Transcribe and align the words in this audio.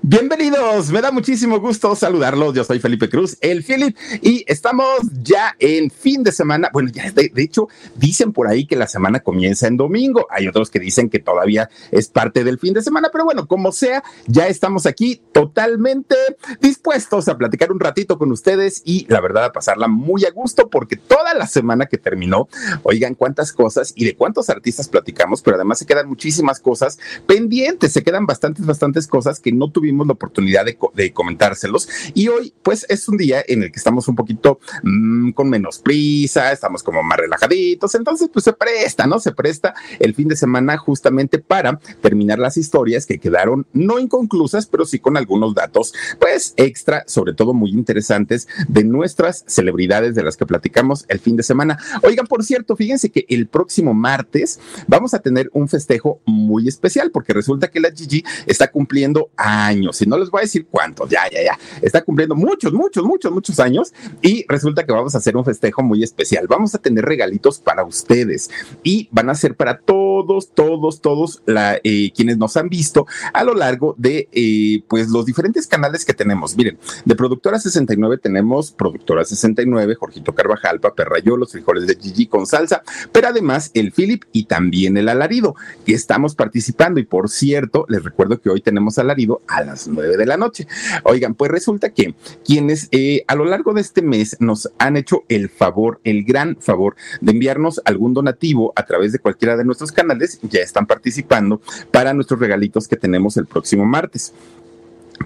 Bienvenidos, 0.00 0.90
me 0.92 1.02
da 1.02 1.10
muchísimo 1.10 1.58
gusto 1.58 1.96
saludarlos. 1.96 2.54
Yo 2.54 2.62
soy 2.62 2.78
Felipe 2.78 3.08
Cruz, 3.08 3.36
el 3.40 3.64
Philip, 3.64 3.96
y 4.22 4.44
estamos 4.46 5.00
ya 5.22 5.56
en 5.58 5.90
fin 5.90 6.22
de 6.22 6.30
semana. 6.30 6.70
Bueno, 6.72 6.88
ya 6.92 7.10
de, 7.10 7.32
hecho, 7.36 7.66
dicen 7.96 8.32
por 8.32 8.46
ahí 8.46 8.64
que 8.64 8.76
la 8.76 8.86
semana 8.86 9.18
comienza 9.20 9.66
en 9.66 9.76
domingo. 9.76 10.28
Hay 10.30 10.46
otros 10.46 10.70
que 10.70 10.78
dicen 10.78 11.10
que 11.10 11.18
todavía 11.18 11.68
es 11.90 12.08
parte 12.08 12.44
del 12.44 12.60
fin 12.60 12.74
de 12.74 12.82
semana, 12.82 13.08
pero 13.12 13.24
bueno, 13.24 13.48
como 13.48 13.72
sea, 13.72 14.04
ya 14.28 14.46
estamos 14.46 14.86
aquí 14.86 15.20
totalmente 15.32 16.14
dispuestos 16.60 17.26
a 17.26 17.36
platicar 17.36 17.72
un 17.72 17.80
ratito 17.80 18.18
con 18.18 18.30
ustedes 18.30 18.82
y 18.84 19.04
la 19.08 19.20
verdad 19.20 19.46
a 19.46 19.52
pasarla 19.52 19.88
muy 19.88 20.24
a 20.24 20.30
gusto 20.30 20.70
porque 20.70 20.94
toda 20.94 21.34
la 21.34 21.48
semana 21.48 21.86
que 21.86 21.98
terminó, 21.98 22.48
oigan 22.84 23.16
cuántas 23.16 23.52
cosas 23.52 23.92
y 23.96 24.04
de 24.04 24.14
cuántos 24.14 24.48
artistas 24.48 24.86
platicamos, 24.88 25.42
pero 25.42 25.56
además 25.56 25.80
se 25.80 25.86
quedan 25.86 26.08
muchísimas 26.08 26.60
cosas 26.60 27.00
pendientes, 27.26 27.92
se 27.92 28.04
quedan 28.04 28.26
bastantes, 28.26 28.64
bastantes 28.64 29.08
cosas 29.08 29.40
que 29.40 29.50
no 29.50 29.72
tuvimos 29.72 29.97
la 30.06 30.12
oportunidad 30.12 30.64
de, 30.64 31.12
comentárselos. 31.12 31.88
Y 32.14 32.28
hoy, 32.28 32.54
pues, 32.62 32.86
es 32.88 33.08
un 33.08 33.16
día 33.16 33.42
en 33.46 33.62
el 33.62 33.72
que 33.72 33.78
estamos 33.78 34.08
un 34.08 34.16
poquito 34.16 34.60
mm, 34.82 35.30
con 35.32 35.48
menos 35.48 35.78
prisa, 35.78 36.52
estamos 36.52 36.82
como 36.82 37.02
más 37.02 37.18
relajaditos. 37.18 37.94
Entonces, 37.94 38.28
pues 38.32 38.44
se 38.44 38.52
presta, 38.52 39.06
¿no? 39.06 39.18
Se 39.18 39.32
presta 39.32 39.74
el 39.98 40.14
fin 40.14 40.28
de 40.28 40.36
semana 40.36 40.76
justamente 40.76 41.38
para 41.38 41.78
terminar 42.00 42.38
las 42.38 42.56
historias 42.56 43.06
que 43.06 43.18
quedaron 43.18 43.66
no 43.72 43.98
inconclusas, 43.98 44.66
pero 44.66 44.84
sí 44.84 44.98
con 44.98 45.16
algunos 45.16 45.54
datos, 45.54 45.94
pues, 46.20 46.54
extra, 46.56 47.04
sobre 47.06 47.32
todo 47.32 47.54
muy 47.54 47.70
interesantes 47.70 48.48
de 48.68 48.84
nuestras 48.84 49.44
celebridades 49.46 50.14
de 50.14 50.22
las 50.22 50.36
que 50.36 50.46
platicamos 50.46 51.04
el 51.08 51.20
fin 51.20 51.36
de 51.36 51.42
semana. 51.42 51.78
Oigan, 52.02 52.26
por 52.26 52.44
cierto, 52.44 52.76
fíjense 52.76 53.10
que 53.10 53.24
el 53.28 53.46
próximo 53.46 53.94
martes 53.94 54.60
vamos 54.86 55.14
a 55.14 55.20
tener 55.20 55.50
un 55.52 55.68
festejo 55.68 56.20
muy 56.24 56.68
especial 56.68 57.10
porque 57.10 57.32
resulta 57.32 57.70
que 57.70 57.80
la 57.80 57.90
Gigi 57.90 58.24
está 58.46 58.70
cumpliendo 58.70 59.30
años 59.36 59.77
si 59.92 60.06
no 60.06 60.18
les 60.18 60.30
voy 60.30 60.40
a 60.40 60.42
decir 60.42 60.66
cuántos, 60.70 61.10
ya, 61.10 61.22
ya, 61.30 61.42
ya, 61.42 61.58
está 61.82 62.02
cumpliendo 62.02 62.34
muchos, 62.34 62.72
muchos, 62.72 63.04
muchos, 63.04 63.32
muchos 63.32 63.60
años 63.60 63.92
y 64.22 64.44
resulta 64.48 64.84
que 64.84 64.92
vamos 64.92 65.14
a 65.14 65.18
hacer 65.18 65.36
un 65.36 65.44
festejo 65.44 65.82
muy 65.82 66.02
especial. 66.02 66.46
Vamos 66.48 66.74
a 66.74 66.78
tener 66.78 67.04
regalitos 67.04 67.58
para 67.58 67.84
ustedes 67.84 68.50
y 68.82 69.08
van 69.10 69.30
a 69.30 69.34
ser 69.34 69.56
para 69.56 69.78
todos, 69.78 70.52
todos, 70.54 71.00
todos 71.00 71.42
la, 71.46 71.78
eh, 71.84 72.12
quienes 72.14 72.38
nos 72.38 72.56
han 72.56 72.68
visto 72.68 73.06
a 73.32 73.44
lo 73.44 73.54
largo 73.54 73.94
de 73.98 74.28
eh, 74.32 74.82
pues 74.88 75.08
los 75.08 75.26
diferentes 75.26 75.66
canales 75.66 76.04
que 76.04 76.14
tenemos. 76.14 76.56
Miren, 76.56 76.78
de 77.04 77.14
Productora 77.14 77.58
69 77.58 78.18
tenemos 78.18 78.72
Productora 78.72 79.24
69, 79.24 79.94
Jorgito 79.94 80.34
Carvajal, 80.34 80.80
Paperrayo, 80.80 81.36
los 81.36 81.52
frijoles 81.52 81.86
de 81.86 81.96
Gigi 81.96 82.26
con 82.26 82.46
salsa, 82.46 82.82
pero 83.12 83.28
además 83.28 83.70
el 83.74 83.92
Philip 83.92 84.24
y 84.32 84.44
también 84.44 84.96
el 84.96 85.08
alarido 85.08 85.54
que 85.84 85.94
estamos 85.94 86.34
participando. 86.34 87.00
Y 87.00 87.04
por 87.04 87.28
cierto, 87.28 87.84
les 87.88 88.04
recuerdo 88.04 88.40
que 88.40 88.50
hoy 88.50 88.60
tenemos 88.60 88.98
alarido 88.98 89.42
a 89.48 89.62
las 89.68 89.88
nueve 89.88 90.16
de 90.16 90.26
la 90.26 90.36
noche. 90.36 90.66
Oigan, 91.04 91.34
pues 91.34 91.50
resulta 91.50 91.90
que 91.90 92.14
quienes 92.44 92.88
eh, 92.90 93.24
a 93.26 93.34
lo 93.34 93.44
largo 93.44 93.74
de 93.74 93.80
este 93.80 94.02
mes 94.02 94.36
nos 94.40 94.70
han 94.78 94.96
hecho 94.96 95.24
el 95.28 95.48
favor, 95.48 96.00
el 96.04 96.24
gran 96.24 96.56
favor 96.60 96.96
de 97.20 97.32
enviarnos 97.32 97.80
algún 97.84 98.14
donativo 98.14 98.72
a 98.76 98.84
través 98.84 99.12
de 99.12 99.18
cualquiera 99.18 99.56
de 99.56 99.64
nuestros 99.64 99.92
canales, 99.92 100.38
ya 100.42 100.60
están 100.60 100.86
participando 100.86 101.60
para 101.90 102.14
nuestros 102.14 102.40
regalitos 102.40 102.88
que 102.88 102.96
tenemos 102.96 103.36
el 103.36 103.46
próximo 103.46 103.84
martes 103.84 104.32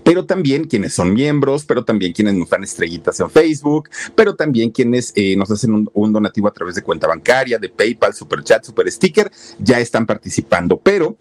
pero 0.04 0.24
también 0.24 0.64
quienes 0.64 0.94
son 0.94 1.12
miembros, 1.12 1.64
pero 1.64 1.84
también 1.84 2.12
quienes 2.12 2.34
nos 2.34 2.48
dan 2.48 2.64
estrellitas 2.64 3.20
en 3.20 3.30
Facebook, 3.30 3.90
pero 4.14 4.34
también 4.34 4.70
quienes 4.70 5.12
eh, 5.16 5.36
nos 5.36 5.50
hacen 5.50 5.74
un, 5.74 5.90
un, 5.92 6.12
donativo 6.12 6.48
a 6.48 6.52
través 6.52 6.74
de 6.74 6.82
cuenta 6.82 7.06
bancaria, 7.06 7.58
de 7.58 7.68
PayPal, 7.68 8.14
Super 8.14 8.42
Chat, 8.42 8.64
Super 8.64 8.90
Sticker, 8.90 9.30
ya 9.58 9.78
están 9.80 10.06
participando. 10.06 10.78
Pero 10.78 11.16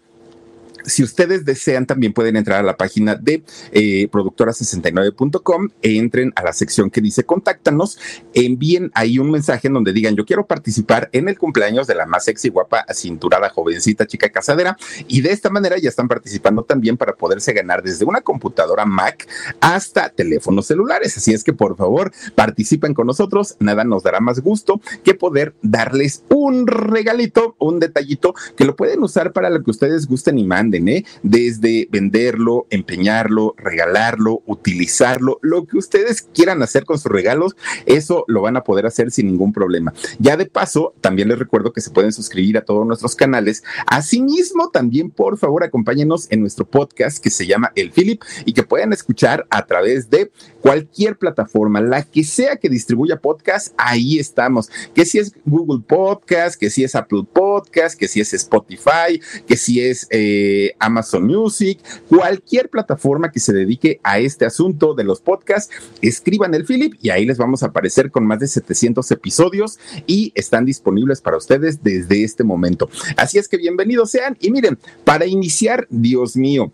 si 0.84 1.02
ustedes 1.02 1.44
desean, 1.44 1.86
también 1.86 2.12
pueden 2.12 2.36
entrar 2.36 2.60
a 2.60 2.62
la 2.62 2.76
página 2.76 3.14
de 3.14 3.42
eh, 3.72 4.08
productora69.com, 4.10 5.68
entren 5.82 6.32
a 6.36 6.42
la 6.42 6.52
sección 6.52 6.90
que 6.90 7.00
dice 7.00 7.24
contáctanos, 7.24 7.98
envíen 8.34 8.90
ahí 8.94 9.18
un 9.18 9.30
mensaje 9.30 9.68
en 9.68 9.74
donde 9.74 9.92
digan 9.92 10.16
yo 10.16 10.24
quiero 10.24 10.46
participar 10.46 11.08
en 11.12 11.28
el 11.28 11.38
cumpleaños 11.38 11.86
de 11.86 11.94
la 11.94 12.06
más 12.06 12.24
sexy, 12.24 12.48
guapa, 12.48 12.84
cinturada, 12.92 13.48
jovencita, 13.50 14.06
chica 14.06 14.30
casadera, 14.30 14.76
y 15.08 15.20
de 15.20 15.32
esta 15.32 15.50
manera 15.50 15.78
ya 15.78 15.88
están 15.88 16.08
participando 16.08 16.64
también 16.64 16.96
para 16.96 17.14
poderse 17.14 17.52
ganar 17.52 17.82
desde 17.82 18.04
una 18.04 18.20
computadora 18.20 18.84
Mac 18.84 19.28
hasta 19.60 20.08
teléfonos 20.10 20.66
celulares. 20.66 21.16
Así 21.16 21.32
es 21.32 21.44
que 21.44 21.52
por 21.52 21.76
favor 21.76 22.12
participen 22.34 22.94
con 22.94 23.06
nosotros, 23.06 23.56
nada 23.60 23.84
nos 23.84 24.02
dará 24.02 24.20
más 24.20 24.40
gusto 24.40 24.80
que 25.04 25.14
poder 25.14 25.54
darles 25.62 26.24
un 26.28 26.66
regalito, 26.66 27.56
un 27.58 27.80
detallito 27.80 28.34
que 28.56 28.64
lo 28.64 28.76
pueden 28.76 29.02
usar 29.02 29.32
para 29.32 29.50
lo 29.50 29.62
que 29.62 29.70
ustedes 29.70 30.06
gusten 30.06 30.38
y 30.38 30.44
manden 30.44 30.71
¿eh? 30.74 31.04
Desde 31.22 31.88
venderlo, 31.90 32.66
empeñarlo, 32.70 33.54
regalarlo, 33.58 34.42
utilizarlo, 34.46 35.38
lo 35.42 35.66
que 35.66 35.78
ustedes 35.78 36.22
quieran 36.22 36.62
hacer 36.62 36.84
con 36.84 36.98
sus 36.98 37.12
regalos, 37.12 37.56
eso 37.86 38.24
lo 38.28 38.42
van 38.42 38.56
a 38.56 38.64
poder 38.64 38.86
hacer 38.86 39.10
sin 39.10 39.26
ningún 39.26 39.52
problema. 39.52 39.92
Ya 40.18 40.36
de 40.36 40.46
paso, 40.46 40.94
también 41.00 41.28
les 41.28 41.38
recuerdo 41.38 41.72
que 41.72 41.80
se 41.80 41.90
pueden 41.90 42.12
suscribir 42.12 42.56
a 42.58 42.64
todos 42.64 42.86
nuestros 42.86 43.14
canales. 43.14 43.62
Asimismo, 43.86 44.70
también 44.70 45.10
por 45.10 45.38
favor 45.38 45.64
acompáñenos 45.64 46.26
en 46.30 46.40
nuestro 46.40 46.68
podcast 46.68 47.22
que 47.22 47.30
se 47.30 47.46
llama 47.46 47.72
El 47.74 47.90
Philip 47.92 48.22
y 48.44 48.52
que 48.52 48.62
pueden 48.62 48.92
escuchar 48.92 49.46
a 49.50 49.66
través 49.66 50.10
de 50.10 50.30
cualquier 50.60 51.16
plataforma, 51.16 51.80
la 51.80 52.02
que 52.04 52.24
sea 52.24 52.56
que 52.56 52.68
distribuya 52.68 53.20
podcast, 53.20 53.74
ahí 53.76 54.18
estamos. 54.18 54.70
Que 54.94 55.04
si 55.04 55.18
es 55.18 55.34
Google 55.44 55.82
Podcast, 55.86 56.58
que 56.58 56.70
si 56.70 56.84
es 56.84 56.94
Apple 56.94 57.24
Podcast, 57.32 57.98
que 57.98 58.08
si 58.08 58.20
es 58.20 58.32
Spotify, 58.32 59.20
que 59.46 59.56
si 59.56 59.80
es 59.80 60.06
eh, 60.10 60.61
Amazon 60.78 61.26
Music, 61.26 61.78
cualquier 62.08 62.68
plataforma 62.68 63.30
que 63.30 63.40
se 63.40 63.52
dedique 63.52 64.00
a 64.02 64.18
este 64.18 64.44
asunto 64.44 64.94
de 64.94 65.04
los 65.04 65.20
podcasts, 65.20 65.74
escriban 66.00 66.54
el 66.54 66.64
Philip 66.64 66.94
y 67.00 67.10
ahí 67.10 67.24
les 67.24 67.38
vamos 67.38 67.62
a 67.62 67.66
aparecer 67.66 68.10
con 68.10 68.26
más 68.26 68.40
de 68.40 68.48
700 68.48 69.10
episodios 69.10 69.78
y 70.06 70.32
están 70.34 70.64
disponibles 70.64 71.20
para 71.20 71.36
ustedes 71.36 71.82
desde 71.82 72.24
este 72.24 72.44
momento. 72.44 72.88
Así 73.16 73.38
es 73.38 73.48
que 73.48 73.56
bienvenidos 73.56 74.10
sean 74.10 74.36
y 74.40 74.50
miren, 74.50 74.78
para 75.04 75.26
iniciar, 75.26 75.86
Dios 75.90 76.36
mío, 76.36 76.72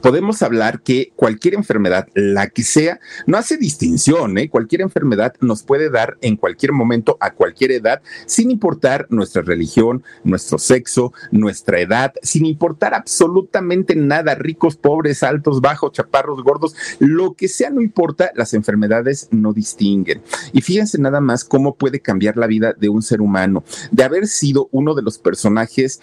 podemos 0.00 0.42
hablar 0.42 0.82
que 0.82 1.12
cualquier 1.16 1.54
enfermedad, 1.54 2.08
la 2.14 2.48
que 2.48 2.62
sea, 2.62 3.00
no 3.26 3.36
hace 3.36 3.56
distinción, 3.56 4.38
¿eh? 4.38 4.48
Cualquier 4.48 4.80
enfermedad 4.82 5.34
nos 5.40 5.62
puede 5.62 5.90
dar 5.90 6.16
en 6.20 6.36
cualquier 6.36 6.72
momento, 6.72 7.16
a 7.20 7.32
cualquier 7.32 7.72
edad, 7.72 8.02
sin 8.26 8.50
importar 8.50 9.06
nuestra 9.10 9.42
religión, 9.42 10.02
nuestro 10.24 10.58
sexo, 10.58 11.12
nuestra 11.30 11.80
edad, 11.80 12.12
sin 12.22 12.46
importar 12.46 12.94
absolutamente 12.94 13.96
nada, 13.96 14.34
ricos, 14.34 14.76
pobres, 14.76 15.22
altos, 15.22 15.60
bajos, 15.60 15.92
chaparros, 15.92 16.42
gordos, 16.42 16.74
lo 16.98 17.34
que 17.34 17.48
sea, 17.48 17.70
no 17.70 17.80
importa, 17.80 18.30
las 18.34 18.54
enfermedades 18.54 19.28
no 19.30 19.52
distinguen. 19.52 20.22
Y 20.52 20.60
fíjense 20.62 20.98
nada 20.98 21.20
más 21.20 21.44
cómo 21.44 21.74
puede 21.74 22.00
cambiar 22.00 22.36
la 22.36 22.46
vida 22.46 22.74
de 22.78 22.88
un 22.88 23.02
ser 23.02 23.20
humano, 23.20 23.64
de 23.90 24.04
haber 24.04 24.26
sido 24.26 24.68
uno 24.72 24.94
de 24.94 25.02
los 25.02 25.18
personajes 25.18 26.00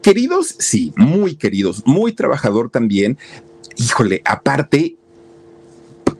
queridos, 0.00 0.54
sí, 0.58 0.92
muy 0.96 1.36
queridos, 1.36 1.82
muy 1.86 2.12
trabajador 2.12 2.70
también. 2.70 3.18
Híjole, 3.76 4.22
aparte, 4.24 4.96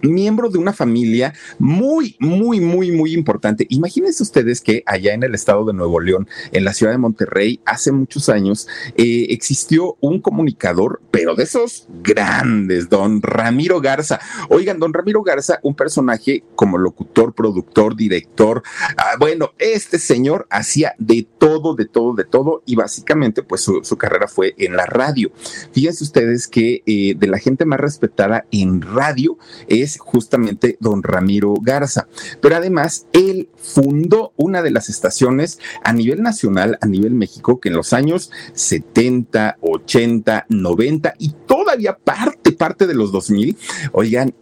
miembro 0.02 0.48
de 0.48 0.58
una 0.58 0.72
familia 0.72 1.34
muy, 1.58 2.16
muy, 2.18 2.60
muy, 2.60 2.90
muy 2.90 3.14
importante. 3.14 3.66
Imagínense 3.70 4.22
ustedes 4.22 4.60
que 4.60 4.82
allá 4.86 5.14
en 5.14 5.22
el 5.22 5.34
estado 5.34 5.64
de 5.64 5.72
Nuevo 5.72 6.00
León, 6.00 6.28
en 6.52 6.64
la 6.64 6.72
ciudad 6.72 6.92
de 6.92 6.98
Monterrey, 6.98 7.60
hace 7.64 7.92
muchos 7.92 8.28
años, 8.28 8.68
eh, 8.96 9.26
existió 9.30 9.96
un 10.00 10.20
comunicador, 10.20 11.00
pero 11.10 11.34
de 11.34 11.44
esos 11.44 11.86
grandes, 12.02 12.88
don 12.88 13.22
Ramiro 13.22 13.80
Garza. 13.80 14.20
Oigan, 14.48 14.78
don 14.78 14.92
Ramiro 14.92 15.22
Garza, 15.22 15.58
un 15.62 15.74
personaje 15.74 16.44
como 16.54 16.78
locutor, 16.78 17.34
productor, 17.34 17.96
director. 17.96 18.62
Ah, 18.96 19.16
bueno, 19.18 19.50
este 19.58 19.98
señor 19.98 20.46
hacía 20.50 20.94
de 20.98 21.26
todo, 21.38 21.74
de 21.74 21.86
todo, 21.86 22.14
de 22.14 22.24
todo, 22.24 22.62
y 22.66 22.74
básicamente, 22.74 23.42
pues 23.42 23.62
su, 23.62 23.82
carrera 23.96 24.26
fue 24.26 24.54
en 24.58 24.76
la 24.76 24.86
radio. 24.86 25.30
Fíjense 25.72 26.02
ustedes 26.02 26.48
que 26.48 26.82
eh, 26.86 27.14
de 27.16 27.26
la 27.26 27.38
gente 27.38 27.64
más 27.64 27.78
respetada 27.78 28.46
en 28.50 28.80
radio 28.80 29.38
es 29.68 29.91
justamente 29.98 30.76
don 30.80 31.02
Ramiro 31.02 31.54
Garza. 31.60 32.08
Pero 32.40 32.56
además, 32.56 33.06
él 33.12 33.48
fundó 33.56 34.32
una 34.36 34.62
de 34.62 34.70
las 34.70 34.88
estaciones 34.88 35.58
a 35.84 35.92
nivel 35.92 36.22
nacional, 36.22 36.78
a 36.80 36.86
nivel 36.86 37.14
México, 37.14 37.60
que 37.60 37.68
en 37.68 37.76
los 37.76 37.92
años 37.92 38.30
70, 38.54 39.58
80, 39.60 40.46
90 40.48 41.14
y 41.18 41.34
todavía 41.46 41.96
parte, 41.96 42.52
parte 42.52 42.86
de 42.86 42.94
los 42.94 43.12
2000, 43.12 43.56
oigan, 43.92 44.34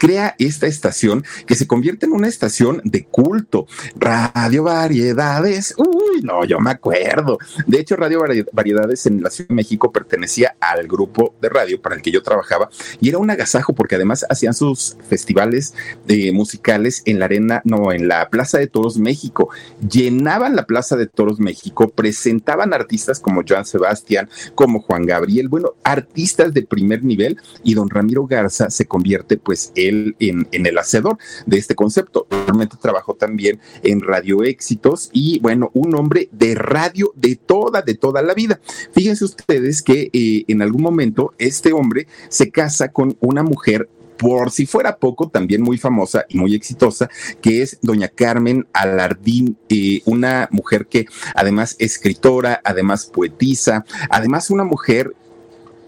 crea 0.00 0.34
esta 0.38 0.66
estación 0.66 1.22
que 1.46 1.54
se 1.54 1.66
convierte 1.66 2.06
en 2.06 2.12
una 2.12 2.26
estación 2.26 2.80
de 2.84 3.04
culto. 3.04 3.66
Radio 3.96 4.64
Variedades, 4.64 5.74
uy, 5.76 6.22
no, 6.22 6.44
yo 6.46 6.58
me 6.58 6.70
acuerdo. 6.70 7.38
De 7.66 7.78
hecho, 7.78 7.96
Radio 7.96 8.24
Variedades 8.52 9.04
en 9.04 9.22
la 9.22 9.28
Ciudad 9.28 9.50
de 9.50 9.54
México 9.54 9.92
pertenecía 9.92 10.56
al 10.58 10.88
grupo 10.88 11.34
de 11.42 11.50
radio 11.50 11.80
para 11.82 11.96
el 11.96 12.02
que 12.02 12.10
yo 12.10 12.22
trabajaba 12.22 12.70
y 12.98 13.10
era 13.10 13.18
un 13.18 13.30
agasajo 13.30 13.74
porque 13.74 13.96
además 13.96 14.24
hacían 14.30 14.54
sus 14.54 14.96
festivales 15.06 15.74
de 16.06 16.32
musicales 16.32 17.02
en 17.04 17.18
la 17.18 17.26
arena, 17.26 17.60
no, 17.64 17.92
en 17.92 18.08
la 18.08 18.30
Plaza 18.30 18.56
de 18.58 18.68
Toros 18.68 18.96
México. 18.96 19.50
Llenaban 19.86 20.56
la 20.56 20.64
Plaza 20.64 20.96
de 20.96 21.08
Toros 21.08 21.40
México, 21.40 21.90
presentaban 21.90 22.72
artistas 22.72 23.20
como 23.20 23.42
Joan 23.46 23.66
Sebastián, 23.66 24.30
como 24.54 24.80
Juan 24.80 25.04
Gabriel, 25.04 25.48
bueno, 25.48 25.74
artistas 25.84 26.54
de 26.54 26.62
primer 26.62 27.04
nivel 27.04 27.38
y 27.62 27.74
don 27.74 27.90
Ramiro 27.90 28.26
Garza 28.26 28.70
se 28.70 28.86
convierte 28.86 29.36
pues 29.36 29.72
en 29.74 29.89
en, 29.90 30.48
el 30.50 30.78
hacedor 30.78 31.18
de 31.46 31.58
este 31.58 31.74
concepto. 31.74 32.26
Realmente 32.30 32.76
trabajó 32.80 33.14
también 33.14 33.60
en 33.82 34.00
Radio 34.00 34.42
Éxitos 34.42 35.10
y 35.12 35.38
bueno, 35.40 35.70
un 35.74 35.94
hombre 35.94 36.28
de 36.32 36.54
radio 36.54 37.12
de 37.16 37.36
toda, 37.36 37.82
de 37.82 37.94
toda 37.94 38.22
la 38.22 38.34
vida. 38.34 38.60
Fíjense 38.92 39.24
ustedes 39.24 39.82
que 39.82 40.10
eh, 40.12 40.44
en 40.48 40.62
algún 40.62 40.82
momento 40.82 41.34
este 41.38 41.72
hombre 41.72 42.06
se 42.28 42.50
casa 42.50 42.88
con 42.88 43.16
una 43.20 43.42
mujer 43.42 43.88
por 44.20 44.50
si 44.50 44.66
fuera 44.66 44.98
poco, 44.98 45.30
también 45.30 45.62
muy 45.62 45.78
famosa 45.78 46.26
y 46.28 46.36
muy 46.36 46.54
exitosa, 46.54 47.08
que 47.40 47.62
es 47.62 47.78
doña 47.80 48.08
Carmen 48.08 48.66
Alardín, 48.74 49.56
eh, 49.70 50.02
una 50.04 50.46
mujer 50.52 50.88
que 50.88 51.06
además 51.34 51.74
escritora, 51.78 52.60
además 52.62 53.06
poetisa, 53.06 53.86
además 54.10 54.50
una 54.50 54.64
mujer 54.64 55.14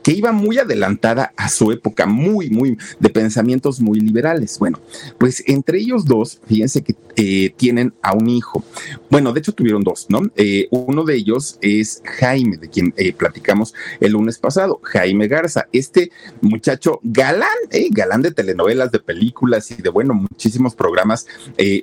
que 0.03 0.13
iba 0.13 0.33
muy 0.33 0.59
adelantada 0.59 1.33
a 1.37 1.49
su 1.49 1.73
época, 1.73 2.07
muy, 2.07 2.51
muy, 2.51 2.77
de 2.99 3.11
pensamientos 3.11 3.81
muy 3.81 4.01
liberales. 4.01 4.59
Bueno, 4.59 4.81
pues 5.19 5.43
entre 5.47 5.79
ellos 5.79 6.05
dos, 6.05 6.41
fíjense 6.47 6.83
que 6.83 6.97
eh, 7.17 7.53
tienen 7.57 7.95
a 8.03 8.15
un 8.15 8.29
hijo. 8.29 8.65
Bueno, 9.11 9.33
de 9.33 9.41
hecho 9.41 9.53
tuvieron 9.53 9.83
dos, 9.83 10.07
¿no? 10.09 10.23
Eh, 10.37 10.69
uno 10.71 11.05
de 11.05 11.15
ellos 11.15 11.59
es 11.61 12.03
Jaime, 12.19 12.57
de 12.57 12.69
quien 12.69 12.95
eh, 12.97 13.13
platicamos 13.13 13.75
el 14.01 14.13
lunes 14.13 14.39
pasado, 14.39 14.81
Jaime 14.83 15.29
Garza, 15.29 15.69
este 15.73 16.11
muchacho 16.41 17.01
galán, 17.03 17.49
galán 17.91 18.23
de 18.23 18.33
telenovelas, 18.33 18.91
de 18.91 18.99
películas 18.99 19.71
y 19.71 19.77
de, 19.77 19.91
bueno, 19.91 20.15
muchísimos 20.15 20.75
programas 20.75 21.27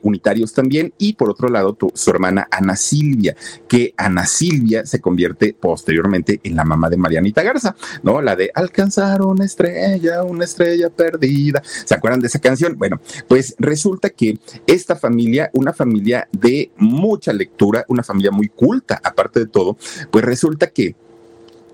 unitarios 0.01 0.54
también. 0.54 0.94
Y 0.98 1.13
por 1.13 1.30
otro 1.30 1.48
lado, 1.50 1.77
su 1.94 2.10
hermana 2.10 2.48
Ana 2.51 2.75
Silvia, 2.75 3.36
que 3.68 3.94
Ana 3.98 4.25
Silvia 4.25 4.86
se 4.86 5.00
convierte 5.00 5.56
posteriormente 5.60 6.39
en 6.44 6.56
la 6.56 6.66
mamá 6.66 6.89
de 6.89 6.98
Marianita 6.98 7.44
Garza. 7.44 7.75
La 8.21 8.35
de 8.35 8.50
alcanzar 8.56 9.21
una 9.21 9.45
estrella, 9.45 10.23
una 10.23 10.44
estrella 10.44 10.89
perdida. 10.89 11.61
¿Se 11.85 11.94
acuerdan 11.94 12.19
de 12.19 12.27
esa 12.27 12.39
canción? 12.39 12.75
Bueno, 12.77 13.00
pues 13.27 13.56
resulta 13.59 14.09
que 14.09 14.39
esta 14.65 14.95
familia, 14.95 15.51
una 15.53 15.73
familia 15.73 16.27
de 16.31 16.71
mucha 16.77 17.31
lectura, 17.31 17.85
una 17.88 18.01
familia 18.01 18.31
muy 18.31 18.50
culta, 18.50 19.00
aparte 19.03 19.41
de 19.41 19.45
todo, 19.45 19.77
pues 20.11 20.25
resulta 20.25 20.67
que 20.67 20.95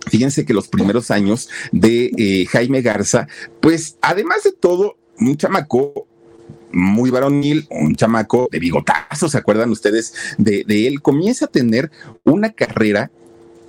Fíjense 0.07 0.45
que 0.45 0.53
los 0.53 0.67
primeros 0.67 1.09
años 1.09 1.49
de 1.71 2.11
eh, 2.15 2.45
Jaime 2.45 2.83
Garza, 2.83 3.27
pues 3.59 3.97
además 4.01 4.43
de 4.43 4.51
todo, 4.51 4.97
un 5.17 5.35
chamaco 5.35 6.05
muy 6.71 7.09
varonil, 7.09 7.65
un 7.71 7.95
chamaco 7.95 8.47
de 8.51 8.59
bigotazo, 8.59 9.29
¿se 9.29 9.37
acuerdan 9.39 9.71
ustedes 9.71 10.13
de, 10.37 10.63
de, 10.67 10.85
él? 10.85 11.01
Comienza 11.01 11.45
a 11.45 11.47
tener 11.47 11.89
una 12.23 12.51
carrera 12.51 13.09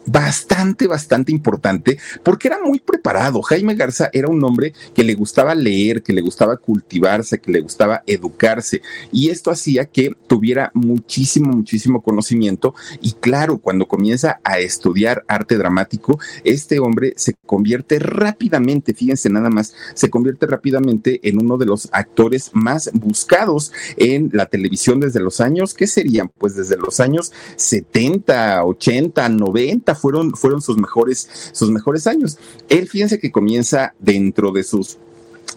bastante, 0.06 0.86
bastante 0.86 1.32
importante 1.32 1.98
porque 2.22 2.48
era 2.48 2.58
muy 2.62 2.80
preparado. 2.80 3.42
Jaime 3.42 3.74
Garza 3.74 4.08
era 4.12 4.28
un 4.28 4.42
hombre 4.44 4.72
que 4.94 5.04
le 5.04 5.14
gustaba 5.14 5.54
leer, 5.54 6.02
que 6.02 6.12
le 6.12 6.22
gustaba 6.22 6.56
cultivarse, 6.56 7.40
que 7.40 7.50
le 7.50 7.60
gustaba 7.60 8.02
educarse 8.06 8.82
y 9.12 9.30
esto 9.30 9.50
hacía 9.50 9.86
que 9.86 10.14
tuviera 10.26 10.70
muchísimo, 10.74 11.52
muchísimo 11.52 12.02
conocimiento 12.02 12.74
y 13.00 13.12
claro, 13.12 13.58
cuando 13.58 13.86
comienza 13.86 14.40
a 14.44 14.58
estudiar 14.58 15.24
arte 15.28 15.56
dramático, 15.56 16.18
este 16.44 16.78
hombre 16.78 17.12
se 17.16 17.34
convierte 17.34 17.98
rápidamente, 17.98 18.94
fíjense 18.94 19.28
nada 19.28 19.50
más, 19.50 19.74
se 19.94 20.10
convierte 20.10 20.46
rápidamente 20.46 21.20
en 21.28 21.40
uno 21.40 21.56
de 21.56 21.66
los 21.66 21.88
actores 21.92 22.50
más 22.52 22.90
buscados 22.94 23.72
en 23.96 24.30
la 24.32 24.46
televisión 24.46 25.00
desde 25.00 25.20
los 25.20 25.40
años, 25.40 25.74
¿qué 25.74 25.86
serían? 25.86 26.30
Pues 26.38 26.54
desde 26.54 26.76
los 26.76 27.00
años 27.00 27.32
70, 27.56 28.64
80, 28.64 29.28
90 29.28 29.95
fueron, 29.96 30.34
fueron 30.34 30.62
sus, 30.62 30.76
mejores, 30.76 31.50
sus 31.52 31.70
mejores 31.70 32.06
años. 32.06 32.38
Él, 32.68 32.88
fíjense 32.88 33.18
que 33.18 33.32
comienza 33.32 33.94
dentro 33.98 34.52
de 34.52 34.62
sus 34.62 34.98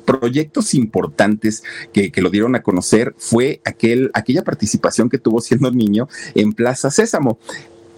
proyectos 0.06 0.74
importantes 0.74 1.63
que, 1.91 2.12
que, 2.12 2.21
lo 2.21 2.30
dieron 2.30 2.56
a 2.56 2.63
conocer 2.63 3.13
fue 3.18 3.62
aquel, 3.65 4.12
aquella 4.13 4.44
participación 4.44 5.09
que 5.09 5.18
tuvo 5.18 5.41
siendo 5.41 5.71
niño 5.71 6.07
en 6.36 6.53
Plaza 6.53 6.89
Sésamo 6.89 7.38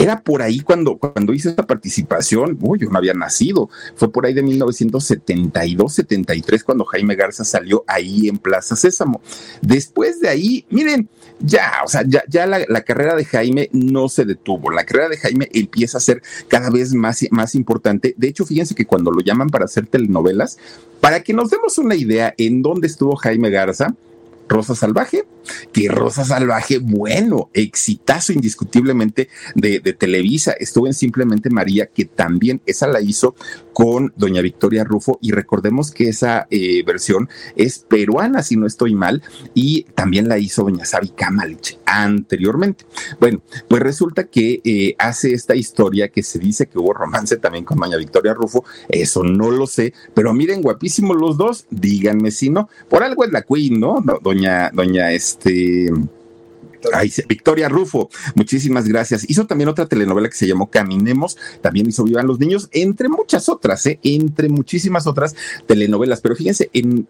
era 0.02 0.20
por 0.22 0.42
ahí 0.42 0.62
cuando, 0.62 0.98
cuando 0.98 1.32
hice 1.32 1.50
esta 1.50 1.68
participación, 1.68 2.58
uy, 2.60 2.80
yo 2.80 2.90
no 2.90 2.98
había 2.98 3.14
nacido, 3.14 3.70
fue 3.96 4.12
por 4.12 4.26
ahí 4.26 4.34
de 4.34 4.42
1972, 4.42 5.94
73 5.94 6.64
cuando 6.64 6.86
Jaime 6.86 7.16
Garza 7.16 7.44
salió 7.44 7.84
ahí 7.86 8.28
en 8.28 8.40
Plaza 8.40 8.76
Sésamo. 8.76 9.22
Después 9.62 10.20
de 10.20 10.30
ahí, 10.30 10.66
miren, 10.72 11.08
ya, 11.44 11.82
o 11.84 11.88
sea, 11.88 12.04
ya, 12.06 12.24
ya 12.28 12.46
la, 12.46 12.82
carrera 12.82 13.16
de 13.16 13.26
Jaime 13.26 13.70
no 13.74 14.10
se 14.10 14.26
detuvo, 14.26 14.72
la 14.72 14.84
carrera 14.86 15.10
de 15.10 15.18
Jaime 15.18 15.50
empieza 15.54 15.98
a 15.98 16.02
ser 16.02 16.22
cada 16.48 16.70
vez 16.70 16.94
más, 16.94 17.26
más 17.32 17.56
importante. 17.56 18.14
De 18.18 18.28
hecho, 18.28 18.46
fíjense 18.46 18.76
que 18.76 18.86
cuando 18.86 19.12
lo 19.12 19.22
llaman 19.22 19.50
para 19.50 19.66
hacer 19.66 19.88
telenovelas, 19.88 20.58
para 21.00 21.22
que 21.24 21.34
nos 21.34 21.50
demos 21.50 21.78
una 21.78 21.96
idea 21.96 22.34
en 22.38 22.62
dónde 22.62 22.88
estuvo 22.88 23.16
Jaime 23.16 23.50
Garza, 23.50 23.96
Rosa 24.52 24.76
Salvaje, 24.76 25.24
que 25.72 25.88
Rosa 25.88 26.26
Salvaje, 26.26 26.80
bueno, 26.80 27.50
exitazo 27.54 28.34
indiscutiblemente 28.34 29.30
de, 29.56 29.80
Televisa, 29.80 30.52
estuvo 30.60 30.88
en 30.88 30.94
Simplemente 30.94 31.50
María, 31.50 31.88
que 31.88 32.06
también 32.06 32.62
esa 32.66 32.88
la 32.88 33.02
hizo 33.02 33.36
con 33.74 34.14
doña 34.18 34.42
Victoria 34.42 34.84
Rufo 34.84 35.18
y 35.22 35.32
recordemos 35.32 35.92
que 35.92 36.10
esa 36.10 36.48
eh, 36.50 36.84
versión 36.86 37.30
es 37.56 37.80
peruana, 37.80 38.44
si 38.44 38.58
no 38.58 38.68
estoy 38.68 38.94
mal, 38.94 39.24
y 39.54 39.84
también 39.96 40.28
la 40.28 40.38
hizo 40.38 40.64
doña 40.64 40.86
Sabi 40.86 41.10
Kamalich 41.10 41.80
anteriormente. 41.86 42.86
Bueno, 43.20 43.42
pues 43.70 43.82
resulta 43.82 44.26
que 44.26 44.62
eh, 44.64 44.96
hace 44.98 45.34
esta 45.34 45.56
historia 45.56 46.10
que 46.10 46.24
se 46.24 46.40
dice 46.40 46.68
que 46.68 46.78
hubo 46.78 46.94
romance 46.94 47.38
también 47.38 47.64
con 47.64 47.80
doña 47.80 47.98
Victoria 47.98 48.34
Rufo, 48.34 48.66
eso 48.90 49.24
no 49.24 49.50
lo 49.50 49.66
sé, 49.68 49.94
pero 50.14 50.34
miren, 50.34 50.62
guapísimos 50.62 51.16
los 51.16 51.38
dos, 51.38 51.66
díganme 51.70 52.32
si 52.32 52.50
no, 52.50 52.70
por 52.90 53.04
algo 53.04 53.24
es 53.24 53.32
la 53.32 53.44
Queen, 53.44 53.80
¿no? 53.80 54.04
Doña, 54.22 54.41
doña, 54.74 55.12
este... 55.12 55.90
Victoria 57.28 57.70
Rufo, 57.70 58.10
muchísimas 58.34 58.88
gracias. 58.88 59.30
Hizo 59.30 59.46
también 59.46 59.70
otra 59.70 59.86
telenovela 59.86 60.30
que 60.30 60.36
se 60.36 60.48
llamó 60.48 60.72
Caminemos, 60.72 61.38
también 61.62 61.88
hizo 61.88 62.04
Vivan 62.04 62.26
los 62.26 62.40
Niños, 62.40 62.70
entre 62.72 63.08
muchas 63.08 63.50
otras, 63.50 63.86
¿eh? 63.86 64.00
entre 64.02 64.50
muchísimas 64.50 65.06
otras 65.06 65.36
telenovelas. 65.68 66.22
Pero 66.22 66.36
fíjense, 66.36 66.72
en 66.74 67.08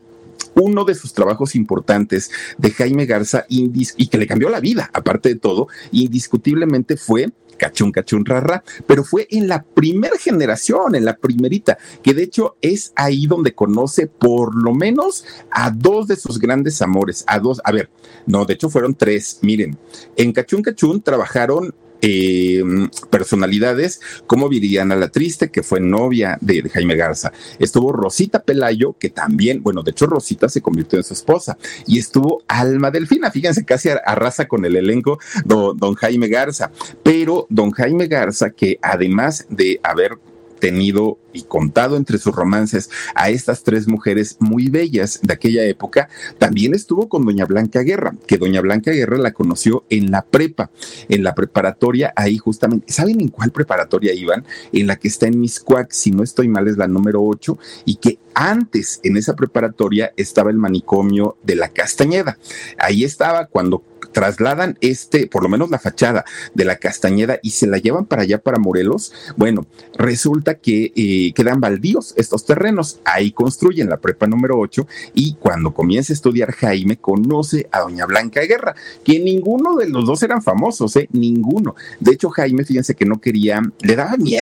uno 0.56 0.84
de 0.84 0.96
sus 0.96 1.14
trabajos 1.14 1.56
importantes 1.56 2.32
de 2.58 2.72
Jaime 2.72 3.06
Garza 3.06 3.46
y 3.48 4.08
que 4.08 4.18
le 4.18 4.28
cambió 4.28 4.50
la 4.50 4.60
vida, 4.60 4.90
aparte 4.94 5.30
de 5.30 5.36
todo, 5.36 5.68
indiscutiblemente 5.92 6.98
fue 6.98 7.32
cachún, 7.62 7.92
cachún, 7.92 8.26
rara, 8.26 8.64
pero 8.88 9.04
fue 9.04 9.28
en 9.30 9.48
la 9.48 9.62
primera 9.62 10.18
generación, 10.18 10.96
en 10.96 11.06
la 11.06 11.16
primerita, 11.16 11.78
que 12.02 12.16
de 12.16 12.24
hecho 12.24 12.58
es 12.60 12.92
ahí 12.96 13.28
donde 13.28 13.54
conoce 13.54 14.08
por 14.08 14.56
lo 14.56 14.74
menos 14.74 15.24
a 15.52 15.70
dos 15.70 16.08
de 16.08 16.16
sus 16.16 16.40
grandes 16.40 16.82
amores, 16.82 17.24
a 17.28 17.38
dos, 17.38 17.62
a 17.64 17.72
ver, 17.72 17.92
no, 18.26 18.46
de 18.46 18.56
hecho 18.56 18.72
fueron 18.72 18.96
tres, 18.96 19.38
miren, 19.44 19.78
en 20.16 20.34
cachún, 20.34 20.64
cachún 20.64 21.04
trabajaron 21.04 21.76
eh, 22.02 22.64
personalidades 23.10 24.02
como 24.28 24.50
Viridiana 24.50 24.96
la 24.96 25.10
Triste, 25.10 25.50
que 25.50 25.64
fue 25.64 25.80
novia 25.80 26.38
de, 26.42 26.62
Jaime 26.70 26.96
Garza. 26.96 27.32
Estuvo 27.60 27.92
Rosita 27.92 28.44
Pelayo, 28.44 28.96
que 28.98 29.10
también, 29.10 29.62
bueno, 29.62 29.84
de 29.84 29.92
hecho 29.92 30.08
Rosita 30.08 30.50
se 30.50 30.62
convirtió 30.62 30.98
en 30.98 31.04
su 31.04 31.14
esposa. 31.14 31.58
Y 31.86 32.00
estuvo 32.00 32.44
Alma 32.48 32.92
Delfina, 32.92 33.32
fíjense, 33.32 33.66
casi 33.66 33.90
arrasa 33.90 34.48
con 34.48 34.66
el 34.66 34.76
elenco 34.76 35.20
don 35.46 35.96
Jaime 35.96 36.28
Garza. 36.28 36.72
Pero 37.04 37.48
don 37.50 37.72
Jaime 37.72 38.08
Garza, 38.08 38.52
que 38.52 38.80
además 38.82 39.46
de 39.50 39.80
haber 39.84 40.18
tenido 40.62 41.18
y 41.34 41.42
contado 41.44 41.98
entre 41.98 42.18
sus 42.18 42.34
romances 42.34 42.90
a 43.16 43.30
estas 43.30 43.64
tres 43.64 43.88
mujeres 43.88 44.38
muy 44.40 44.70
bellas 44.70 45.20
de 45.24 45.34
aquella 45.34 45.66
época, 45.66 46.08
también 46.38 46.74
estuvo 46.74 47.10
con 47.10 47.26
doña 47.26 47.46
Blanca 47.46 47.82
Guerra, 47.82 48.14
que 48.28 48.38
doña 48.38 48.62
Blanca 48.62 48.92
Guerra 48.92 49.18
la 49.18 49.34
conoció 49.34 49.84
en 49.90 50.12
la 50.12 50.22
prepa, 50.22 50.70
en 51.10 51.24
la 51.24 51.36
preparatoria, 51.36 52.14
ahí 52.16 52.38
justamente, 52.38 52.94
¿saben 52.94 53.20
en 53.20 53.30
cuál 53.30 53.52
preparatoria 53.52 54.14
iban? 54.14 54.46
En 54.72 54.88
la 54.88 54.98
que 54.98 55.08
está 55.08 55.28
en 55.28 55.40
Miscuac, 55.40 55.92
si 55.92 56.12
no 56.12 56.24
estoy 56.24 56.48
mal 56.48 56.68
es 56.68 56.78
la 56.78 56.88
número 56.88 57.24
8, 57.24 57.58
y 57.86 57.96
que 57.96 58.20
antes 58.34 59.00
en 59.04 59.18
esa 59.18 59.36
preparatoria 59.36 60.14
estaba 60.18 60.52
el 60.52 60.58
manicomio 60.58 61.38
de 61.44 61.56
la 61.56 61.70
Castañeda. 61.70 62.38
Ahí 62.78 63.04
estaba 63.04 63.48
cuando 63.48 63.84
trasladan 64.12 64.78
este, 64.82 65.28
por 65.28 65.44
lo 65.44 65.50
menos 65.50 65.70
la 65.70 65.80
fachada 65.80 66.26
de 66.54 66.66
la 66.66 66.78
Castañeda 66.78 67.40
y 67.42 67.52
se 67.52 67.68
la 67.68 67.78
llevan 67.78 68.06
para 68.06 68.24
allá, 68.24 68.40
para 68.40 68.60
Morelos, 68.60 69.14
bueno, 69.38 69.66
resulta 69.98 70.56
que 70.56 70.92
eh, 70.96 71.34
quedan 71.34 71.60
baldíos 71.60 72.14
estos 72.18 72.46
terrenos. 72.46 73.00
Ahí 73.06 73.32
construyen 73.32 73.90
la 73.90 73.98
prepa 73.98 74.28
número 74.28 74.60
8 74.60 74.88
y 75.14 75.36
cuando 75.36 75.74
comienza 75.74 76.14
a 76.14 76.16
estudiar 76.16 76.52
Jaime 76.52 76.98
conoce 76.98 77.68
a 77.72 77.80
doña 77.80 78.06
Blanca 78.06 78.42
Guerra, 78.42 78.76
que 79.04 79.20
ninguno 79.20 79.76
de 79.76 79.90
los 79.90 80.06
dos 80.06 80.24
eran 80.24 80.42
famosos, 80.42 80.96
¿eh? 80.96 81.08
Ninguno. 81.12 81.76
De 82.00 82.12
hecho, 82.12 82.30
Jaime, 82.30 82.66
fíjense 82.66 82.96
que 82.96 83.06
no 83.06 83.20
quería, 83.20 83.62
le 83.82 83.96
daba 83.96 84.18
miedo. 84.18 84.42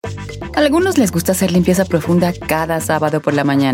A 0.54 0.60
algunos 0.60 0.98
les 0.98 1.10
gusta 1.10 1.32
hacer 1.32 1.50
limpieza 1.50 1.84
profunda 1.84 2.32
cada 2.32 2.80
sábado 2.80 3.20
por 3.20 3.34
la 3.34 3.44
mañana. 3.44 3.73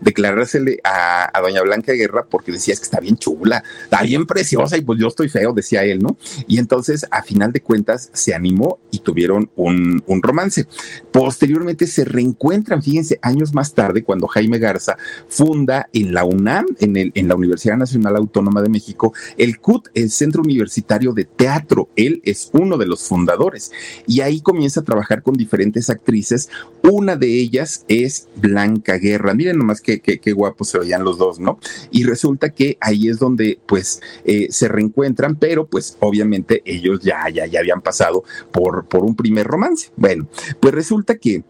declarársele 0.00 0.78
a, 0.84 1.32
doña 1.42 1.62
Blanca 1.62 1.92
Guerra 1.92 2.24
porque 2.30 2.52
decía 2.52 2.72
es 2.72 2.78
que 2.78 2.84
está 2.84 3.00
bien 3.00 3.16
chula, 3.16 3.64
está 3.82 4.02
bien 4.02 4.24
preciosa 4.24 4.76
y 4.76 4.82
pues 4.82 5.00
yo 5.00 5.08
estoy 5.08 5.28
feo, 5.28 5.52
decía 5.52 5.82
él, 5.82 5.98
¿no? 5.98 6.16
Y 6.46 6.58
entonces 6.58 7.04
a 7.10 7.24
final 7.24 7.50
de 7.50 7.60
cuentas 7.60 8.10
se 8.12 8.32
animó 8.32 8.78
y 8.92 9.00
tuvieron 9.00 9.50
un, 9.56 10.04
romance. 10.22 10.66
Posteriormente 11.10 11.88
se 11.88 12.04
reencuentran, 12.04 12.80
fíjense, 12.80 13.18
años 13.22 13.52
más 13.52 13.74
tarde 13.74 14.04
cuando 14.04 14.28
Jaime 14.28 14.58
Garza 14.58 14.96
funda 15.28 15.88
en 15.92 16.14
la 16.14 16.24
UNAM, 16.24 16.66
en, 16.78 17.10
en 17.12 17.28
la 17.28 17.34
Universidad 17.34 17.76
Nacional 17.76 18.16
Autónoma 18.16 18.62
de 18.62 18.68
México, 18.68 19.14
el 19.36 19.58
CUT, 19.58 19.88
el 19.94 20.10
Centro 20.10 20.42
Universitario 20.42 21.12
de 21.12 21.24
Teatro. 21.24 21.88
Él 21.96 22.20
es 22.24 22.50
uno 22.52 22.78
de 22.78 22.86
los 22.86 23.02
fundadores 23.02 23.72
y 24.06 24.20
ahí 24.20 24.42
comienza 24.42 24.80
a 24.80 24.84
trabajar 24.84 25.24
con 25.24 25.34
diferentes 25.34 25.90
actrices. 25.90 26.50
Una 26.82 27.16
de 27.16 27.34
ellas 27.34 27.84
es 27.88 28.28
Blanca 28.36 28.96
Guerra 28.98 29.34
miren 29.40 29.56
nomás 29.56 29.80
qué, 29.80 30.02
qué, 30.02 30.32
guapos 30.32 30.68
se 30.68 30.78
veían 30.78 31.02
los 31.02 31.16
dos, 31.16 31.40
¿no? 31.40 31.58
Y 31.90 32.04
resulta 32.04 32.50
que 32.50 32.76
ahí 32.78 33.08
es 33.08 33.18
donde 33.18 33.58
pues 33.64 34.02
eh, 34.26 34.48
se 34.50 34.68
reencuentran, 34.68 35.36
pero 35.36 35.66
pues 35.66 35.96
obviamente 36.00 36.60
ellos 36.66 37.00
ya, 37.00 37.26
ya, 37.32 37.46
ya 37.46 37.60
habían 37.60 37.80
pasado 37.80 38.22
por, 38.52 38.84
por 38.86 39.02
un 39.02 39.16
primer 39.16 39.46
romance. 39.46 39.88
Bueno, 39.96 40.28
pues 40.60 40.74
resulta 40.74 41.16
que, 41.16 41.42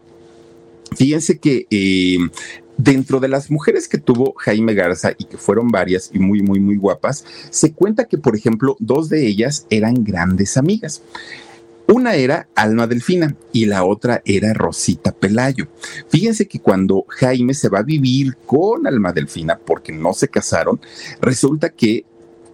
fíjense 0.95 1.37
que... 1.37 1.67
Eh, 1.69 2.17
dentro 2.77 3.19
de 3.19 3.27
las 3.27 3.51
mujeres 3.51 3.87
que 3.87 3.99
tuvo 3.99 4.33
Jaime 4.37 4.73
Garza 4.73 5.11
y 5.15 5.25
que 5.25 5.37
fueron 5.37 5.67
varias 5.67 6.09
y 6.13 6.17
muy, 6.17 6.41
muy, 6.41 6.59
muy 6.59 6.77
guapas, 6.77 7.23
se 7.51 7.73
cuenta 7.73 8.05
que, 8.05 8.17
por 8.17 8.35
ejemplo, 8.35 8.75
dos 8.79 9.07
de 9.07 9.27
ellas 9.27 9.67
eran 9.69 10.03
grandes 10.03 10.57
amigas. 10.57 11.03
Una 11.91 12.15
era 12.15 12.47
Alma 12.55 12.87
Delfina 12.87 13.35
y 13.51 13.65
la 13.65 13.83
otra 13.83 14.21
era 14.23 14.53
Rosita 14.53 15.11
Pelayo. 15.11 15.67
Fíjense 16.07 16.47
que 16.47 16.61
cuando 16.61 17.05
Jaime 17.09 17.53
se 17.53 17.67
va 17.67 17.79
a 17.79 17.83
vivir 17.83 18.37
con 18.45 18.87
Alma 18.87 19.11
Delfina, 19.11 19.57
porque 19.57 19.91
no 19.91 20.13
se 20.13 20.29
casaron, 20.29 20.79
resulta 21.19 21.71
que 21.71 22.05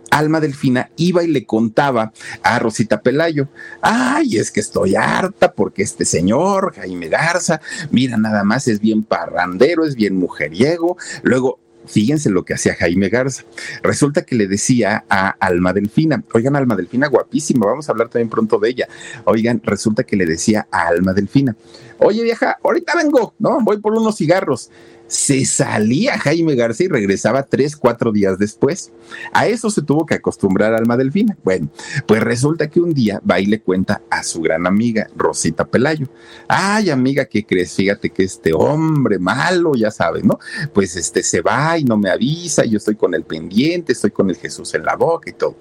Alma 0.09 0.39
Delfina 0.39 0.89
iba 0.95 1.23
y 1.23 1.27
le 1.27 1.45
contaba 1.45 2.13
a 2.41 2.57
Rosita 2.57 3.01
Pelayo, 3.01 3.47
ay, 3.81 4.37
es 4.37 4.49
que 4.49 4.59
estoy 4.59 4.95
harta 4.95 5.53
porque 5.53 5.83
este 5.83 6.05
señor, 6.05 6.73
Jaime 6.75 7.07
Garza, 7.07 7.61
mira, 7.91 8.17
nada 8.17 8.43
más 8.43 8.67
es 8.67 8.79
bien 8.79 9.03
parrandero, 9.03 9.85
es 9.85 9.93
bien 9.93 10.15
mujeriego, 10.15 10.97
luego 11.21 11.59
Fíjense 11.87 12.29
lo 12.29 12.43
que 12.43 12.53
hacía 12.53 12.75
Jaime 12.75 13.09
Garza. 13.09 13.43
Resulta 13.81 14.23
que 14.23 14.35
le 14.35 14.47
decía 14.47 15.05
a 15.09 15.29
Alma 15.29 15.73
Delfina, 15.73 16.23
oigan, 16.33 16.55
Alma 16.55 16.75
Delfina, 16.75 17.07
guapísima, 17.07 17.65
vamos 17.65 17.87
a 17.87 17.91
hablar 17.91 18.09
también 18.09 18.29
pronto 18.29 18.59
de 18.59 18.69
ella. 18.69 18.87
Oigan, 19.25 19.61
resulta 19.63 20.03
que 20.03 20.15
le 20.15 20.25
decía 20.25 20.67
a 20.71 20.87
Alma 20.87 21.13
Delfina, 21.13 21.55
oye 21.99 22.23
vieja, 22.23 22.57
ahorita 22.63 22.95
vengo, 22.95 23.33
¿no? 23.39 23.59
Voy 23.61 23.77
por 23.77 23.93
unos 23.93 24.17
cigarros 24.17 24.69
se 25.07 25.45
salía 25.45 26.19
Jaime 26.19 26.55
García 26.55 26.87
y 26.87 26.89
regresaba 26.89 27.43
tres, 27.43 27.75
cuatro 27.75 28.11
días 28.11 28.37
después. 28.37 28.91
A 29.33 29.47
eso 29.47 29.69
se 29.69 29.81
tuvo 29.81 30.05
que 30.05 30.15
acostumbrar 30.15 30.73
Alma 30.73 30.97
Delfina. 30.97 31.37
Bueno, 31.43 31.69
pues 32.05 32.21
resulta 32.21 32.69
que 32.69 32.79
un 32.79 32.93
día 32.93 33.21
va 33.29 33.39
y 33.39 33.45
le 33.45 33.61
cuenta 33.61 34.01
a 34.09 34.23
su 34.23 34.41
gran 34.41 34.67
amiga, 34.67 35.09
Rosita 35.15 35.65
Pelayo. 35.65 36.07
Ay, 36.47 36.89
amiga, 36.89 37.25
¿qué 37.25 37.45
crees? 37.45 37.73
Fíjate 37.73 38.09
que 38.09 38.23
este 38.23 38.53
hombre 38.53 39.17
malo, 39.19 39.73
ya 39.75 39.91
sabes, 39.91 40.23
¿no? 40.23 40.39
Pues 40.73 40.95
este 40.95 41.23
se 41.23 41.41
va 41.41 41.77
y 41.77 41.83
no 41.83 41.97
me 41.97 42.09
avisa, 42.09 42.65
yo 42.65 42.77
estoy 42.77 42.95
con 42.95 43.13
el 43.13 43.23
pendiente, 43.23 43.93
estoy 43.93 44.11
con 44.11 44.29
el 44.29 44.35
Jesús 44.35 44.73
en 44.73 44.83
la 44.83 44.95
boca 44.95 45.29
y 45.29 45.33
todo. 45.33 45.55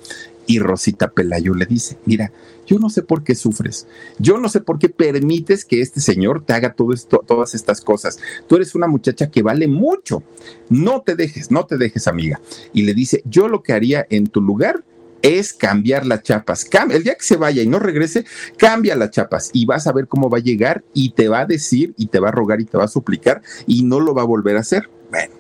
Y 0.47 0.59
Rosita 0.61 1.11
Pelayo 1.11 1.55
le 1.55 1.67
dice, 1.67 1.99
mira, 2.05 2.33
yo 2.67 2.79
no 2.79 2.91
sé 2.91 3.03
por 3.03 3.25
qué 3.25 3.35
sufres, 3.35 3.87
yo 4.19 4.39
no 4.39 4.49
sé 4.49 4.61
por 4.61 4.79
qué 4.79 4.89
permites 4.89 5.65
que 5.65 5.81
este 5.81 6.01
señor 6.01 6.45
te 6.45 6.53
haga 6.53 6.75
todo 6.75 6.93
esto, 6.93 7.23
todas 7.27 7.55
estas 7.55 7.81
cosas. 7.81 8.19
Tú 8.47 8.57
eres 8.57 8.75
una 8.75 8.87
muchacha 8.87 9.31
que 9.31 9.43
vale 9.43 9.69
mucho, 9.69 10.23
no 10.69 11.03
te 11.03 11.15
dejes, 11.15 11.51
no 11.51 11.67
te 11.67 11.77
dejes 11.77 12.07
amiga. 12.07 12.41
Y 12.73 12.83
le 12.83 12.95
dice, 12.95 13.23
yo 13.25 13.49
lo 13.49 13.63
que 13.63 13.73
haría 13.73 14.07
en 14.11 14.27
tu 14.27 14.41
lugar 14.41 14.85
es 15.23 15.53
cambiar 15.53 16.07
las 16.07 16.23
chapas. 16.23 16.69
el 16.91 17.03
día 17.03 17.15
que 17.15 17.25
se 17.25 17.37
vaya 17.37 17.63
y 17.63 17.67
no 17.67 17.79
regrese, 17.79 18.25
cambia 18.57 18.95
las 18.97 19.11
chapas 19.11 19.51
y 19.53 19.67
vas 19.67 19.87
a 19.87 19.93
ver 19.93 20.07
cómo 20.09 20.31
va 20.31 20.39
a 20.39 20.43
llegar 20.43 20.85
y 20.95 21.11
te 21.11 21.29
va 21.29 21.41
a 21.41 21.47
decir 21.47 21.95
y 21.97 22.07
te 22.07 22.21
va 22.21 22.29
a 22.29 22.33
rogar 22.33 22.61
y 22.61 22.65
te 22.65 22.79
va 22.79 22.85
a 22.85 22.89
suplicar 22.89 23.43
y 23.67 23.83
no 23.83 24.01
lo 24.01 24.15
va 24.15 24.23
a 24.23 24.27
volver 24.27 24.57
a 24.57 24.61
hacer. 24.61 24.89
Bueno, 25.11 25.35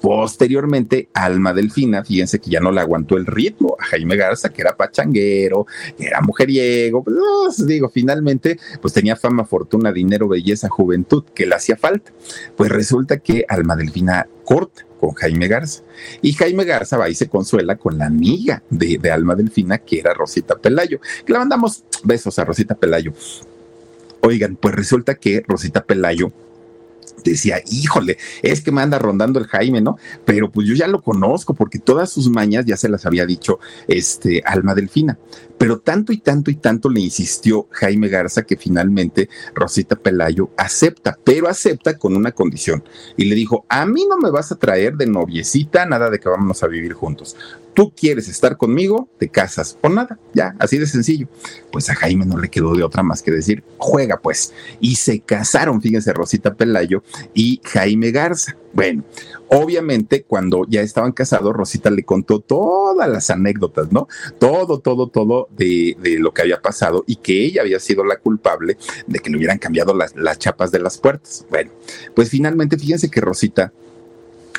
Posteriormente, 0.00 1.08
Alma 1.12 1.52
Delfina, 1.52 2.04
fíjense 2.04 2.38
que 2.38 2.50
ya 2.50 2.60
no 2.60 2.72
le 2.72 2.80
aguantó 2.80 3.16
el 3.16 3.26
ritmo 3.26 3.76
a 3.78 3.84
Jaime 3.84 4.16
Garza, 4.16 4.50
que 4.50 4.62
era 4.62 4.76
pachanguero, 4.76 5.66
que 5.98 6.06
era 6.06 6.20
mujeriego, 6.22 7.04
pues 7.04 7.66
digo, 7.66 7.90
finalmente, 7.90 8.58
pues 8.80 8.94
tenía 8.94 9.16
fama, 9.16 9.44
fortuna, 9.44 9.92
dinero, 9.92 10.26
belleza, 10.26 10.68
juventud, 10.68 11.24
que 11.34 11.46
le 11.46 11.54
hacía 11.54 11.76
falta. 11.76 12.12
Pues 12.56 12.70
resulta 12.70 13.18
que 13.18 13.44
Alma 13.48 13.76
Delfina 13.76 14.26
corta 14.44 14.86
con 14.98 15.12
Jaime 15.12 15.48
Garza. 15.48 15.82
Y 16.22 16.32
Jaime 16.32 16.64
Garza 16.64 16.96
va 16.96 17.08
y 17.08 17.14
se 17.14 17.28
consuela 17.28 17.76
con 17.76 17.98
la 17.98 18.06
amiga 18.06 18.62
de, 18.70 18.98
de 18.98 19.10
Alma 19.10 19.34
Delfina, 19.34 19.78
que 19.78 19.98
era 19.98 20.14
Rosita 20.14 20.56
Pelayo. 20.56 21.00
Que 21.24 21.32
le 21.32 21.38
mandamos 21.38 21.84
besos 22.04 22.38
a 22.38 22.44
Rosita 22.44 22.74
Pelayo. 22.74 23.12
Oigan, 24.22 24.56
pues 24.56 24.74
resulta 24.74 25.14
que 25.14 25.42
Rosita 25.46 25.84
Pelayo 25.84 26.32
decía, 27.22 27.60
híjole, 27.70 28.18
es 28.42 28.60
que 28.60 28.72
me 28.72 28.82
anda 28.82 28.98
rondando 28.98 29.38
el 29.38 29.46
Jaime, 29.46 29.80
¿no? 29.80 29.96
Pero 30.24 30.50
pues 30.50 30.66
yo 30.66 30.74
ya 30.74 30.86
lo 30.86 31.02
conozco 31.02 31.54
porque 31.54 31.78
todas 31.78 32.10
sus 32.10 32.28
mañas 32.28 32.64
ya 32.66 32.76
se 32.76 32.88
las 32.88 33.06
había 33.06 33.26
dicho 33.26 33.58
este 33.88 34.42
Alma 34.44 34.74
Delfina. 34.74 35.18
Pero 35.58 35.78
tanto 35.78 36.12
y 36.12 36.18
tanto 36.18 36.50
y 36.50 36.54
tanto 36.54 36.88
le 36.88 37.00
insistió 37.00 37.68
Jaime 37.72 38.08
Garza 38.08 38.44
que 38.44 38.56
finalmente 38.56 39.28
Rosita 39.54 39.96
Pelayo 39.96 40.50
acepta, 40.56 41.18
pero 41.22 41.48
acepta 41.48 41.98
con 41.98 42.16
una 42.16 42.32
condición. 42.32 42.82
Y 43.16 43.26
le 43.26 43.34
dijo, 43.34 43.66
a 43.68 43.84
mí 43.84 44.06
no 44.08 44.16
me 44.16 44.30
vas 44.30 44.52
a 44.52 44.56
traer 44.56 44.96
de 44.96 45.06
noviecita 45.06 45.84
nada 45.84 46.08
de 46.08 46.18
que 46.18 46.30
vamos 46.30 46.62
a 46.62 46.66
vivir 46.66 46.94
juntos 46.94 47.36
tú 47.74 47.92
quieres 47.94 48.28
estar 48.28 48.56
conmigo, 48.56 49.08
te 49.18 49.28
casas 49.28 49.78
o 49.82 49.88
nada, 49.88 50.18
ya, 50.34 50.54
así 50.58 50.78
de 50.78 50.86
sencillo. 50.86 51.28
Pues 51.72 51.88
a 51.90 51.94
Jaime 51.94 52.26
no 52.26 52.38
le 52.38 52.48
quedó 52.48 52.74
de 52.74 52.82
otra 52.82 53.02
más 53.02 53.22
que 53.22 53.30
decir, 53.30 53.62
juega 53.78 54.18
pues. 54.18 54.52
Y 54.80 54.96
se 54.96 55.20
casaron, 55.20 55.80
fíjense, 55.80 56.12
Rosita 56.12 56.54
Pelayo 56.54 57.02
y 57.34 57.60
Jaime 57.64 58.10
Garza. 58.10 58.56
Bueno, 58.72 59.02
obviamente 59.48 60.22
cuando 60.22 60.64
ya 60.68 60.80
estaban 60.80 61.12
casados, 61.12 61.54
Rosita 61.54 61.90
le 61.90 62.04
contó 62.04 62.40
todas 62.40 63.08
las 63.08 63.30
anécdotas, 63.30 63.90
¿no? 63.90 64.08
Todo, 64.38 64.78
todo, 64.78 65.08
todo 65.08 65.48
de, 65.56 65.96
lo 66.20 66.32
que 66.32 66.42
había 66.42 66.60
pasado 66.60 67.04
y 67.06 67.16
que 67.16 67.44
ella 67.44 67.62
había 67.62 67.80
sido 67.80 68.04
la 68.04 68.16
culpable 68.16 68.76
de 69.06 69.18
que 69.18 69.30
le 69.30 69.36
hubieran 69.36 69.58
cambiado 69.58 69.94
las, 69.94 70.14
las 70.14 70.38
chapas 70.38 70.70
de 70.70 70.78
las 70.78 70.98
puertas. 70.98 71.46
Bueno, 71.50 71.72
pues 72.14 72.30
finalmente 72.30 72.78
fíjense 72.78 73.10
que 73.10 73.20
Rosita 73.20 73.72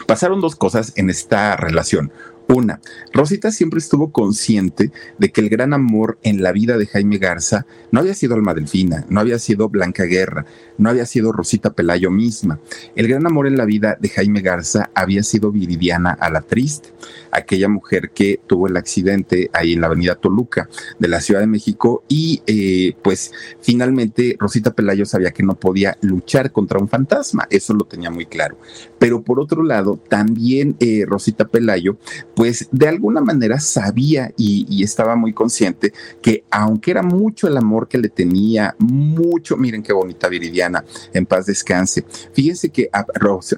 pasaron 0.05 0.41
dos 0.41 0.55
cosas 0.55 0.93
en 0.95 1.09
esta 1.09 1.55
relación. 1.55 2.11
Una, 2.53 2.81
Rosita 3.13 3.49
siempre 3.49 3.79
estuvo 3.79 4.11
consciente 4.11 4.91
de 5.17 5.31
que 5.31 5.39
el 5.39 5.47
gran 5.47 5.73
amor 5.73 6.19
en 6.21 6.43
la 6.43 6.51
vida 6.51 6.77
de 6.77 6.85
Jaime 6.85 7.17
Garza 7.17 7.65
no 7.91 8.01
había 8.01 8.13
sido 8.13 8.35
Alma 8.35 8.53
Delfina, 8.53 9.05
no 9.07 9.21
había 9.21 9.39
sido 9.39 9.69
Blanca 9.69 10.03
Guerra, 10.03 10.45
no 10.77 10.89
había 10.89 11.05
sido 11.05 11.31
Rosita 11.31 11.71
Pelayo 11.71 12.11
misma. 12.11 12.59
El 12.93 13.07
gran 13.07 13.25
amor 13.25 13.47
en 13.47 13.55
la 13.55 13.63
vida 13.63 13.97
de 13.97 14.09
Jaime 14.09 14.41
Garza 14.41 14.89
había 14.93 15.23
sido 15.23 15.49
Viridiana 15.49 16.11
a 16.11 16.29
la 16.29 16.41
Triste, 16.41 16.89
aquella 17.31 17.69
mujer 17.69 18.09
que 18.09 18.41
tuvo 18.47 18.67
el 18.67 18.75
accidente 18.75 19.49
ahí 19.53 19.71
en 19.71 19.79
la 19.79 19.87
avenida 19.87 20.15
Toluca 20.15 20.67
de 20.99 21.07
la 21.07 21.21
Ciudad 21.21 21.39
de 21.39 21.47
México 21.47 22.03
y 22.09 22.41
eh, 22.47 22.97
pues 23.01 23.31
finalmente 23.61 24.35
Rosita 24.37 24.73
Pelayo 24.73 25.05
sabía 25.05 25.31
que 25.31 25.43
no 25.43 25.55
podía 25.55 25.97
luchar 26.01 26.51
contra 26.51 26.79
un 26.79 26.89
fantasma, 26.89 27.47
eso 27.49 27.73
lo 27.73 27.85
tenía 27.85 28.11
muy 28.11 28.25
claro. 28.25 28.57
Pero 28.99 29.23
por 29.23 29.39
otro 29.39 29.63
lado, 29.63 29.99
también 30.09 30.75
eh, 30.81 31.05
Rosita 31.07 31.47
Pelayo, 31.47 31.97
pues 32.35 32.40
de 32.71 32.87
alguna 32.87 33.21
manera 33.21 33.59
sabía 33.59 34.33
y, 34.37 34.81
estaba 34.83 35.15
muy 35.15 35.31
consciente 35.31 35.93
que 36.21 36.43
aunque 36.49 36.91
era 36.91 37.03
mucho 37.03 37.47
el 37.47 37.55
amor 37.55 37.87
que 37.87 37.99
le 37.99 38.09
tenía, 38.09 38.75
mucho, 38.79 39.57
miren 39.57 39.83
qué 39.83 39.93
bonita 39.93 40.27
Viridiana, 40.27 40.83
en 41.13 41.25
paz 41.25 41.45
descanse. 41.45 42.03
Fíjense 42.33 42.69
que 42.69 42.89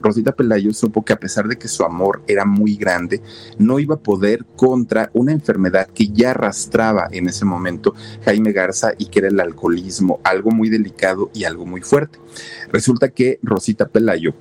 Rosita 0.02 0.34
Pelayo 0.34 0.74
supo 0.74 1.04
que 1.04 1.14
a 1.14 1.20
pesar 1.20 1.48
de 1.48 1.58
que 1.58 1.70
su 1.70 1.84
amor 1.84 2.24
era 2.28 2.46
muy 2.46 2.76
grande, 2.76 3.22
no 3.58 3.80
iba 3.80 3.96
a 3.96 4.00
poder 4.00 4.46
contra 4.58 5.10
una 5.14 5.32
enfermedad 5.32 5.88
que 5.88 6.10
ya 6.10 6.32
arrastraba 6.32 7.08
en 7.12 7.30
ese 7.30 7.46
momento 7.46 7.94
Jaime 8.26 8.52
Garza 8.52 8.92
y 8.98 9.06
que 9.06 9.20
era 9.20 9.30
el 9.30 9.40
alcoholismo, 9.40 10.20
algo 10.24 10.52
muy 10.52 10.70
delicado 10.70 11.32
y 11.34 11.46
algo 11.46 11.66
muy 11.66 11.82
fuerte. 11.82 12.20
Resulta 12.72 13.10
que 13.10 13.40
Rosita 13.44 13.88
Pelayo 13.88 14.34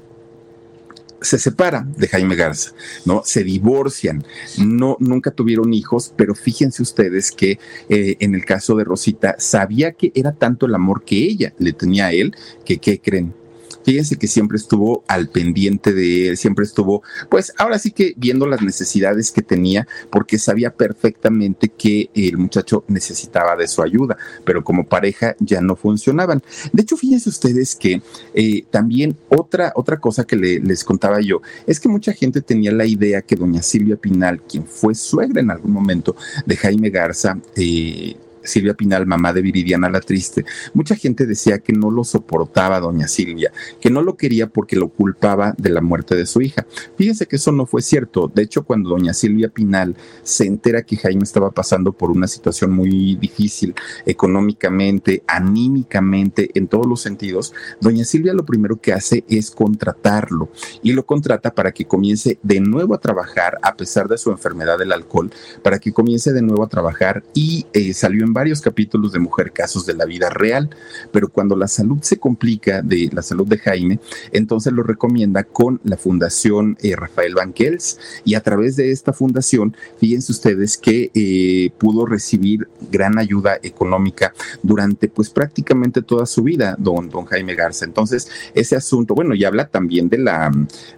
se 1.23 1.39
separa 1.39 1.87
de 1.97 2.09
Jaime 2.09 2.37
Garza, 2.37 2.73
¿no? 3.05 3.23
Se 3.25 3.45
divorcian, 3.45 4.25
no, 4.59 4.97
nunca 5.01 5.31
tuvieron 5.31 5.73
hijos, 5.73 6.13
pero 6.17 6.35
fíjense 6.35 6.83
ustedes 6.83 7.31
que 7.31 7.59
eh, 7.89 8.17
en 8.21 8.35
el 8.35 8.45
caso 8.45 8.77
de 8.77 8.85
Rosita 8.85 9.37
sabía 9.39 9.93
que 9.93 10.13
era 10.15 10.33
tanto 10.33 10.67
el 10.67 10.75
amor 10.75 11.05
que 11.05 11.17
ella 11.17 11.53
le 11.59 11.73
tenía 11.73 12.07
a 12.07 12.13
él, 12.13 12.35
que, 12.65 12.79
¿qué 12.79 13.01
creen? 13.01 13.35
Fíjense 13.85 14.17
que 14.17 14.27
siempre 14.27 14.57
estuvo 14.57 15.05
al 15.09 15.29
pendiente 15.29 15.93
de 15.93 16.29
él, 16.29 16.37
siempre 16.37 16.65
estuvo, 16.65 17.03
pues 17.31 17.53
ahora 17.59 17.79
sí 17.79 17.91
que 17.91 18.15
viendo 18.17 18.47
las 18.47 18.63
necesidades 18.63 19.31
que 19.31 19.43
tenía, 19.43 19.87
porque 20.11 20.39
sabía 20.39 20.75
perfectamente 20.75 21.69
que 21.69 22.11
el 22.15 22.39
muchacho 22.39 22.85
necesitaba 22.89 23.57
de 23.57 23.69
su 23.69 23.83
ayuda, 23.83 24.17
pero 24.45 24.65
como 24.65 24.87
pareja 24.87 25.35
ya 25.41 25.61
no 25.61 25.77
funcionaban. 25.77 26.43
De 26.73 26.83
hecho, 26.83 26.97
fíjense 26.97 27.29
ustedes 27.29 27.75
que 27.75 28.03
eh, 28.35 28.65
también 28.71 29.17
otra, 29.29 29.73
otra 29.75 29.99
cosa 29.99 30.25
que 30.25 30.37
les 30.37 30.85
contaba 30.85 31.21
yo 31.21 31.41
es 31.67 31.81
que 31.81 31.89
mucha 31.89 32.13
gente 32.13 32.41
tenía 32.41 32.73
la 32.73 32.87
idea 32.87 33.23
que 33.23 33.37
doña 33.37 33.63
Silvia 33.63 33.97
Pinal, 33.97 34.43
quien 34.43 34.67
fue 34.67 34.95
suegra 34.95 35.41
en 35.41 35.51
algún 35.51 35.73
momento 35.73 36.17
de 36.47 36.57
Jaime 36.57 36.91
Garza, 36.91 37.39
eh, 37.57 38.17
Silvia 38.45 38.75
Pinal, 38.75 39.07
mamá 39.07 39.33
de 39.33 39.43
Viridiana 39.43 39.89
la 39.89 40.01
Triste, 40.01 40.45
mucha 40.75 40.97
gente 40.97 41.27
decía 41.27 41.59
que 41.59 41.73
no 41.73 41.91
lo 41.91 42.05
soportaba 42.05 42.81
doña 42.81 43.09
Silvia, 43.09 43.53
que 43.81 43.91
no 43.91 44.03
lo 44.03 44.17
quería 44.17 44.49
porque 44.49 44.77
lo 44.77 44.89
culpaba 44.89 45.55
de 45.59 45.71
la 45.71 45.81
muerte 45.81 46.15
de 46.15 46.27
su 46.27 46.41
hija. 46.41 46.67
Fíjense 46.97 47.27
que 47.27 47.37
eso 47.37 47.53
no 47.53 47.67
fue 47.67 47.83
cierto. 47.83 48.31
De 48.33 48.43
hecho, 48.43 48.65
cuando 48.65 48.91
doña 48.91 49.15
Silvia 49.15 49.49
Pinal 49.49 49.97
se 50.23 50.47
entera 50.47 50.83
que 50.83 50.97
Jaime 50.97 51.25
estaba 51.25 51.51
pasando 51.51 51.93
por 51.93 52.11
una 52.11 52.27
situación 52.27 52.73
muy 52.73 53.17
difícil 53.17 53.75
económicamente, 54.07 55.23
anímicamente, 55.27 56.51
en 56.55 56.69
todos 56.69 56.87
los 56.87 57.01
sentidos, 57.01 57.53
doña 57.81 58.05
Silvia 58.05 58.35
lo 58.35 58.45
primero 58.45 58.81
que 58.81 58.93
hace 58.93 59.25
es 59.29 59.51
contratarlo 59.51 60.51
y 60.83 60.93
lo 60.93 61.07
contrata 61.07 61.55
para 61.55 61.73
que 61.73 61.85
comience 61.85 62.39
de 62.43 62.61
nuevo 62.61 62.95
a 62.95 63.01
trabajar 63.01 63.59
a 63.63 63.77
pesar 63.77 64.09
de 64.09 64.19
su 64.19 64.31
enfermedad 64.31 64.79
del 64.79 64.93
alcohol, 64.93 65.31
para 65.63 65.79
que 65.79 65.93
comience 65.93 66.33
de 66.33 66.43
nuevo 66.43 66.63
a 66.65 66.69
trabajar 66.69 67.23
y 67.35 67.67
eh, 67.73 67.95
salió 67.95 68.25
en 68.25 68.32
varios 68.33 68.61
capítulos 68.61 69.13
de 69.13 69.19
Mujer 69.19 69.53
Casos 69.53 69.87
de 69.87 69.95
la 69.95 70.05
Vida 70.05 70.31
Real, 70.31 70.71
pero 71.13 71.29
cuando 71.29 71.57
la 71.57 71.69
salud 71.69 71.99
se 72.03 72.19
complica 72.19 72.83
de 72.83 73.11
la 73.13 73.23
salud 73.23 73.47
de 73.47 73.59
Jaime, 73.59 74.01
entonces 74.33 74.73
lo 74.73 74.83
recomienda 74.83 75.45
con 75.45 75.81
la 75.85 75.97
Fundación 75.97 76.77
eh, 76.83 76.97
Rafael 76.97 77.35
Banquels 77.35 77.99
y 78.25 78.35
a 78.35 78.43
través 78.43 78.77
de 78.77 78.91
esta 78.91 79.13
fundación, 79.13 79.77
fíjense 79.99 80.33
ustedes 80.33 80.77
que 80.77 81.11
eh, 81.15 81.71
pudo 81.79 82.07
recibir 82.07 82.69
gran 82.91 83.19
ayuda 83.19 83.59
económica 83.63 84.33
durante 84.63 85.09
pues 85.09 85.31
prácticamente 85.31 86.03
toda 86.03 86.27
su 86.27 86.43
vida, 86.43 86.77
don, 86.79 87.09
don 87.09 87.25
Jaime 87.27 87.55
Garza. 87.55 87.85
Entonces, 87.85 88.29
ese 88.55 88.77
asunto, 88.77 89.15
bueno, 89.15 89.35
y 89.35 89.45
habla 89.45 89.69
también 89.69 90.09
de 90.09 90.19
la 90.19 90.51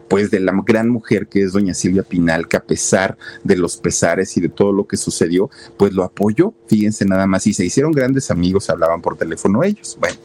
pues 0.08 0.30
de 0.30 0.40
la 0.40 0.52
gran 0.64 0.88
mujer 0.90 1.26
que 1.26 1.42
es 1.42 1.52
doña 1.52 1.74
Silvia 1.74 2.02
Pinal, 2.02 2.46
que 2.46 2.56
a 2.56 2.62
pesar 2.62 3.16
de 3.42 3.56
los 3.56 3.76
pesares 3.76 4.36
y 4.36 4.40
de 4.40 4.48
todo 4.48 4.72
lo 4.72 4.86
que 4.86 4.96
sucedió, 4.96 5.50
pues 5.76 5.92
lo 5.92 6.04
apoyó, 6.04 6.54
fíjense 6.68 7.04
nada 7.04 7.23
más, 7.26 7.46
y 7.46 7.54
se 7.54 7.64
hicieron 7.64 7.92
grandes 7.92 8.30
amigos, 8.30 8.70
hablaban 8.70 9.00
por 9.00 9.16
teléfono 9.16 9.62
ellos. 9.62 9.96
Bueno, 10.00 10.16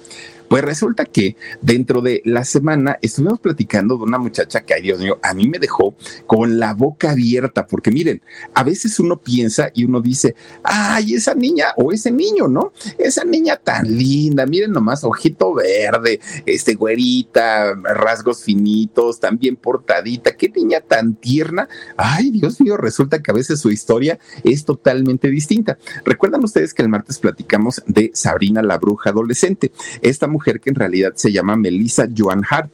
pues 0.50 0.64
resulta 0.64 1.06
que 1.06 1.38
dentro 1.62 2.02
de 2.02 2.22
la 2.26 2.44
semana 2.44 2.98
estuvimos 3.02 3.40
platicando 3.40 3.98
de 3.98 4.04
una 4.04 4.18
muchacha 4.18 4.62
que, 4.62 4.74
ay 4.74 4.82
Dios 4.82 5.00
mío, 5.00 5.20
a 5.22 5.34
mí 5.36 5.48
me 5.48 5.60
dejó 5.60 5.96
con 6.26 6.60
la 6.60 6.74
boca 6.74 7.12
abierta, 7.12 7.68
porque 7.68 7.92
miren, 7.92 8.22
a 8.56 8.64
veces 8.64 9.00
uno 9.00 9.22
piensa 9.22 9.72
y 9.76 9.86
uno 9.86 10.02
dice, 10.02 10.36
ay, 10.64 11.14
esa 11.14 11.36
niña 11.36 11.68
o 11.78 11.92
ese 11.92 12.12
niño, 12.12 12.48
¿no? 12.48 12.74
Esa 12.98 13.24
niña 13.24 13.58
tan 13.58 13.96
linda, 13.96 14.48
miren 14.48 14.72
nomás, 14.72 15.04
ojito 15.04 15.54
verde, 15.54 16.20
este 16.48 16.74
güerita, 16.74 17.76
rasgos 17.76 18.44
finitos, 18.44 19.20
tan 19.20 19.38
bien 19.38 19.56
portadita, 19.56 20.36
qué 20.36 20.50
niña 20.50 20.82
tan 20.82 21.14
tierna. 21.16 21.70
Ay, 21.96 22.32
Dios 22.32 22.60
mío, 22.60 22.76
resulta 22.76 23.22
que 23.22 23.30
a 23.30 23.36
veces 23.36 23.60
su 23.60 23.70
historia 23.70 24.18
es 24.44 24.66
totalmente 24.66 25.30
distinta. 25.30 25.78
Recuerdan 26.06 26.44
ustedes 26.44 26.74
que 26.74 26.82
el 26.82 26.90
martes 26.90 27.20
platicamos 27.20 27.84
de 27.86 28.10
Sabrina 28.16 28.64
la 28.64 28.80
bruja 28.80 29.12
adolescente. 29.12 29.72
Esta 30.02 30.28
mujer 30.28 30.39
mujer 30.40 30.60
que 30.60 30.70
en 30.70 30.76
realidad 30.76 31.14
se 31.16 31.32
llama 31.32 31.56
Melissa 31.56 32.08
Joan 32.16 32.44
Hart. 32.50 32.72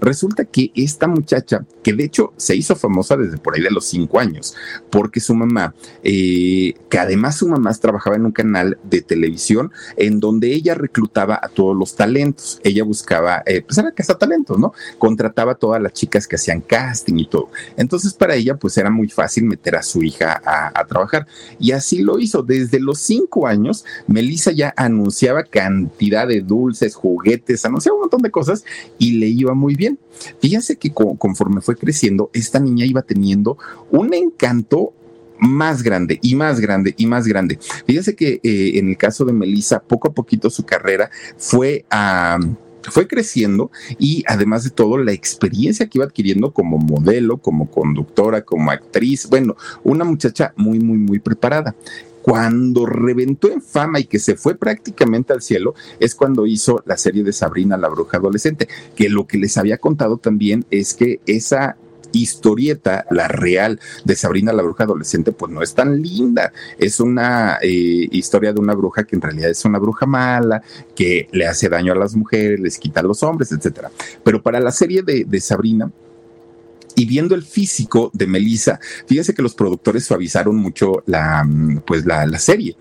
Resulta 0.00 0.44
que 0.44 0.70
esta 0.74 1.06
muchacha, 1.06 1.64
que 1.82 1.92
de 1.92 2.04
hecho 2.04 2.32
se 2.36 2.54
hizo 2.54 2.76
famosa 2.76 3.16
desde 3.16 3.38
por 3.38 3.54
ahí 3.54 3.62
de 3.62 3.70
los 3.70 3.86
cinco 3.86 4.20
años, 4.20 4.54
porque 4.90 5.20
su 5.20 5.34
mamá, 5.34 5.74
eh, 6.02 6.74
que 6.88 6.98
además 6.98 7.36
su 7.36 7.48
mamá 7.48 7.72
trabajaba 7.80 8.16
en 8.16 8.26
un 8.26 8.32
canal 8.32 8.78
de 8.84 9.02
televisión 9.02 9.70
en 9.96 10.20
donde 10.20 10.52
ella 10.52 10.74
reclutaba 10.74 11.38
a 11.42 11.48
todos 11.48 11.76
los 11.76 11.94
talentos. 11.94 12.60
Ella 12.64 12.84
buscaba, 12.84 13.42
eh, 13.46 13.62
pues 13.62 13.78
era 13.78 13.92
casa 13.92 14.16
talentos, 14.16 14.58
¿no? 14.58 14.72
Contrataba 14.98 15.52
a 15.52 15.54
todas 15.54 15.80
las 15.80 15.92
chicas 15.92 16.26
que 16.26 16.36
hacían 16.36 16.60
casting 16.60 17.18
y 17.18 17.26
todo. 17.26 17.50
Entonces 17.76 18.14
para 18.14 18.34
ella 18.34 18.56
pues 18.56 18.76
era 18.78 18.90
muy 18.90 19.08
fácil 19.08 19.44
meter 19.44 19.76
a 19.76 19.82
su 19.82 20.02
hija 20.02 20.40
a, 20.44 20.84
trabajar. 20.86 21.26
Y 21.58 21.72
así 21.72 22.02
lo 22.02 22.18
hizo. 22.18 22.42
Desde 22.42 22.80
los 22.80 22.98
cinco 23.00 23.46
años, 23.46 23.84
Melissa 24.06 24.52
ya 24.52 24.72
anunciaba 24.76 25.44
cantidad 25.44 26.26
de 26.26 26.40
dulces, 26.40 26.94
juguetes, 27.08 27.64
anunciaba 27.64 27.96
un 27.96 28.02
montón 28.02 28.22
de 28.22 28.30
cosas 28.30 28.64
y 28.98 29.12
le 29.12 29.26
iba 29.26 29.54
muy 29.54 29.74
bien. 29.74 29.98
Fíjense 30.40 30.76
que 30.76 30.92
conforme 30.92 31.60
fue 31.60 31.76
creciendo, 31.76 32.30
esta 32.32 32.60
niña 32.60 32.84
iba 32.84 33.02
teniendo 33.02 33.58
un 33.90 34.14
encanto 34.14 34.92
más 35.40 35.82
grande 35.82 36.18
y 36.22 36.34
más 36.34 36.60
grande 36.60 36.94
y 36.96 37.06
más 37.06 37.26
grande. 37.26 37.58
Fíjense 37.86 38.16
que 38.16 38.40
eh, 38.42 38.78
en 38.78 38.88
el 38.88 38.96
caso 38.96 39.24
de 39.24 39.32
Melissa, 39.32 39.80
poco 39.80 40.08
a 40.08 40.12
poquito 40.12 40.50
su 40.50 40.64
carrera 40.64 41.10
fue 41.36 41.84
fue 42.90 43.06
creciendo 43.06 43.70
y 43.98 44.24
además 44.26 44.64
de 44.64 44.70
todo 44.70 44.98
la 44.98 45.12
experiencia 45.12 45.86
que 45.86 45.98
iba 45.98 46.06
adquiriendo 46.06 46.52
como 46.52 46.78
modelo, 46.78 47.38
como 47.38 47.70
conductora, 47.70 48.42
como 48.42 48.70
actriz, 48.70 49.28
bueno, 49.28 49.56
una 49.84 50.04
muchacha 50.04 50.52
muy, 50.56 50.78
muy, 50.78 50.98
muy 50.98 51.18
preparada 51.18 51.74
cuando 52.28 52.84
reventó 52.84 53.50
en 53.50 53.62
fama 53.62 54.00
y 54.00 54.04
que 54.04 54.18
se 54.18 54.36
fue 54.36 54.54
prácticamente 54.54 55.32
al 55.32 55.40
cielo, 55.40 55.74
es 55.98 56.14
cuando 56.14 56.44
hizo 56.44 56.82
la 56.84 56.98
serie 56.98 57.24
de 57.24 57.32
Sabrina 57.32 57.78
la 57.78 57.88
Bruja 57.88 58.18
Adolescente, 58.18 58.68
que 58.94 59.08
lo 59.08 59.26
que 59.26 59.38
les 59.38 59.56
había 59.56 59.78
contado 59.78 60.18
también 60.18 60.66
es 60.70 60.92
que 60.92 61.20
esa 61.24 61.78
historieta, 62.12 63.06
la 63.10 63.28
real 63.28 63.80
de 64.04 64.14
Sabrina 64.14 64.52
la 64.52 64.62
bruja 64.62 64.84
adolescente, 64.84 65.32
pues 65.32 65.50
no 65.50 65.62
es 65.62 65.74
tan 65.74 66.02
linda. 66.02 66.52
Es 66.78 67.00
una 67.00 67.58
eh, 67.62 68.08
historia 68.10 68.52
de 68.52 68.60
una 68.60 68.74
bruja 68.74 69.04
que 69.04 69.16
en 69.16 69.22
realidad 69.22 69.50
es 69.50 69.64
una 69.64 69.78
bruja 69.78 70.04
mala, 70.04 70.62
que 70.94 71.28
le 71.32 71.46
hace 71.46 71.70
daño 71.70 71.92
a 71.92 71.96
las 71.96 72.14
mujeres, 72.14 72.60
les 72.60 72.78
quita 72.78 73.00
a 73.00 73.04
los 73.04 73.22
hombres, 73.22 73.52
etcétera. 73.52 73.90
Pero 74.22 74.42
para 74.42 74.60
la 74.60 74.70
serie 74.70 75.02
de, 75.02 75.24
de 75.24 75.40
Sabrina, 75.40 75.90
y 76.98 77.04
viendo 77.04 77.36
el 77.36 77.44
físico 77.44 78.10
de 78.12 78.26
Melissa, 78.26 78.80
fíjense 79.06 79.32
que 79.32 79.40
los 79.40 79.54
productores 79.54 80.04
suavizaron 80.04 80.56
mucho 80.56 81.04
la, 81.06 81.44
mm, 81.44 81.82
pues 81.86 82.04
la, 82.04 82.26
serie. 82.40 82.76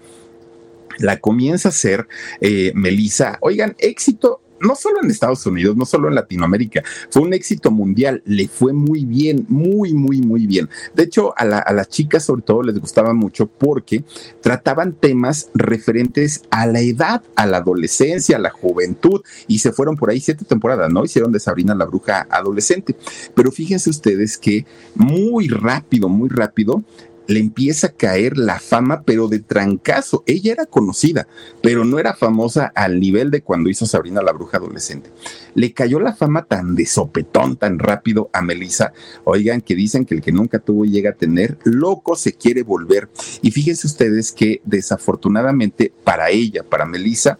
La 0.97 1.19
comienza 1.19 1.69
a 1.69 1.71
hacer 1.71 2.07
eh, 2.41 2.71
Melissa, 2.73 3.37
oigan, 3.41 3.75
éxito 3.77 4.41
no 4.59 4.75
solo 4.75 5.01
en 5.01 5.09
Estados 5.09 5.45
Unidos, 5.45 5.75
no 5.75 5.85
solo 5.85 6.07
en 6.07 6.15
Latinoamérica, 6.15 6.83
fue 7.09 7.21
un 7.21 7.33
éxito 7.33 7.71
mundial, 7.71 8.21
le 8.25 8.47
fue 8.47 8.73
muy 8.73 9.05
bien, 9.05 9.45
muy, 9.49 9.93
muy, 9.93 10.21
muy 10.21 10.47
bien. 10.47 10.69
De 10.95 11.03
hecho, 11.03 11.33
a, 11.37 11.45
las 11.45 11.89
chicas 11.89 12.25
sobre 12.25 12.41
todo 12.41 12.63
les 12.63 12.79
gustaba 12.79 13.13
mucho 13.13 13.47
porque 13.47 14.03
trataban 14.41 14.93
temas 14.93 15.49
referentes 15.53 16.43
a 16.49 16.65
la 16.65 16.79
edad, 16.79 17.21
a 17.35 17.45
la 17.45 17.57
adolescencia, 17.57 18.37
a 18.37 18.39
la 18.39 18.49
juventud, 18.49 19.21
y 19.47 19.59
se 19.59 19.71
fueron 19.71 19.95
por 19.95 20.09
ahí 20.09 20.19
siete 20.19 20.45
temporadas, 20.45 20.91
¿no? 20.91 21.03
Hicieron 21.03 21.31
de 21.31 21.39
Sabrina 21.39 21.75
la 21.75 21.85
bruja 21.85 22.27
adolescente. 22.29 22.95
Pero 23.33 23.51
fíjense 23.51 23.89
ustedes 23.89 24.37
que 24.37 24.65
muy 24.95 25.47
rápido, 25.47 26.09
muy 26.09 26.29
rápido, 26.29 26.83
le 27.27 27.39
empieza 27.39 27.87
a 27.87 27.91
caer 27.91 28.37
la 28.37 28.59
fama, 28.59 29.03
pero 29.03 29.27
de 29.27 29.39
trancazo. 29.39 30.23
Ella 30.25 30.53
era 30.53 30.65
conocida, 30.65 31.27
pero 31.61 31.85
no 31.85 31.99
era 31.99 32.13
famosa 32.13 32.71
al 32.75 32.99
nivel 32.99 33.31
de 33.31 33.41
cuando 33.41 33.69
hizo 33.69 33.85
Sabrina 33.85 34.21
la 34.21 34.31
bruja 34.31 34.57
adolescente. 34.57 35.11
Le 35.53 35.73
cayó 35.73 35.99
la 35.99 36.13
fama 36.13 36.45
tan 36.45 36.75
de 36.75 36.85
sopetón, 36.85 37.57
tan 37.57 37.79
rápido 37.79 38.29
a 38.33 38.41
Melissa. 38.41 38.93
Oigan, 39.23 39.61
que 39.61 39.75
dicen 39.75 40.05
que 40.05 40.15
el 40.15 40.21
que 40.21 40.31
nunca 40.31 40.59
tuvo 40.59 40.85
y 40.85 40.91
llega 40.91 41.11
a 41.11 41.15
tener, 41.15 41.57
loco 41.63 42.15
se 42.15 42.33
quiere 42.33 42.63
volver. 42.63 43.09
Y 43.41 43.51
fíjense 43.51 43.87
ustedes 43.87 44.31
que 44.31 44.61
desafortunadamente 44.65 45.91
para 46.03 46.29
ella, 46.29 46.63
para 46.63 46.85
Melissa, 46.85 47.37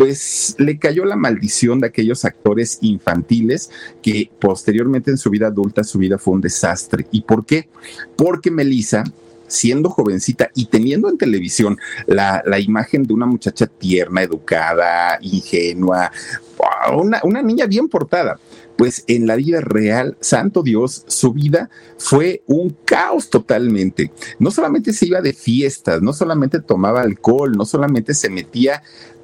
pues 0.00 0.54
le 0.56 0.78
cayó 0.78 1.04
la 1.04 1.14
maldición 1.14 1.78
de 1.78 1.88
aquellos 1.88 2.24
actores 2.24 2.78
infantiles 2.80 3.70
que 4.00 4.30
posteriormente 4.40 5.10
en 5.10 5.18
su 5.18 5.28
vida 5.28 5.48
adulta 5.48 5.84
su 5.84 5.98
vida 5.98 6.16
fue 6.16 6.32
un 6.32 6.40
desastre. 6.40 7.04
¿Y 7.10 7.20
por 7.20 7.44
qué? 7.44 7.68
Porque 8.16 8.50
Melissa 8.50 9.04
siendo 9.46 9.90
jovencita 9.90 10.48
y 10.54 10.66
teniendo 10.66 11.10
en 11.10 11.18
televisión 11.18 11.76
la, 12.06 12.42
imagen 12.60 13.02
de 13.02 13.12
una 13.12 13.26
muchacha 13.26 13.66
tierna, 13.66 14.22
educada, 14.22 15.18
ingenua, 15.20 16.10
una, 16.94 17.20
una, 17.22 17.42
niña 17.42 17.66
bien 17.66 17.86
portada. 17.90 18.40
Pues 18.78 19.04
en 19.06 19.26
la 19.26 19.36
vida 19.36 19.60
real, 19.60 20.16
santo 20.20 20.62
Dios, 20.62 21.04
su 21.08 21.34
vida 21.34 21.68
fue 21.98 22.42
un 22.46 22.74
caos 22.86 23.28
totalmente. 23.28 24.10
No 24.38 24.50
solamente 24.50 24.94
se 24.94 25.08
iba 25.08 25.20
de 25.20 25.34
fiestas, 25.34 26.00
no 26.00 26.14
solamente 26.14 26.60
tomaba 26.60 27.02
alcohol, 27.02 27.52
no 27.52 27.66
solamente 27.66 28.14
se 28.14 28.30
metía 28.30 28.82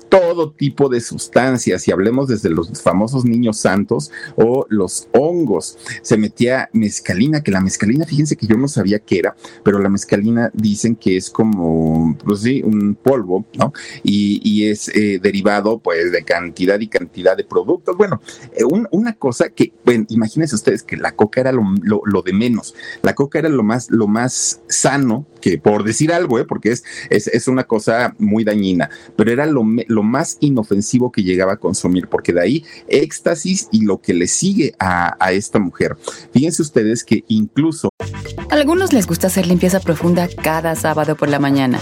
todo 0.09 0.53
tipo 0.53 0.89
de 0.89 1.01
sustancias 1.01 1.87
y 1.89 1.93
hablemos 1.93 2.29
desde 2.29 2.51
los 2.51 2.83
famosos 2.83 3.25
niños 3.25 3.59
santos 3.59 4.11
o 4.37 4.67
los 4.69 5.09
hongos. 5.13 5.79
Se 6.03 6.17
metía 6.17 6.69
mezcalina, 6.73 7.43
que 7.43 7.51
la 7.51 7.61
mezcalina, 7.61 8.05
fíjense 8.05 8.37
que 8.37 8.47
yo 8.47 8.57
no 8.57 8.69
sabía 8.69 8.99
qué 8.99 9.19
era, 9.19 9.37
pero 9.63 9.79
la 9.79 9.89
mezcalina 9.89 10.51
dicen 10.55 10.97
que 10.97 11.17
es 11.17 11.31
como, 11.31 12.17
pues 12.25 12.41
sí, 12.41 12.63
un 12.65 12.95
polvo, 12.95 13.45
¿no? 13.59 13.73
Y, 14.03 14.47
es 14.67 14.89
eh, 14.89 15.21
derivado 15.23 15.79
pues 15.79 16.11
de 16.11 16.25
cantidad 16.25 16.81
y 16.81 16.89
cantidad 16.89 17.37
de 17.37 17.45
productos. 17.45 17.97
Bueno, 17.97 18.21
eh, 18.53 18.65
una 18.65 19.13
cosa 19.13 19.51
que, 19.51 19.73
bueno, 19.85 20.07
imagínense 20.09 20.55
ustedes 20.55 20.83
que 20.83 20.97
la 20.97 21.13
coca 21.13 21.41
era 21.41 21.53
lo, 21.53 22.23
de 22.23 22.33
menos. 22.33 22.75
La 23.03 23.15
coca 23.15 23.39
era 23.39 23.49
lo 23.49 23.63
más, 23.63 23.91
lo 23.91 24.07
más 24.07 24.63
sano 24.69 25.27
que 25.41 25.59
por 25.59 25.85
decir 25.85 26.13
algo, 26.13 26.39
¿eh? 26.39 26.45
porque 26.45 26.73
es, 26.73 26.85
es, 27.11 27.49
una 27.49 27.65
cosa 27.65 28.15
muy 28.19 28.43
dañina, 28.43 28.91
pero 29.15 29.31
era 29.31 29.47
lo, 29.47 29.65
lo 29.87 29.96
más 30.03 30.37
inofensivo 30.41 31.13
que 31.13 31.23
llegaba 31.23 31.55
a 31.55 31.57
consumir, 31.57 32.09
porque 32.09 32.33
de 32.33 32.41
ahí 32.41 32.65
éxtasis 32.89 33.69
y 33.71 33.85
lo 33.85 34.01
que 34.01 34.15
le 34.15 34.27
sigue 34.27 34.75
a, 34.79 35.17
a 35.25 35.33
esta 35.33 35.59
mujer. 35.59 35.97
Fíjense 36.33 36.63
ustedes 36.63 37.05
que 37.05 37.25
incluso... 37.29 37.89
A 37.99 38.55
algunos 38.55 38.93
les 38.93 39.07
gusta 39.07 39.27
hacer 39.27 39.47
limpieza 39.47 39.81
profunda 39.81 40.29
cada 40.29 40.75
sábado 40.77 41.17
por 41.17 41.29
la 41.29 41.39
mañana. 41.39 41.81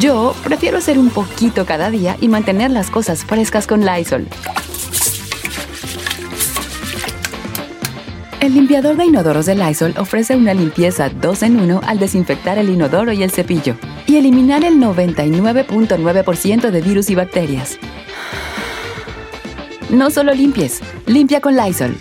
Yo 0.00 0.34
prefiero 0.42 0.78
hacer 0.78 0.98
un 0.98 1.10
poquito 1.10 1.66
cada 1.66 1.90
día 1.90 2.16
y 2.20 2.28
mantener 2.28 2.70
las 2.70 2.90
cosas 2.90 3.24
frescas 3.24 3.66
con 3.66 3.84
Lysol. 3.84 4.26
El 8.42 8.54
limpiador 8.54 8.96
de 8.96 9.04
inodoros 9.04 9.46
de 9.46 9.54
Lysol 9.54 9.94
ofrece 9.98 10.34
una 10.34 10.52
limpieza 10.52 11.08
2 11.08 11.42
en 11.44 11.60
1 11.60 11.80
al 11.86 12.00
desinfectar 12.00 12.58
el 12.58 12.70
inodoro 12.70 13.12
y 13.12 13.22
el 13.22 13.30
cepillo 13.30 13.76
y 14.04 14.16
eliminar 14.16 14.64
el 14.64 14.78
99.9% 14.78 16.72
de 16.72 16.80
virus 16.80 17.08
y 17.08 17.14
bacterias. 17.14 17.78
No 19.90 20.10
solo 20.10 20.34
limpies, 20.34 20.80
limpia 21.06 21.40
con 21.40 21.54
Lysol. 21.54 21.94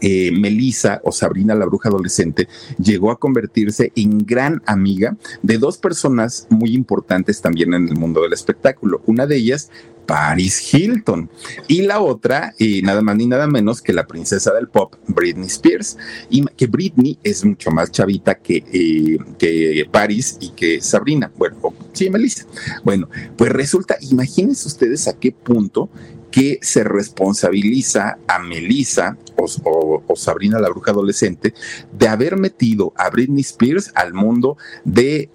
Eh, 0.00 0.32
Melissa 0.32 1.00
o 1.04 1.12
Sabrina 1.12 1.54
la 1.54 1.66
bruja 1.66 1.90
adolescente 1.90 2.48
llegó 2.78 3.10
a 3.10 3.18
convertirse 3.18 3.92
en 3.94 4.18
gran 4.18 4.62
amiga 4.66 5.16
de 5.42 5.58
dos 5.58 5.78
personas 5.78 6.46
muy 6.50 6.74
importantes 6.74 7.40
también 7.40 7.74
en 7.74 7.88
el 7.88 7.96
mundo 7.96 8.22
del 8.22 8.32
espectáculo. 8.32 9.02
Una 9.06 9.26
de 9.26 9.36
ellas, 9.36 9.70
Paris 10.06 10.72
Hilton. 10.72 11.30
Y 11.68 11.82
la 11.82 12.00
otra, 12.00 12.54
y 12.58 12.82
nada 12.82 13.02
más 13.02 13.16
ni 13.16 13.26
nada 13.26 13.46
menos 13.46 13.80
que 13.82 13.92
la 13.92 14.06
princesa 14.06 14.52
del 14.52 14.68
pop, 14.68 14.94
Britney 15.08 15.46
Spears. 15.46 15.96
Y 16.30 16.44
que 16.56 16.66
Britney 16.66 17.18
es 17.22 17.44
mucho 17.44 17.70
más 17.70 17.90
chavita 17.90 18.34
que, 18.36 18.64
eh, 18.72 19.18
que 19.38 19.86
Paris 19.90 20.36
y 20.40 20.50
que 20.50 20.80
Sabrina. 20.80 21.30
Bueno, 21.36 21.56
sí, 21.92 22.10
Melissa. 22.10 22.46
Bueno, 22.84 23.08
pues 23.36 23.50
resulta, 23.50 23.96
imagínense 24.00 24.68
ustedes 24.68 25.08
a 25.08 25.18
qué 25.18 25.32
punto 25.32 25.88
que 26.30 26.58
se 26.62 26.82
responsabiliza 26.82 28.18
a 28.26 28.40
Melissa 28.40 29.16
o, 29.36 30.02
o, 30.04 30.16
Sabrina 30.16 30.58
la 30.58 30.68
bruja 30.68 30.90
adolescente 30.90 31.54
de 31.92 32.08
haber 32.08 32.36
metido 32.36 32.92
a 32.96 33.08
Britney 33.08 33.42
Spears 33.42 33.92
al 33.94 34.14
mundo 34.14 34.56
de 34.84 35.30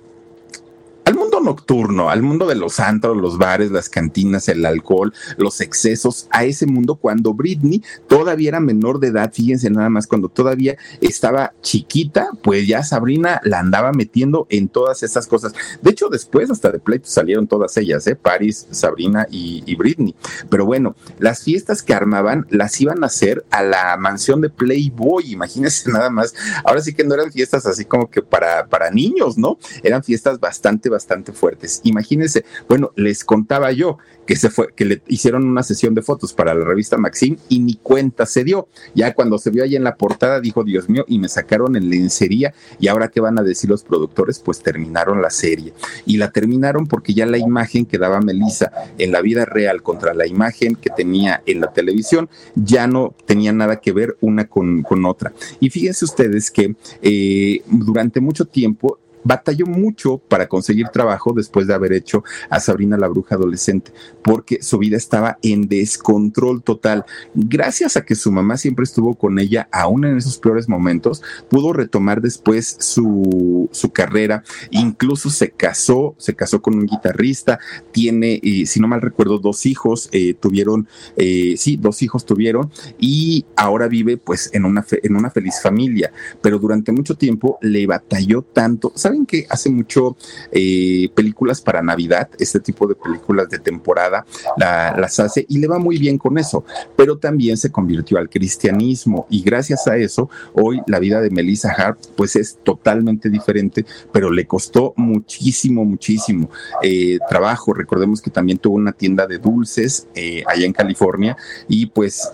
nocturno, 1.42 2.10
al 2.10 2.22
mundo 2.22 2.48
de 2.48 2.56
los 2.56 2.80
antros, 2.80 3.18
los 3.18 3.38
bares, 3.38 3.72
las 3.72 3.90
cantinas, 3.90 4.48
el 4.50 4.66
alcohol, 4.66 5.14
los 5.38 5.62
excesos, 5.62 6.28
a 6.32 6.46
ese 6.46 6.66
mundo 6.66 6.96
cuando 6.96 7.34
Britney 7.34 7.84
todavía 8.08 8.50
era 8.50 8.60
menor 8.60 9.00
de 9.00 9.08
edad, 9.08 9.32
fíjense 9.34 9.70
nada 9.70 9.90
más, 9.90 10.08
cuando 10.08 10.30
todavía 10.30 10.78
estaba 11.02 11.54
chiquita, 11.62 12.30
pues 12.44 12.68
ya 12.68 12.84
Sabrina 12.84 13.42
la 13.44 13.60
andaba 13.60 13.92
metiendo 13.92 14.48
en 14.50 14.68
todas 14.68 15.04
esas 15.04 15.28
cosas. 15.28 15.54
De 15.82 15.92
hecho, 15.92 16.10
después 16.10 16.50
hasta 16.50 16.72
de 16.72 16.80
pleito 16.80 17.08
salieron 17.10 17.48
todas 17.48 17.76
ellas, 17.78 18.06
¿eh? 18.08 18.16
Paris, 18.16 18.68
Sabrina 18.72 19.28
y, 19.30 19.64
y 19.66 19.76
Britney. 19.76 20.16
Pero 20.50 20.66
bueno, 20.66 20.96
las 21.20 21.44
fiestas 21.44 21.84
que 21.84 21.94
armaban 21.94 22.46
las 22.50 22.80
iban 22.82 23.04
a 23.04 23.08
hacer 23.08 23.46
a 23.52 23.64
la 23.64 23.98
mansión 23.98 24.42
de 24.42 24.50
Playboy, 24.50 25.32
imagínense 25.32 25.92
nada 25.92 26.10
más. 26.10 26.34
Ahora 26.64 26.82
sí 26.82 26.94
que 26.94 27.04
no 27.04 27.14
eran 27.14 27.32
fiestas 27.32 27.66
así 27.66 27.86
como 27.86 28.10
que 28.10 28.22
para, 28.22 28.68
para 28.68 28.92
niños, 28.92 29.38
¿no? 29.38 29.58
Eran 29.84 30.04
fiestas 30.04 30.40
bastante, 30.40 30.90
bastante 30.90 31.29
fuertes. 31.32 31.82
Imagínense, 31.84 32.46
bueno, 32.68 32.92
les 32.96 33.24
contaba 33.24 33.72
yo 33.72 33.98
que 34.26 34.36
se 34.36 34.50
fue, 34.52 34.68
que 34.76 34.86
le 34.86 35.02
hicieron 35.08 35.48
una 35.48 35.64
sesión 35.64 35.96
de 35.96 36.04
fotos 36.04 36.34
para 36.34 36.54
la 36.54 36.64
revista 36.64 36.98
Maxim 36.98 37.38
y 37.50 37.60
ni 37.60 37.76
cuenta 37.76 38.28
se 38.28 38.44
dio. 38.44 38.68
Ya 38.94 39.16
cuando 39.16 39.40
se 39.40 39.50
vio 39.50 39.64
ahí 39.64 39.76
en 39.76 39.84
la 39.84 39.96
portada 39.96 40.40
dijo, 40.40 40.64
Dios 40.64 40.88
mío, 40.88 41.04
y 41.08 41.18
me 41.18 41.30
sacaron 41.30 41.76
en 41.76 41.90
lencería 41.90 42.54
y 42.80 42.90
ahora 42.90 43.08
qué 43.08 43.22
van 43.22 43.40
a 43.40 43.44
decir 43.44 43.70
los 43.72 43.84
productores, 43.84 44.40
pues 44.40 44.62
terminaron 44.62 45.22
la 45.22 45.32
serie. 45.32 45.74
Y 46.06 46.18
la 46.18 46.32
terminaron 46.32 46.86
porque 46.86 47.16
ya 47.16 47.26
la 47.26 47.40
imagen 47.40 47.88
que 47.88 47.98
daba 47.98 48.22
Melissa 48.22 48.72
en 48.98 49.12
la 49.12 49.22
vida 49.22 49.46
real 49.46 49.82
contra 49.82 50.14
la 50.14 50.28
imagen 50.28 50.76
que 50.76 50.92
tenía 50.92 51.42
en 51.46 51.62
la 51.62 51.74
televisión 51.74 52.30
ya 52.56 52.88
no 52.88 53.16
tenía 53.26 53.52
nada 53.52 53.80
que 53.80 53.92
ver 53.92 54.18
una 54.22 54.48
con, 54.48 54.84
con 54.84 55.06
otra. 55.06 55.34
Y 55.60 55.70
fíjense 55.70 56.06
ustedes 56.06 56.52
que 56.52 56.76
eh, 57.02 57.62
durante 57.68 58.20
mucho 58.22 58.46
tiempo 58.46 59.00
batalló 59.24 59.66
mucho 59.66 60.18
para 60.18 60.48
conseguir 60.48 60.90
trabajo 60.90 61.34
después 61.34 61.68
de 61.68 61.74
haber 61.74 61.94
hecho 61.94 62.24
a 62.50 62.60
Sabrina 62.60 62.98
la 62.98 63.08
bruja 63.08 63.36
adolescente, 63.36 63.92
porque 64.24 64.62
su 64.62 64.78
vida 64.78 64.98
estaba 64.98 65.38
en 65.42 65.68
descontrol 65.68 66.64
total. 66.64 67.06
Gracias 67.34 67.98
a 67.98 68.06
que 68.06 68.16
su 68.16 68.32
mamá 68.32 68.58
siempre 68.58 68.84
estuvo 68.84 69.16
con 69.16 69.40
ella, 69.40 69.68
aún 69.72 70.06
en 70.06 70.18
esos 70.18 70.38
peores 70.38 70.70
momentos, 70.70 71.22
pudo 71.50 71.74
retomar 71.74 72.22
después 72.22 72.78
su, 72.80 73.70
su 73.72 73.92
carrera, 73.92 74.44
incluso 74.72 75.30
se 75.30 75.52
casó, 75.52 76.16
se 76.18 76.36
casó 76.36 76.62
con 76.62 76.76
un 76.76 76.86
guitarrista, 76.86 77.60
tiene, 77.92 78.40
eh, 78.44 78.66
si 78.66 78.80
no 78.80 78.88
mal 78.88 79.02
recuerdo, 79.02 79.40
dos 79.40 79.66
hijos, 79.66 80.10
eh, 80.12 80.34
tuvieron, 80.34 80.88
eh, 81.18 81.56
sí, 81.58 81.78
dos 81.78 82.02
hijos 82.02 82.26
tuvieron, 82.26 82.72
y 83.00 83.46
ahora 83.56 83.88
vive 83.88 84.18
pues 84.18 84.50
en 84.54 84.66
una, 84.66 84.86
en 84.92 85.16
una 85.16 85.30
feliz 85.30 85.62
familia, 85.62 86.12
pero 86.42 86.60
durante 86.60 86.92
mucho 86.92 87.16
tiempo 87.16 87.58
le 87.62 87.86
batalló 87.88 88.42
tanto, 88.42 88.92
saben 89.10 89.26
que 89.26 89.48
hace 89.50 89.70
mucho 89.72 90.16
eh, 90.52 91.10
películas 91.16 91.62
para 91.62 91.82
Navidad, 91.82 92.30
este 92.38 92.60
tipo 92.60 92.86
de 92.86 92.94
películas 92.94 93.50
de 93.50 93.58
temporada 93.58 94.26
las 94.58 95.20
hace 95.20 95.46
y 95.50 95.58
le 95.58 95.68
va 95.68 95.80
muy 95.80 95.98
bien 95.98 96.18
con 96.20 96.38
eso, 96.38 96.64
pero 96.96 97.18
también 97.18 97.58
se 97.58 97.72
convirtió 97.72 98.20
al 98.20 98.30
cristianismo 98.30 99.26
y 99.30 99.42
gracias 99.42 99.88
a 99.88 99.98
eso 99.98 100.30
hoy 100.54 100.82
la 100.86 101.00
vida 101.00 101.22
de 101.22 101.32
Melissa 101.32 101.72
Hart 101.72 102.00
pues 102.16 102.36
es 102.36 102.60
totalmente 102.64 103.30
diferente, 103.30 103.84
pero 104.12 104.30
le 104.30 104.46
costó 104.46 104.94
muchísimo, 104.96 105.86
muchísimo 105.86 106.50
eh, 106.84 107.18
trabajo. 107.30 107.74
Recordemos 107.74 108.22
que 108.22 108.30
también 108.30 108.60
tuvo 108.60 108.76
una 108.76 108.92
tienda 108.92 109.26
de 109.26 109.40
dulces 109.40 110.08
eh, 110.14 110.44
allá 110.48 110.66
en 110.66 110.74
California 110.74 111.36
y 111.68 111.88
pues 111.88 112.30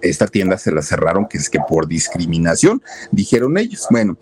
esta 0.00 0.26
tienda 0.26 0.56
se 0.56 0.72
la 0.72 0.80
cerraron, 0.80 1.26
que 1.28 1.36
es 1.36 1.50
que 1.50 1.60
por 1.60 1.86
discriminación, 1.86 2.82
dijeron 3.10 3.58
ellos. 3.58 3.86
Bueno, 3.90 4.16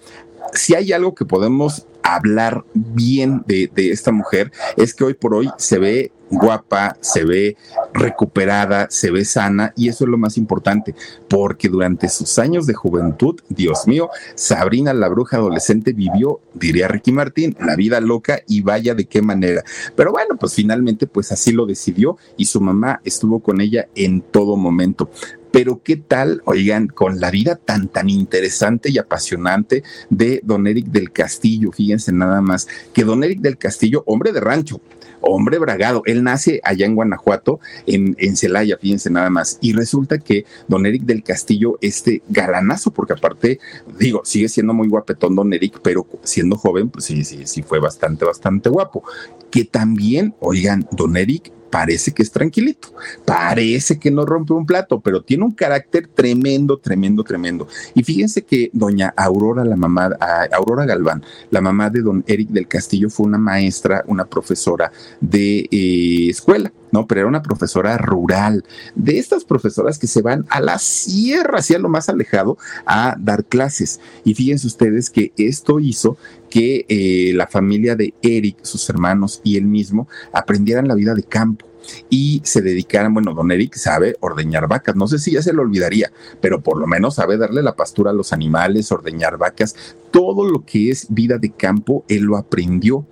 si 0.53 0.75
hay 0.75 0.93
algo 0.93 1.15
que 1.15 1.25
podemos 1.25 1.87
hablar 2.03 2.65
bien 2.75 3.43
de, 3.47 3.71
esta 3.77 4.13
mujer 4.13 4.53
es 4.77 4.95
que 4.95 5.05
hoy 5.05 5.15
por 5.15 5.35
hoy 5.35 5.51
se 5.57 5.79
ve 5.79 6.13
guapa, 6.31 6.97
se 7.01 7.25
ve 7.25 7.57
recuperada, 7.93 8.87
se 8.91 9.11
ve 9.11 9.25
sana 9.25 9.75
y 9.77 9.89
eso 9.89 10.05
es 10.05 10.11
lo 10.11 10.17
más 10.17 10.39
importante, 10.39 10.95
porque 11.29 11.69
durante 11.69 12.09
sus 12.09 12.39
años 12.39 12.67
de 12.67 12.73
juventud, 12.73 13.39
Dios 13.51 13.87
mío, 13.87 14.09
Sabrina 14.35 14.95
la 14.95 15.09
bruja 15.09 15.37
adolescente 15.37 15.93
vivió, 15.93 16.41
diría 16.55 16.89
Ricky 16.89 17.13
Martín, 17.13 17.55
la 17.61 17.77
vida 17.77 18.01
loca 18.01 18.41
y 18.49 18.63
vaya 18.63 18.95
de 18.95 19.05
qué 19.05 19.21
manera. 19.21 19.63
Pero 19.95 20.11
bueno, 20.13 20.37
pues 20.41 20.55
finalmente 20.55 21.07
pues 21.07 21.33
así 21.33 21.53
lo 21.53 21.67
decidió 21.67 22.17
y 22.39 22.47
su 22.47 22.63
mamá 22.63 23.03
estuvo 23.05 23.41
con 23.41 23.61
ella 23.61 23.89
en 23.95 24.23
todo 24.23 24.57
momento. 24.57 25.11
Pero 25.53 25.83
qué 25.83 25.97
tal, 25.97 26.43
oigan, 26.47 26.89
con 26.89 27.21
la 27.21 27.31
vida 27.31 27.57
tan, 27.57 27.89
tan 27.89 28.09
interesante 28.09 28.91
y 28.91 28.99
apasionante 28.99 29.85
de 30.09 30.41
don 30.43 30.67
Eric 30.67 30.87
del 30.87 31.13
Castillo, 31.13 31.73
fíjense 31.73 32.11
nada 32.13 32.41
más, 32.41 32.67
que 32.95 33.05
don 33.05 33.23
Eric 33.23 33.41
del 33.41 33.59
Castillo, 33.59 34.03
hombre 34.07 34.33
de 34.33 34.41
rancho, 34.41 34.81
hombre 35.21 35.59
bragado. 35.59 36.03
Él 36.07 36.25
nace 36.25 36.61
allá 36.65 36.87
en 36.87 36.95
Guanajuato, 36.95 37.61
en, 37.87 38.17
en 38.19 38.37
Celaya, 38.37 38.77
fíjense 38.79 39.11
nada 39.11 39.31
más. 39.31 39.59
Y 39.61 39.73
resulta 39.73 40.19
que 40.19 40.45
don 40.69 40.87
Eric 40.87 41.03
del 41.03 41.23
Castillo, 41.23 41.79
este 41.81 42.23
galanazo, 42.29 42.91
porque 42.91 43.13
aparte, 43.13 43.59
digo, 43.99 44.23
sigue 44.25 44.49
siendo 44.49 44.75
muy 44.75 44.89
guapetón 44.89 45.37
don 45.37 45.53
Eric, 45.53 45.81
pero 45.83 46.07
siendo 46.23 46.57
joven, 46.57 46.89
pues 46.89 47.05
sí, 47.05 47.25
sí, 47.25 47.43
sí 47.45 47.63
fue 47.63 47.79
bastante, 47.79 48.25
bastante 48.25 48.69
guapo. 48.69 49.05
Que 49.51 49.65
también, 49.65 50.35
oigan, 50.41 50.89
don 50.93 51.17
Eric 51.17 51.53
parece 51.73 52.13
que 52.13 52.23
es 52.23 52.31
tranquilito, 52.31 52.93
parece 53.25 53.99
que 53.99 54.11
no 54.11 54.27
rompe 54.27 54.53
un 54.53 54.67
plato, 54.67 55.01
pero 55.01 55.23
tiene 55.23 55.45
un 55.45 55.53
carácter 55.53 56.07
tremendo, 56.07 56.77
tremendo, 56.77 57.25
tremendo. 57.25 57.67
Y 57.95 58.05
fíjense 58.05 58.43
que 58.43 58.69
doña 58.75 59.15
Aurora, 59.17 59.65
la 59.65 59.75
mamá, 59.75 60.11
Aurora 60.53 60.85
Galván, 60.85 61.25
la 61.51 61.63
mamá 61.63 61.89
de 61.89 62.03
don 62.03 62.23
Eric 62.27 62.51
del 62.51 62.69
Castillo, 62.69 63.09
fue 63.09 63.25
una 63.25 63.39
maestra, 63.39 64.05
una 64.07 64.27
profesora 64.27 64.93
de 65.19 65.67
eh, 65.71 66.29
escuela. 66.29 66.71
¿No? 66.93 67.07
Pero 67.07 67.23
era 67.23 67.29
una 67.29 67.43
profesora 67.43 67.99
rural, 67.99 68.65
de 68.95 69.19
estas 69.19 69.45
profesoras 69.45 69.99
que 69.99 70.07
se 70.07 70.23
van 70.23 70.47
a 70.49 70.61
la 70.61 70.79
sierra, 70.79 71.59
hacia 71.59 71.79
lo 71.79 71.89
más 71.89 72.09
alejado, 72.09 72.57
a 72.87 73.17
dar 73.19 73.45
clases. 73.45 74.01
Y 74.25 74.35
fíjense 74.35 74.67
ustedes 74.67 75.11
que 75.11 75.33
esto 75.37 75.81
hizo 75.81 76.17
que 76.49 76.85
eh, 76.89 77.33
la 77.35 77.47
familia 77.47 77.97
de 77.97 78.15
Eric, 78.23 78.59
sus 78.63 78.89
hermanos 78.91 79.41
y 79.43 79.57
él 79.57 79.65
mismo 79.65 80.07
aprendieran 80.33 80.87
la 80.87 80.95
vida 80.95 81.15
de 81.15 81.23
campo 81.23 81.72
y 82.11 82.41
se 82.45 82.63
dedicaran, 82.63 83.15
bueno, 83.15 83.35
don 83.35 83.51
Eric 83.51 83.75
sabe 83.75 84.17
ordeñar 84.21 84.69
vacas, 84.69 84.97
no 84.97 85.07
sé 85.07 85.19
si 85.19 85.33
ya 85.33 85.43
se 85.43 85.53
lo 85.53 85.63
olvidaría, 85.63 86.13
pero 86.41 86.61
por 86.61 86.79
lo 86.79 86.87
menos 86.87 87.17
sabe 87.17 87.37
darle 87.37 87.63
la 87.63 87.77
pastura 87.77 88.11
a 88.11 88.15
los 88.15 88.33
animales, 88.33 88.93
ordeñar 88.93 89.39
vacas, 89.39 89.75
todo 90.11 90.49
lo 90.49 90.65
que 90.65 90.91
es 90.91 91.07
vida 91.09 91.39
de 91.39 91.51
campo, 91.51 92.05
él 92.09 92.23
lo 92.23 92.37
aprendió 92.37 93.07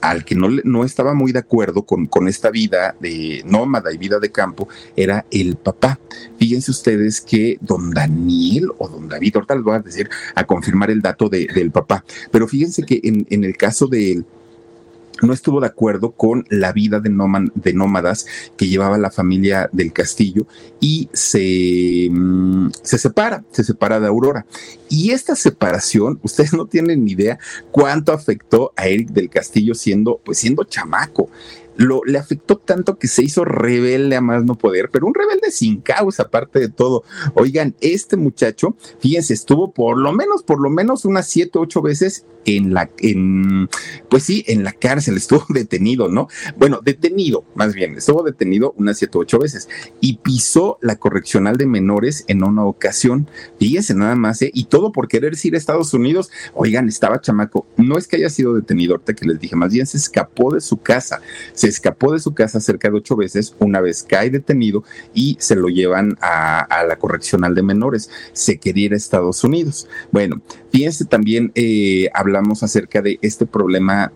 al 0.00 0.24
que 0.24 0.34
no, 0.34 0.48
no 0.64 0.84
estaba 0.84 1.14
muy 1.14 1.32
de 1.32 1.40
acuerdo 1.40 1.82
con, 1.82 2.06
con, 2.06 2.28
esta 2.28 2.50
vida 2.50 2.94
de 3.00 3.42
nómada 3.44 3.92
y 3.92 3.98
vida 3.98 4.18
de 4.18 4.30
campo 4.30 4.68
era 4.94 5.24
el 5.30 5.56
papá. 5.56 5.98
Fíjense 6.38 6.70
ustedes 6.70 7.20
que 7.20 7.58
don 7.60 7.90
Daniel 7.90 8.70
o 8.78 8.88
don 8.88 9.08
David, 9.08 9.36
ahorita 9.36 9.54
les 9.54 9.64
voy 9.64 9.74
a 9.74 9.80
decir 9.80 10.08
a 10.34 10.44
confirmar 10.44 10.90
el 10.90 11.02
dato 11.02 11.28
de, 11.28 11.46
del 11.46 11.70
papá, 11.70 12.04
pero 12.30 12.46
fíjense 12.46 12.82
que 12.84 13.00
en, 13.02 13.26
en 13.30 13.44
el 13.44 13.56
caso 13.56 13.86
de 13.86 14.12
él, 14.12 14.26
no 15.22 15.32
estuvo 15.32 15.60
de 15.60 15.66
acuerdo 15.66 16.12
con 16.12 16.44
la 16.50 16.72
vida 16.72 17.00
de, 17.00 17.10
nómadas 17.10 18.26
que 18.56 18.68
llevaba 18.68 18.98
la 18.98 19.10
familia 19.10 19.68
del 19.72 19.92
castillo 19.92 20.46
y 20.80 21.08
se, 21.12 22.08
mm, 22.10 22.70
se 22.82 22.98
separa, 22.98 23.44
se 23.50 23.64
separa 23.64 24.00
de 24.00 24.08
Aurora. 24.08 24.46
Y 24.88 25.10
esta 25.10 25.34
separación, 25.34 26.20
ustedes 26.22 26.52
no 26.52 26.66
tienen 26.66 27.04
ni 27.04 27.12
idea 27.12 27.38
cuánto 27.70 28.12
afectó 28.12 28.72
a 28.76 28.86
Eric 28.86 29.08
del 29.10 29.30
Castillo 29.30 29.74
siendo, 29.74 30.20
pues 30.24 30.38
siendo 30.38 30.64
chamaco 30.64 31.30
lo, 31.76 32.02
le 32.04 32.18
afectó 32.18 32.56
tanto 32.56 32.98
que 32.98 33.08
se 33.08 33.22
hizo 33.22 33.44
rebelde 33.44 34.16
a 34.16 34.20
más 34.20 34.44
no 34.44 34.56
poder, 34.56 34.90
pero 34.90 35.06
un 35.06 35.14
rebelde 35.14 35.50
sin 35.50 35.80
causa, 35.80 36.24
aparte 36.24 36.58
de 36.58 36.68
todo. 36.68 37.04
Oigan, 37.34 37.74
este 37.80 38.16
muchacho, 38.16 38.76
fíjense, 39.00 39.34
estuvo 39.34 39.72
por 39.72 39.98
lo 39.98 40.12
menos, 40.12 40.42
por 40.42 40.60
lo 40.60 40.70
menos 40.70 41.04
unas 41.04 41.28
siete, 41.28 41.58
ocho 41.58 41.82
veces 41.82 42.26
en 42.46 42.72
la, 42.72 42.88
en, 42.98 43.68
pues 44.08 44.22
sí, 44.22 44.44
en 44.46 44.64
la 44.64 44.72
cárcel, 44.72 45.16
estuvo 45.16 45.44
detenido, 45.48 46.08
¿no? 46.08 46.28
Bueno, 46.56 46.80
detenido, 46.82 47.44
más 47.54 47.74
bien, 47.74 47.96
estuvo 47.96 48.22
detenido 48.22 48.72
unas 48.76 48.98
siete, 48.98 49.18
ocho 49.18 49.38
veces 49.38 49.68
y 50.00 50.18
pisó 50.18 50.78
la 50.80 50.96
correccional 50.96 51.56
de 51.56 51.66
menores 51.66 52.24
en 52.28 52.44
una 52.44 52.64
ocasión. 52.64 53.28
Fíjense 53.58 53.94
nada 53.94 54.14
más, 54.14 54.40
¿eh? 54.42 54.50
Y 54.54 54.64
todo 54.64 54.92
por 54.92 55.08
querer 55.08 55.34
ir 55.42 55.54
a 55.54 55.58
Estados 55.58 55.92
Unidos. 55.92 56.30
Oigan, 56.54 56.88
estaba 56.88 57.20
chamaco. 57.20 57.66
No 57.76 57.98
es 57.98 58.06
que 58.06 58.16
haya 58.16 58.30
sido 58.30 58.54
detenido, 58.54 58.94
ahorita 58.94 59.14
que 59.14 59.26
les 59.26 59.40
dije, 59.40 59.56
más 59.56 59.72
bien 59.72 59.86
se 59.86 59.96
escapó 59.96 60.54
de 60.54 60.60
su 60.60 60.78
casa. 60.78 61.20
Se 61.52 61.65
escapó 61.68 62.12
de 62.12 62.18
su 62.18 62.34
casa 62.34 62.60
cerca 62.60 62.90
de 62.90 62.96
ocho 62.96 63.16
veces, 63.16 63.54
una 63.58 63.80
vez 63.80 64.02
cae 64.02 64.30
detenido 64.30 64.84
y 65.14 65.36
se 65.40 65.56
lo 65.56 65.68
llevan 65.68 66.16
a, 66.20 66.84
la 66.86 66.96
correccional 66.96 67.54
de 67.54 67.62
menores. 67.62 68.10
Se 68.32 68.58
quería 68.58 68.86
ir 68.86 68.92
a 68.92 68.96
Estados 68.96 69.42
Unidos. 69.44 69.88
Bueno, 70.12 70.40
fíjense 70.70 71.04
también, 71.04 71.52
eh, 71.54 72.08
hablamos 72.14 72.62
acerca 72.62 73.02
de 73.02 73.18
este 73.22 73.46
problema 73.46 74.12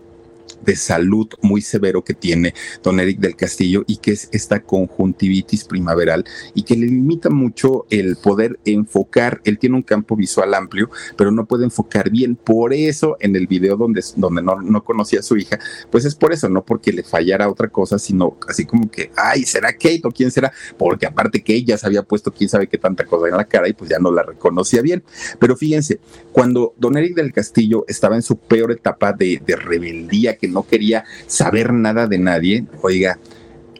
de 0.65 0.75
salud 0.75 1.27
muy 1.41 1.61
severo 1.61 2.03
que 2.03 2.13
tiene 2.13 2.53
don 2.83 2.99
Eric 2.99 3.19
del 3.19 3.35
Castillo 3.35 3.83
y 3.87 3.97
que 3.97 4.11
es 4.11 4.29
esta 4.31 4.61
conjuntivitis 4.61 5.65
primaveral 5.65 6.25
y 6.53 6.63
que 6.63 6.75
le 6.75 6.87
limita 6.87 7.29
mucho 7.29 7.85
el 7.89 8.15
poder 8.15 8.59
enfocar. 8.65 9.41
Él 9.43 9.57
tiene 9.59 9.75
un 9.75 9.83
campo 9.83 10.15
visual 10.15 10.53
amplio, 10.53 10.89
pero 11.17 11.31
no 11.31 11.45
puede 11.45 11.65
enfocar 11.65 12.09
bien. 12.09 12.35
Por 12.35 12.73
eso 12.73 13.17
en 13.19 13.35
el 13.35 13.47
video 13.47 13.77
donde, 13.77 14.03
donde 14.15 14.41
no, 14.41 14.61
no 14.61 14.83
conocía 14.83 15.19
a 15.19 15.23
su 15.23 15.37
hija, 15.37 15.59
pues 15.89 16.05
es 16.05 16.15
por 16.15 16.33
eso, 16.33 16.49
no 16.49 16.63
porque 16.63 16.91
le 16.91 17.03
fallara 17.03 17.49
otra 17.49 17.67
cosa, 17.69 17.99
sino 17.99 18.37
así 18.47 18.65
como 18.65 18.89
que, 18.89 19.11
ay, 19.15 19.43
¿será 19.43 19.73
Kate 19.73 20.01
o 20.03 20.11
quién 20.11 20.31
será? 20.31 20.51
Porque 20.77 21.05
aparte 21.05 21.41
que 21.41 21.53
ella 21.53 21.77
se 21.77 21.85
había 21.85 22.03
puesto 22.03 22.31
quién 22.31 22.49
sabe 22.49 22.67
qué 22.67 22.77
tanta 22.77 23.05
cosa 23.05 23.27
en 23.27 23.37
la 23.37 23.45
cara 23.45 23.67
y 23.67 23.73
pues 23.73 23.89
ya 23.89 23.99
no 23.99 24.11
la 24.11 24.23
reconocía 24.23 24.81
bien. 24.81 25.03
Pero 25.39 25.55
fíjense, 25.55 25.99
cuando 26.31 26.73
don 26.77 26.97
Eric 26.97 27.15
del 27.15 27.33
Castillo 27.33 27.85
estaba 27.87 28.15
en 28.15 28.21
su 28.21 28.37
peor 28.37 28.71
etapa 28.71 29.13
de, 29.13 29.41
de 29.45 29.55
rebeldía, 29.55 30.37
que 30.37 30.47
no 30.51 30.63
quería 30.63 31.03
saber 31.27 31.73
nada 31.73 32.07
de 32.07 32.17
nadie, 32.17 32.65
oiga, 32.81 33.19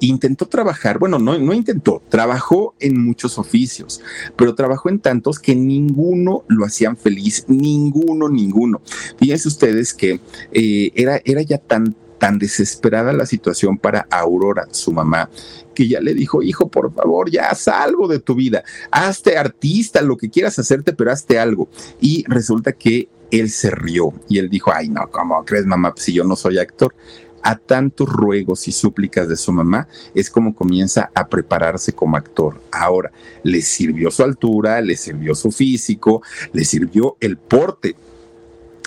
intentó 0.01 0.47
trabajar, 0.47 0.99
bueno, 0.99 1.19
no, 1.19 1.37
no 1.37 1.53
intentó, 1.53 2.01
trabajó 2.09 2.75
en 2.79 3.01
muchos 3.03 3.37
oficios, 3.37 4.01
pero 4.35 4.55
trabajó 4.55 4.89
en 4.89 4.99
tantos 4.99 5.39
que 5.39 5.55
ninguno 5.55 6.43
lo 6.47 6.65
hacían 6.65 6.97
feliz, 6.97 7.45
ninguno, 7.47 8.27
ninguno. 8.27 8.81
Fíjense 9.17 9.47
ustedes 9.47 9.93
que 9.93 10.19
eh, 10.51 10.91
era, 10.95 11.21
era 11.23 11.41
ya 11.43 11.59
tan, 11.59 11.95
tan 12.17 12.39
desesperada 12.39 13.13
la 13.13 13.25
situación 13.25 13.77
para 13.77 14.07
Aurora, 14.09 14.67
su 14.71 14.91
mamá, 14.91 15.29
que 15.75 15.87
ya 15.87 16.01
le 16.01 16.13
dijo, 16.13 16.41
hijo, 16.41 16.67
por 16.67 16.93
favor, 16.93 17.29
ya 17.29 17.49
haz 17.49 17.67
algo 17.67 18.07
de 18.07 18.19
tu 18.19 18.35
vida, 18.35 18.63
hazte 18.89 19.37
artista, 19.37 20.01
lo 20.01 20.17
que 20.17 20.29
quieras 20.29 20.57
hacerte, 20.57 20.93
pero 20.93 21.11
hazte 21.11 21.39
algo. 21.39 21.69
Y 21.99 22.25
resulta 22.27 22.73
que 22.73 23.07
él 23.31 23.49
se 23.49 23.71
rió 23.71 24.13
y 24.29 24.37
él 24.37 24.49
dijo, 24.49 24.71
ay, 24.73 24.89
no, 24.89 25.09
¿cómo 25.09 25.43
crees, 25.45 25.65
mamá? 25.65 25.93
si 25.97 26.13
yo 26.13 26.23
no 26.23 26.35
soy 26.35 26.59
actor. 26.59 26.93
A 27.43 27.55
tantos 27.55 28.07
ruegos 28.07 28.67
y 28.67 28.71
súplicas 28.71 29.27
de 29.27 29.35
su 29.35 29.51
mamá 29.51 29.87
es 30.13 30.29
como 30.29 30.53
comienza 30.53 31.09
a 31.15 31.27
prepararse 31.27 31.91
como 31.91 32.15
actor. 32.15 32.61
Ahora, 32.71 33.11
le 33.41 33.63
sirvió 33.63 34.11
su 34.11 34.21
altura, 34.21 34.79
le 34.81 34.95
sirvió 34.95 35.33
su 35.33 35.51
físico, 35.51 36.21
le 36.53 36.63
sirvió 36.65 37.17
el 37.19 37.37
porte 37.37 37.95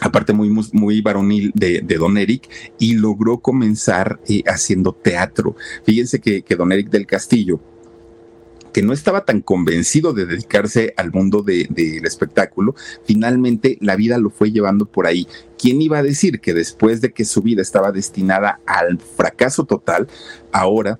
aparte 0.00 0.32
muy, 0.32 0.50
muy 0.72 1.00
varonil 1.00 1.50
de, 1.54 1.80
Don 1.80 2.18
Eric, 2.18 2.48
y 2.78 2.94
logró 2.94 3.38
comenzar 3.38 4.20
eh, 4.28 4.42
haciendo 4.46 4.92
teatro. 4.92 5.56
Fíjense 5.84 6.20
que, 6.20 6.42
que 6.42 6.56
Don 6.56 6.72
Eric 6.72 6.90
del 6.90 7.06
Castillo, 7.06 7.60
que 8.74 8.82
no 8.82 8.92
estaba 8.92 9.24
tan 9.24 9.40
convencido 9.40 10.12
de 10.12 10.26
dedicarse 10.26 10.92
al 10.96 11.12
mundo 11.12 11.42
del 11.42 12.04
espectáculo, 12.04 12.74
finalmente 13.04 13.78
la 13.80 13.94
vida 13.94 14.18
lo 14.18 14.30
fue 14.30 14.50
llevando 14.50 14.84
por 14.84 15.06
ahí. 15.06 15.28
¿Quién 15.56 15.80
iba 15.80 15.98
a 15.98 16.02
decir 16.02 16.40
que 16.40 16.52
después 16.52 17.00
de 17.00 17.12
que 17.12 17.24
su 17.24 17.40
vida 17.40 17.62
estaba 17.62 17.92
destinada 17.92 18.58
al 18.66 18.98
fracaso 18.98 19.64
total, 19.64 20.08
ahora 20.50 20.98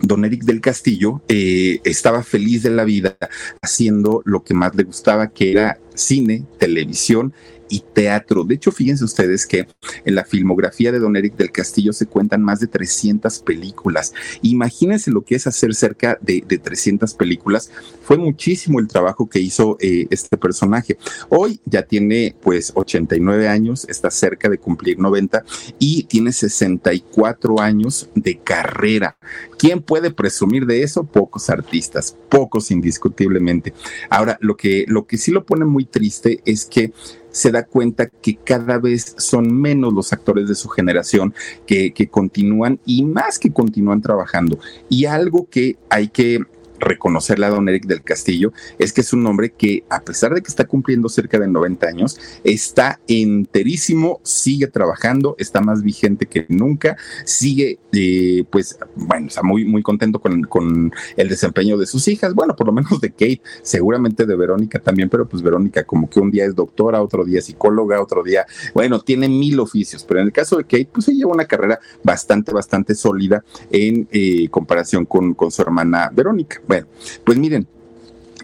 don 0.00 0.24
Eric 0.24 0.44
del 0.44 0.60
Castillo 0.60 1.20
eh, 1.28 1.80
estaba 1.82 2.22
feliz 2.22 2.62
de 2.62 2.70
la 2.70 2.84
vida 2.84 3.18
haciendo 3.60 4.22
lo 4.24 4.44
que 4.44 4.54
más 4.54 4.74
le 4.76 4.84
gustaba, 4.84 5.28
que 5.28 5.50
era 5.50 5.78
cine, 5.94 6.44
televisión 6.58 7.34
y 7.70 7.82
teatro. 7.94 8.44
De 8.44 8.56
hecho, 8.56 8.72
fíjense 8.72 9.04
ustedes 9.04 9.46
que 9.46 9.66
en 10.04 10.14
la 10.14 10.24
filmografía 10.24 10.92
de 10.92 10.98
Don 10.98 11.16
Eric 11.16 11.36
del 11.36 11.52
Castillo 11.52 11.92
se 11.92 12.06
cuentan 12.06 12.42
más 12.42 12.60
de 12.60 12.66
300 12.66 13.38
películas. 13.40 14.12
Imagínense 14.42 15.10
lo 15.10 15.24
que 15.24 15.36
es 15.36 15.46
hacer 15.46 15.74
cerca 15.74 16.18
de, 16.20 16.40
300 16.40 17.14
películas. 17.14 17.70
Fue 18.02 18.18
muchísimo 18.18 18.80
el 18.80 18.88
trabajo 18.88 19.28
que 19.28 19.40
hizo 19.40 19.76
eh, 19.80 20.06
este 20.10 20.36
personaje. 20.36 20.98
Hoy 21.28 21.60
ya 21.64 21.82
tiene 21.82 22.34
pues 22.42 22.72
89 22.74 23.48
años, 23.48 23.86
está 23.88 24.10
cerca 24.10 24.48
de 24.48 24.58
cumplir 24.58 24.98
90 24.98 25.44
y 25.78 26.04
tiene 26.04 26.32
64 26.32 27.60
años 27.60 28.08
de 28.14 28.38
carrera. 28.38 29.16
¿Quién 29.58 29.82
puede 29.82 30.10
presumir 30.10 30.66
de 30.66 30.82
eso? 30.82 31.04
Pocos 31.04 31.50
artistas, 31.50 32.16
pocos 32.28 32.70
indiscutiblemente. 32.70 33.74
Ahora, 34.08 34.38
lo 34.40 34.56
que, 34.56 34.84
lo 34.88 35.06
que 35.06 35.18
sí 35.18 35.30
lo 35.30 35.44
pone 35.44 35.64
muy 35.64 35.84
triste 35.84 36.40
es 36.44 36.64
que 36.64 36.92
se 37.30 37.50
da 37.50 37.64
cuenta 37.64 38.08
que 38.08 38.36
cada 38.36 38.78
vez 38.78 39.14
son 39.18 39.52
menos 39.52 39.92
los 39.92 40.12
actores 40.12 40.48
de 40.48 40.54
su 40.54 40.68
generación 40.68 41.34
que, 41.66 41.92
que 41.92 42.08
continúan 42.08 42.80
y 42.84 43.04
más 43.04 43.38
que 43.38 43.52
continúan 43.52 44.02
trabajando. 44.02 44.58
Y 44.88 45.06
algo 45.06 45.48
que 45.50 45.76
hay 45.88 46.08
que 46.08 46.40
reconocerle 46.80 47.46
a 47.46 47.50
don 47.50 47.68
Eric 47.68 47.86
del 47.86 48.02
Castillo 48.02 48.52
es 48.78 48.92
que 48.92 49.02
es 49.02 49.12
un 49.12 49.26
hombre 49.26 49.50
que, 49.50 49.84
a 49.90 50.00
pesar 50.00 50.34
de 50.34 50.42
que 50.42 50.48
está 50.48 50.64
cumpliendo 50.64 51.08
cerca 51.08 51.38
de 51.38 51.46
90 51.46 51.86
años, 51.86 52.18
está 52.44 53.00
enterísimo, 53.06 54.20
sigue 54.22 54.66
trabajando, 54.66 55.36
está 55.38 55.60
más 55.60 55.82
vigente 55.82 56.26
que 56.26 56.46
nunca, 56.48 56.96
sigue, 57.24 57.78
eh, 57.92 58.44
pues, 58.50 58.78
bueno, 58.96 59.28
está 59.28 59.42
muy, 59.42 59.64
muy 59.64 59.82
contento 59.82 60.20
con, 60.20 60.42
con, 60.42 60.92
el 61.16 61.28
desempeño 61.28 61.76
de 61.76 61.86
sus 61.86 62.08
hijas, 62.08 62.34
bueno, 62.34 62.56
por 62.56 62.66
lo 62.66 62.72
menos 62.72 63.00
de 63.00 63.10
Kate, 63.10 63.42
seguramente 63.62 64.26
de 64.26 64.36
Verónica 64.36 64.78
también, 64.78 65.08
pero 65.08 65.28
pues 65.28 65.42
Verónica 65.42 65.84
como 65.84 66.08
que 66.08 66.20
un 66.20 66.30
día 66.30 66.44
es 66.44 66.54
doctora, 66.54 67.02
otro 67.02 67.24
día 67.24 67.42
psicóloga, 67.42 68.00
otro 68.00 68.22
día, 68.22 68.46
bueno, 68.74 69.00
tiene 69.00 69.28
mil 69.28 69.60
oficios, 69.60 70.04
pero 70.04 70.20
en 70.20 70.26
el 70.26 70.32
caso 70.32 70.56
de 70.56 70.64
Kate, 70.64 70.88
pues 70.92 71.08
ella 71.08 71.18
lleva 71.18 71.32
una 71.32 71.44
carrera 71.44 71.78
bastante, 72.02 72.52
bastante 72.52 72.94
sólida 72.94 73.44
en 73.70 74.08
eh, 74.10 74.48
comparación 74.48 75.04
con, 75.04 75.34
con 75.34 75.50
su 75.50 75.62
hermana 75.62 76.10
Verónica. 76.12 76.62
Bueno, 76.70 76.86
pues 77.24 77.36
miren, 77.36 77.66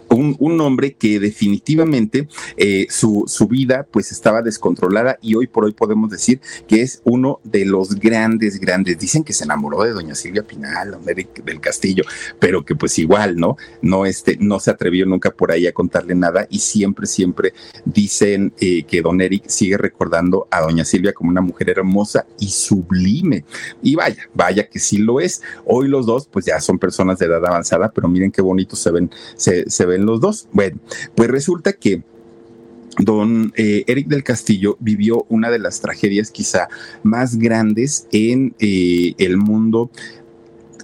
un, 0.09 0.61
hombre 0.61 0.93
que 0.93 1.19
definitivamente 1.19 2.27
eh, 2.55 2.87
su, 2.89 3.25
su, 3.27 3.47
vida 3.47 3.85
pues 3.89 4.11
estaba 4.11 4.41
descontrolada 4.41 5.17
y 5.21 5.35
hoy 5.35 5.47
por 5.47 5.65
hoy 5.65 5.73
podemos 5.73 6.09
decir 6.09 6.41
que 6.67 6.81
es 6.81 7.01
uno 7.03 7.39
de 7.43 7.65
los 7.65 7.95
grandes, 7.95 8.59
grandes. 8.59 8.97
Dicen 8.97 9.23
que 9.23 9.33
se 9.33 9.43
enamoró 9.43 9.83
de 9.83 9.91
doña 9.91 10.15
Silvia 10.15 10.43
Pinal, 10.43 10.97
Eric 11.07 11.43
del 11.43 11.59
Castillo, 11.59 12.03
pero 12.39 12.65
que 12.65 12.75
pues 12.75 12.97
igual, 12.99 13.35
¿no? 13.35 13.57
No, 13.81 14.05
este, 14.05 14.37
no 14.39 14.59
se 14.59 14.71
atrevió 14.71 15.05
nunca 15.05 15.31
por 15.31 15.51
ahí 15.51 15.67
a 15.67 15.73
contarle 15.73 16.15
nada 16.15 16.47
y 16.49 16.59
siempre, 16.59 17.05
siempre 17.05 17.53
dicen 17.85 18.53
eh, 18.59 18.83
que 18.83 19.01
don 19.01 19.21
Eric 19.21 19.47
sigue 19.47 19.77
recordando 19.77 20.47
a 20.51 20.61
doña 20.61 20.85
Silvia 20.85 21.13
como 21.13 21.29
una 21.29 21.41
mujer 21.41 21.69
hermosa 21.69 22.25
y 22.39 22.49
sublime. 22.49 23.45
Y 23.81 23.95
vaya, 23.95 24.29
vaya 24.33 24.67
que 24.67 24.79
sí 24.79 24.97
lo 24.97 25.19
es. 25.19 25.41
Hoy 25.65 25.87
los 25.87 26.05
dos 26.05 26.27
pues 26.27 26.45
ya 26.45 26.59
son 26.59 26.79
personas 26.79 27.19
de 27.19 27.27
edad 27.27 27.45
avanzada, 27.45 27.91
pero 27.91 28.07
miren 28.07 28.31
qué 28.31 28.41
bonitos 28.41 28.79
se 28.79 28.91
ven, 28.91 29.11
se, 29.35 29.69
se 29.69 29.85
ven 29.85 29.96
los 30.05 30.21
dos. 30.21 30.47
Bueno, 30.51 30.79
pues 31.15 31.29
resulta 31.29 31.73
que 31.73 32.03
don 32.99 33.53
eh, 33.55 33.83
Eric 33.87 34.07
del 34.07 34.23
Castillo 34.23 34.77
vivió 34.79 35.25
una 35.29 35.49
de 35.49 35.59
las 35.59 35.81
tragedias 35.81 36.31
quizá 36.31 36.67
más 37.03 37.37
grandes 37.37 38.07
en 38.11 38.55
eh, 38.59 39.13
el 39.17 39.37
mundo. 39.37 39.91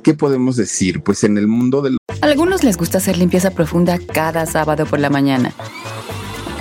¿Qué 0.04 0.14
podemos 0.14 0.56
decir? 0.58 1.02
Pues 1.02 1.24
en 1.24 1.38
el 1.38 1.48
mundo 1.48 1.82
del... 1.82 1.98
algunos 2.22 2.64
les 2.64 2.78
gusta 2.78 2.98
hacer 2.98 3.18
limpieza 3.18 3.52
profunda 3.52 3.98
cada 4.00 4.46
sábado 4.46 4.86
por 4.86 5.00
la 5.00 5.10
mañana. 5.10 5.54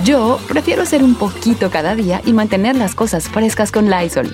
Yo 0.03 0.39
prefiero 0.49 0.81
hacer 0.81 1.03
un 1.03 1.15
poquito 1.15 1.69
cada 1.71 1.95
día 1.95 2.21
y 2.25 2.33
mantener 2.33 2.75
las 2.75 2.93
cosas 2.93 3.29
frescas 3.29 3.71
con 3.71 3.89
Lysol. 3.89 4.33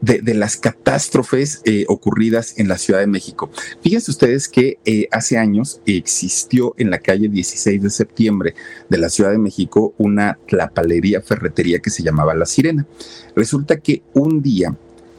de, 0.00 0.34
las 0.34 0.56
catástrofes 0.56 1.60
eh, 1.64 1.84
ocurridas 1.88 2.58
en 2.58 2.68
la 2.68 2.78
Ciudad 2.78 3.00
de 3.00 3.06
México. 3.06 3.50
Fíjense 3.82 4.10
ustedes 4.10 4.48
que 4.48 4.78
eh, 4.84 5.08
hace 5.10 5.38
años 5.38 5.80
existió 5.86 6.74
en 6.78 6.90
la 6.90 6.98
calle 6.98 7.28
16 7.28 7.82
de 7.82 7.90
septiembre 7.90 8.54
de 8.88 8.98
la 8.98 9.10
Ciudad 9.10 9.30
de 9.30 9.38
México 9.38 9.94
una 9.98 10.38
tlapalería 10.46 11.20
ferretería 11.20 11.80
que 11.80 11.90
se 11.90 12.02
llamaba 12.02 12.34
La 12.34 12.46
Sirena. 12.46 12.86
Resulta 13.34 13.78
que 13.78 14.02
un 14.14 14.42
día 14.42 14.76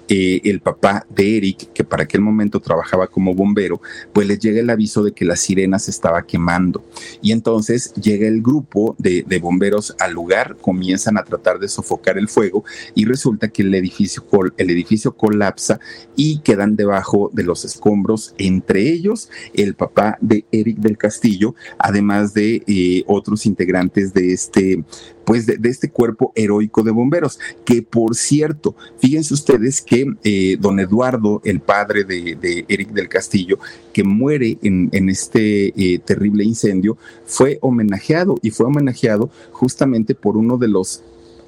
eh, 0.09 0.41
el 0.43 0.59
papá 0.59 1.05
de 1.09 1.37
Eric, 1.37 1.71
que 1.71 1.83
para 1.83 2.03
aquel 2.03 2.21
momento 2.21 2.59
trabajaba 2.59 3.07
como 3.07 3.35
bombero, 3.35 3.79
pues 4.11 4.27
les 4.27 4.39
llega 4.39 4.59
el 4.59 4.69
aviso 4.71 5.03
de 5.03 5.11
que 5.11 5.23
la 5.23 5.35
sirena 5.35 5.77
se 5.77 5.91
estaba 5.91 6.23
quemando. 6.23 6.83
Y 7.21 7.31
entonces 7.31 7.93
llega 7.93 8.27
el 8.27 8.41
grupo 8.41 8.95
de, 8.97 9.23
bomberos 9.39 9.95
al 9.99 10.13
lugar, 10.13 10.57
comienzan 10.59 11.17
a 11.17 11.23
tratar 11.23 11.59
de 11.59 11.69
sofocar 11.69 12.17
el 12.17 12.27
fuego 12.27 12.65
y 12.95 13.05
resulta 13.05 13.49
que 13.49 13.61
el 13.61 13.73
edificio, 13.75 14.23
el 14.57 14.69
edificio 14.71 15.15
colapsa 15.15 15.79
y 16.15 16.39
quedan 16.39 16.75
debajo 16.75 17.29
de 17.31 17.43
los 17.43 17.63
escombros, 17.63 18.33
entre 18.37 18.81
ellos 18.89 19.29
el 19.53 19.75
papá 19.75 20.17
de 20.19 20.43
Eric 20.51 20.77
del 20.79 20.97
Castillo, 20.97 21.53
además 21.77 22.33
de 22.33 22.63
eh, 22.65 23.03
otros 23.05 23.45
integrantes 23.45 24.13
de 24.13 24.33
este 24.33 24.83
pues 25.29 25.45
de, 25.45 25.59
este 25.69 25.91
cuerpo 25.91 26.33
heroico 26.33 26.81
de 26.81 26.89
bomberos, 26.89 27.37
que 27.63 27.83
por 27.83 28.15
cierto, 28.15 28.75
fíjense 28.97 29.35
ustedes 29.35 29.79
que 29.79 29.98
eh, 30.23 30.57
don 30.59 30.79
Eduardo, 30.79 31.41
el 31.43 31.59
padre 31.59 32.03
de, 32.03 32.65
Eric 32.67 32.89
del 32.89 33.09
Castillo, 33.09 33.59
que 33.93 34.03
muere 34.03 34.57
en, 34.61 35.09
este 35.09 35.73
eh, 35.75 35.99
terrible 35.99 36.43
incendio, 36.43 36.97
fue 37.25 37.57
homenajeado 37.61 38.37
y 38.41 38.51
fue 38.51 38.65
homenajeado 38.65 39.29
justamente 39.51 40.15
por 40.15 40.37
uno 40.37 40.57
de 40.57 40.67
los 40.67 41.03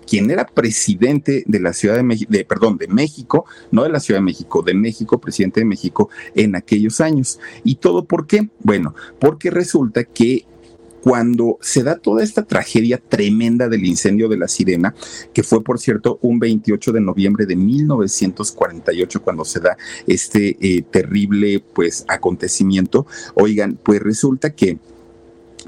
quien 0.07 0.29
era 0.29 0.45
presidente 0.45 1.43
de 1.47 1.59
la 1.59 1.73
Ciudad 1.73 1.95
de 1.95 2.03
México, 2.03 2.31
perdón, 2.47 2.77
de 2.77 2.87
México, 2.87 3.45
no 3.71 3.83
de 3.83 3.89
la 3.89 3.99
Ciudad 3.99 4.19
de 4.19 4.25
México, 4.25 4.61
de 4.61 4.73
México, 4.73 5.21
presidente 5.21 5.61
de 5.61 5.65
México 5.65 6.09
en 6.35 6.55
aquellos 6.55 6.99
años. 6.99 7.39
¿Y 7.63 7.75
todo 7.75 8.03
por 8.03 8.27
qué? 8.27 8.49
Bueno, 8.59 8.93
porque 9.19 9.49
resulta 9.49 10.03
que 10.03 10.45
cuando 11.01 11.57
se 11.61 11.83
da 11.83 11.97
toda 11.97 12.23
esta 12.23 12.43
tragedia 12.43 12.97
tremenda 12.97 13.67
del 13.67 13.85
incendio 13.85 14.29
de 14.29 14.37
la 14.37 14.47
Sirena, 14.47 14.95
que 15.33 15.43
fue, 15.43 15.63
por 15.63 15.79
cierto, 15.79 16.19
un 16.21 16.39
28 16.39 16.91
de 16.91 17.01
noviembre 17.01 17.45
de 17.45 17.55
1948, 17.55 19.21
cuando 19.21 19.45
se 19.45 19.59
da 19.59 19.77
este 20.07 20.57
eh, 20.61 20.83
terrible, 20.83 21.63
pues, 21.73 22.05
acontecimiento, 22.07 23.07
oigan, 23.35 23.79
pues 23.81 24.01
resulta 24.01 24.51
que 24.51 24.79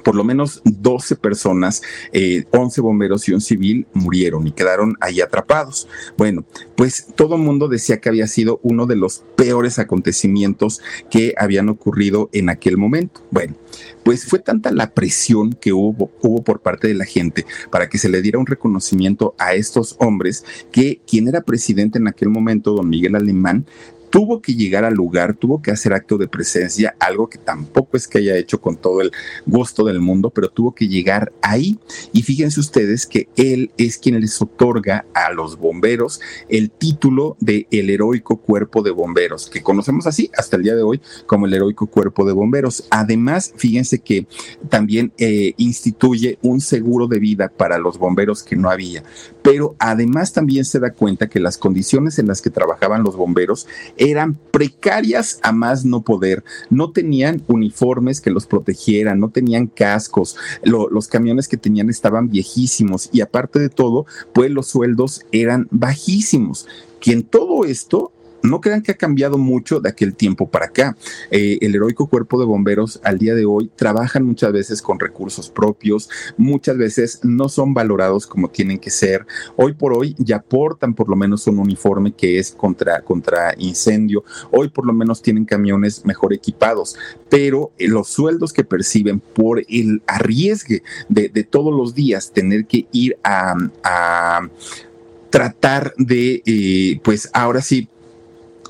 por 0.04 0.16
lo 0.16 0.24
menos 0.24 0.62
12 0.66 1.16
personas, 1.16 1.82
11 2.12 2.14
eh, 2.14 2.82
bomberos 2.82 3.28
y 3.28 3.34
un 3.34 3.42
civil 3.42 3.88
murieron 3.94 4.48
y 4.48 4.52
quedaron 4.52 4.96
ahí 5.00 5.22
atrapados. 5.22 5.88
Bueno, 6.18 6.46
pues 6.76 7.08
todo 7.16 7.36
el 7.36 7.42
mundo 7.42 7.68
decía 7.68 8.00
que 8.00 8.10
había 8.10 8.28
sido 8.28 8.60
uno 8.64 8.86
de 8.86 8.96
los 8.96 9.24
peores 9.36 9.80
acontecimientos 9.80 10.82
que 11.10 11.34
habían 11.38 11.70
ocurrido 11.70 12.30
en 12.34 12.50
aquel 12.50 12.78
momento. 12.78 13.22
Bueno, 13.32 13.56
pues 14.04 14.26
fue 14.26 14.40
tanta 14.40 14.72
la 14.72 14.92
presión 14.94 15.54
que 15.54 15.74
hubo 15.74 16.10
por 16.44 16.62
parte 16.62 16.88
de 16.88 16.94
la 16.94 17.06
gente 17.06 17.46
para 17.72 17.90
que 17.90 17.98
se 17.98 18.10
le 18.10 18.22
diera 18.22 18.40
un 18.40 18.46
reconocimiento 18.46 19.36
a 19.38 19.54
estos 19.54 19.96
hombres 20.00 20.46
que 20.72 21.02
quien 21.08 21.28
era 21.28 21.42
presidente 21.42 21.98
en 21.98 22.08
aquel 22.08 22.30
momento, 22.30 22.74
don 22.74 22.90
Miguel 22.90 23.16
Alemán, 23.16 23.66
tuvo 24.14 24.44
que 24.44 24.54
llegar 24.54 24.86
al 24.86 24.94
lugar, 24.94 25.34
tuvo 25.34 25.60
que 25.60 25.72
hacer 25.72 25.92
acto 25.92 26.20
de 26.20 26.28
presencia, 26.28 26.96
algo 27.00 27.28
que 27.28 27.40
tampoco 27.40 27.98
es 27.98 28.08
que 28.08 28.20
haya 28.20 28.38
hecho 28.38 28.62
con 28.62 28.76
todo 28.76 29.02
el 29.02 29.12
gusto 29.48 29.84
del 29.86 30.00
mundo, 30.00 30.30
pero 30.30 30.50
tuvo 30.50 30.76
que 30.76 30.88
llegar 30.88 31.34
ahí. 31.42 31.80
Y 32.12 32.22
fíjense 32.22 32.60
ustedes 32.60 33.08
que 33.08 33.28
él 33.38 33.72
es 33.76 33.98
quien 33.98 34.22
les 34.22 34.40
otorga 34.40 35.08
a 35.16 35.34
los 35.34 35.58
bomberos 35.58 36.22
el 36.48 36.70
título 36.70 37.38
de 37.40 37.66
el 37.72 37.90
heroico 37.90 38.38
cuerpo 38.38 38.84
de 38.84 38.92
bomberos, 38.92 39.50
que 39.50 39.64
conocemos 39.64 40.06
así 40.06 40.30
hasta 40.38 40.58
el 40.58 40.64
día 40.64 40.76
de 40.76 40.84
hoy 40.84 41.02
como 41.26 41.48
el 41.48 41.54
heroico 41.56 41.88
cuerpo 41.88 42.24
de 42.24 42.34
bomberos. 42.34 42.86
Además, 42.92 43.52
fíjense 43.58 43.98
que 43.98 44.28
también 44.70 45.12
eh, 45.18 45.56
instituye 45.58 46.38
un 46.44 46.62
seguro 46.62 47.08
de 47.08 47.18
vida 47.18 47.50
para 47.50 47.80
los 47.80 47.98
bomberos 47.98 48.44
que 48.44 48.58
no 48.58 48.70
había, 48.70 49.04
pero 49.44 49.76
además 49.78 50.34
también 50.34 50.66
se 50.66 50.80
da 50.80 50.94
cuenta 50.94 51.30
que 51.30 51.40
las 51.40 51.58
condiciones 51.58 52.18
en 52.18 52.28
las 52.28 52.42
que 52.42 52.50
trabajaban 52.50 53.04
los 53.04 53.16
bomberos 53.16 53.68
eran 53.98 54.40
precarias 54.52 55.40
a 55.44 55.52
más 55.52 55.86
no 55.86 56.02
poder. 56.02 56.44
No 56.70 56.92
tenían 56.92 57.44
uniformes 57.48 58.22
que 58.22 58.32
los 58.32 58.48
protegieran, 58.48 59.20
no 59.20 59.30
tenían 59.30 59.68
cascos, 59.68 60.38
los 60.64 61.08
camiones 61.08 61.48
que 61.48 61.58
tenían 61.58 61.90
estaban 61.90 62.30
viejísimos 62.30 63.10
y 63.12 63.22
aparte 63.22 63.60
de 63.60 63.70
todo, 63.70 64.06
pues 64.34 64.50
los 64.50 64.68
sueldos 64.68 65.26
eran 65.32 65.68
bajísimos. 65.72 66.68
Que 67.00 67.12
en 67.12 67.24
todo 67.24 67.66
esto 67.66 68.14
no 68.44 68.62
crean 68.62 68.82
que 68.82 68.92
ha 68.92 68.98
cambiado 68.98 69.38
mucho 69.38 69.80
de 69.80 69.90
aquel 69.90 70.14
tiempo 70.14 70.50
para 70.50 70.66
acá. 70.66 70.96
Eh, 71.32 71.58
el 71.62 71.76
heroico 71.76 72.08
cuerpo 72.08 72.40
de 72.40 72.46
bomberos 72.46 73.00
al 73.04 73.18
día 73.18 73.34
de 73.34 73.46
hoy 73.46 73.72
trabajan 73.76 74.26
muchas 74.26 74.52
veces 74.52 74.82
con 74.82 75.00
recursos 75.00 75.50
propios, 75.50 76.10
muchas 76.38 76.78
veces 76.78 77.22
no 77.24 77.50
son 77.50 77.74
valorados 77.74 78.28
como 78.28 78.50
tienen 78.50 78.80
que 78.80 78.92
ser. 78.92 79.26
Hoy 79.56 79.74
por 79.74 79.94
hoy 79.94 80.14
ya 80.18 80.38
aportan 80.38 80.94
por 80.94 81.10
lo 81.10 81.16
menos 81.16 81.48
un 81.48 81.58
uniforme 81.58 82.12
que 82.12 82.38
es 82.38 82.52
contra, 82.52 83.02
contra 83.02 83.56
incendio. 83.58 84.24
Hoy 84.52 84.70
por 84.70 84.86
lo 84.86 84.94
menos 84.94 85.22
tienen 85.22 85.46
camiones 85.46 86.06
mejor 86.06 86.34
equipados, 86.34 86.98
pero 87.30 87.72
eh, 87.78 87.88
los 87.88 88.10
sueldos 88.10 88.52
que 88.52 88.66
perciben 88.66 89.22
por 89.22 89.64
el 89.70 90.04
arriesgue 90.06 90.84
de, 91.08 91.30
todos 91.44 91.74
los 91.74 91.94
días 91.94 92.32
tener 92.32 92.66
que 92.66 92.88
ir 92.92 93.18
a, 93.24 93.54
tratar 95.30 95.94
de, 95.98 96.44
eh, 96.46 97.00
pues 97.04 97.30
ahora 97.34 97.62
sí, 97.62 97.90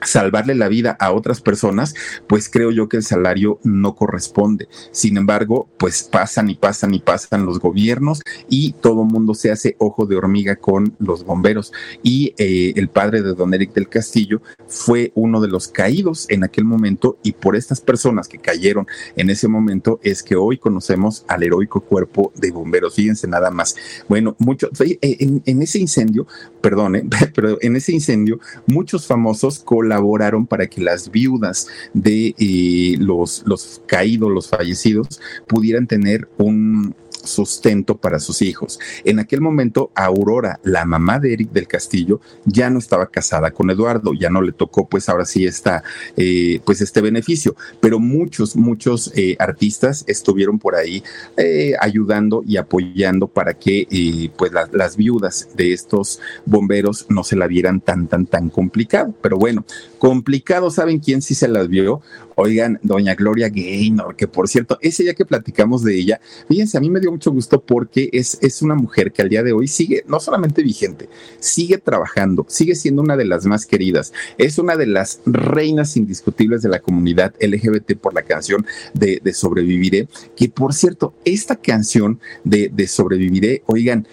salvarle 0.06 0.56
la 0.56 0.68
vida 0.68 0.96
a 1.00 1.12
otras 1.12 1.42
personas, 1.42 1.96
pues 2.28 2.50
creo 2.50 2.72
yo 2.72 2.90
que 2.90 2.98
el 2.98 3.04
salario 3.04 3.60
no 3.64 3.96
corresponde. 3.96 4.68
Sin 4.92 5.18
embargo, 5.18 5.70
pues 5.78 6.04
pasan 6.04 6.50
y 6.50 6.56
pasan 6.56 6.94
y 6.94 7.00
pasan 7.00 7.46
los 7.46 7.60
gobiernos 7.60 8.22
y 8.50 8.74
todo 8.74 9.04
mundo 9.04 9.34
se 9.34 9.52
hace 9.52 9.76
ojo 9.80 10.06
de 10.06 10.16
hormiga 10.16 10.56
con 10.56 10.96
los 11.00 11.26
bomberos. 11.26 11.72
Y 12.02 12.34
eh, 12.38 12.74
el 12.76 12.90
padre 12.90 13.22
de 13.22 13.34
don 13.34 13.54
Eric 13.54 13.74
del 13.74 13.90
Castillo 13.90 14.42
fue 14.68 15.12
uno 15.16 15.42
de 15.42 15.48
los 15.48 15.68
caídos 15.68 16.26
en 16.30 16.44
aquel 16.44 16.66
momento 16.66 17.18
y 17.24 17.34
por 17.34 17.56
estas 17.56 17.82
personas 17.82 18.28
que 18.28 18.40
cayeron 18.40 18.88
en 19.16 19.30
ese 19.30 19.48
momento 19.48 20.00
es 20.04 20.24
que 20.24 20.36
hoy 20.36 20.58
conocemos 20.58 21.26
al 21.28 21.44
heroico 21.44 21.82
cuerpo 21.82 22.32
de 22.36 22.52
bomberos. 22.52 22.96
Fíjense 22.96 23.28
nada 23.28 23.52
más. 23.52 23.76
Bueno, 24.08 24.36
mucho, 24.40 24.70
en, 24.80 25.42
en 25.46 25.62
ese 25.62 25.80
incendio, 25.80 26.28
perdone, 26.62 27.04
pero 27.36 27.58
en 27.62 27.76
ese 27.76 27.92
incendio 27.92 28.40
muchos 28.68 29.08
famosos 29.08 29.60
colaboraron 29.60 29.93
colaboraron 29.94 30.48
para 30.48 30.68
que 30.68 30.82
las 30.82 31.12
viudas 31.12 31.68
de 31.94 32.34
eh, 32.38 32.96
los, 33.00 33.44
los 33.46 33.82
caídos, 33.86 34.32
los 34.32 34.48
fallecidos, 34.48 35.22
pudieran 35.48 35.88
tener 35.88 36.28
un, 36.38 36.96
sustento 37.24 37.98
para 37.98 38.20
sus 38.20 38.42
hijos. 38.42 38.80
En 39.04 39.20
aquel 39.20 39.42
momento, 39.42 39.92
Aurora, 39.96 40.60
la 40.64 40.86
mamá 40.86 41.20
de 41.20 41.34
Eric 41.34 41.52
del 41.52 41.68
Castillo, 41.68 42.22
ya 42.46 42.70
no 42.70 42.80
estaba 42.80 43.08
casada 43.08 43.52
con 43.52 43.70
Eduardo, 43.70 44.14
ya 44.14 44.30
no 44.30 44.42
le 44.42 44.52
tocó, 44.52 44.88
pues 44.88 45.10
ahora 45.10 45.26
sí 45.26 45.46
está, 45.46 45.84
eh, 46.18 46.60
pues 46.66 46.82
este 46.82 47.02
beneficio. 47.02 47.56
Pero 47.80 48.00
muchos, 48.00 48.56
muchos 48.56 49.12
eh, 49.16 49.36
artistas 49.40 50.04
estuvieron 50.08 50.60
por 50.60 50.76
ahí 50.76 51.04
eh, 51.38 51.74
ayudando 51.80 52.44
y 52.46 52.58
apoyando 52.58 53.28
para 53.28 53.54
que, 53.54 54.32
pues 54.38 54.52
las 54.72 54.98
viudas 54.98 55.50
de 55.56 55.74
estos 55.74 56.20
bomberos 56.46 57.06
no 57.10 57.24
se 57.24 57.36
la 57.36 57.48
vieran 57.48 57.82
tan, 57.82 58.08
tan, 58.08 58.26
tan 58.26 58.50
complicado. 58.50 59.14
Pero 59.22 59.38
bueno, 59.38 59.66
complicado, 59.98 60.70
¿saben 60.70 61.00
quién 61.00 61.22
sí 61.22 61.36
se 61.36 61.48
las 61.48 61.68
vio? 61.68 62.02
Oigan, 62.36 62.80
doña 62.82 63.16
Gloria 63.16 63.50
Gaynor, 63.50 64.16
que 64.16 64.28
por 64.28 64.48
cierto, 64.48 64.78
ese 64.82 65.04
día 65.04 65.14
que 65.14 65.26
platicamos 65.26 65.84
de 65.84 65.96
ella, 65.96 66.22
fíjense, 66.48 66.78
a 66.78 66.82
mí 66.82 66.90
me 66.90 67.00
dio 67.00 67.12
mucho 67.12 67.32
gusto 67.32 67.62
porque 67.62 68.10
es, 68.12 68.38
es 68.42 68.62
una 68.62 68.76
mujer 68.76 69.12
que 69.12 69.22
al 69.22 69.30
día 69.30 69.44
de 69.44 69.54
hoy 69.54 69.68
sigue, 69.68 70.04
no 70.08 70.20
solamente 70.20 70.64
vigente, 70.64 71.10
sigue 71.40 71.78
trabajando, 71.78 72.46
sigue 72.50 72.76
siendo 72.76 73.02
una 73.02 73.18
de 73.18 73.26
las 73.26 73.46
más 73.46 73.66
queridas, 73.66 74.14
es 74.38 74.58
una 74.58 74.76
de 74.76 74.88
las 74.88 75.22
reinas 75.26 75.98
indiscutibles 75.98 76.62
de 76.62 76.70
la 76.70 76.80
comunidad 76.80 77.34
LGBT 77.40 77.96
por 77.98 78.14
la 78.14 78.24
canción 78.24 78.66
de, 78.94 79.22
Sobreviviré, 79.34 80.08
que 80.36 80.50
por 80.50 80.74
cierto, 80.74 81.16
esta 81.26 81.56
canción 81.56 82.20
de, 82.44 82.70
de 82.70 82.88
Sobreviviré, 82.88 83.64
oigan, 83.66 84.08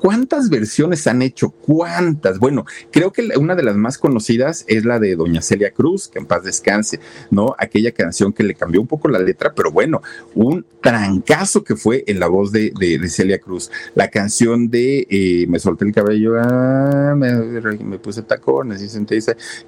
¿Cuántas 0.00 0.50
versiones 0.50 1.06
han 1.06 1.22
hecho? 1.22 1.50
¿Cuántas? 1.50 2.38
Bueno, 2.38 2.64
creo 2.90 3.12
que 3.12 3.28
una 3.36 3.54
de 3.54 3.62
las 3.62 3.76
más 3.76 3.98
conocidas 3.98 4.64
es 4.66 4.84
la 4.84 4.98
de 4.98 5.14
Doña 5.14 5.42
Celia 5.42 5.72
Cruz, 5.72 6.08
que 6.08 6.18
en 6.18 6.26
paz 6.26 6.44
descanse, 6.44 7.00
¿no? 7.30 7.54
Aquella 7.58 7.92
canción 7.92 8.32
que 8.32 8.42
le 8.42 8.54
cambió 8.54 8.80
un 8.80 8.88
poco 8.88 9.08
la 9.08 9.18
letra, 9.18 9.52
pero 9.54 9.70
bueno, 9.70 10.02
un 10.34 10.64
trancazo 10.80 11.62
que 11.62 11.76
fue 11.76 12.04
en 12.06 12.18
la 12.18 12.26
voz 12.26 12.50
de, 12.52 12.72
Celia 13.08 13.38
Cruz. 13.38 13.70
La 13.94 14.08
canción 14.08 14.68
de 14.68 15.06
eh, 15.08 15.46
Me 15.48 15.58
solté 15.58 15.84
el 15.84 15.92
cabello, 15.92 16.34
ah, 16.38 17.14
me, 17.16 17.98
puse 17.98 18.22
tacones 18.22 18.82
y 18.82 18.88
senté, 18.88 19.18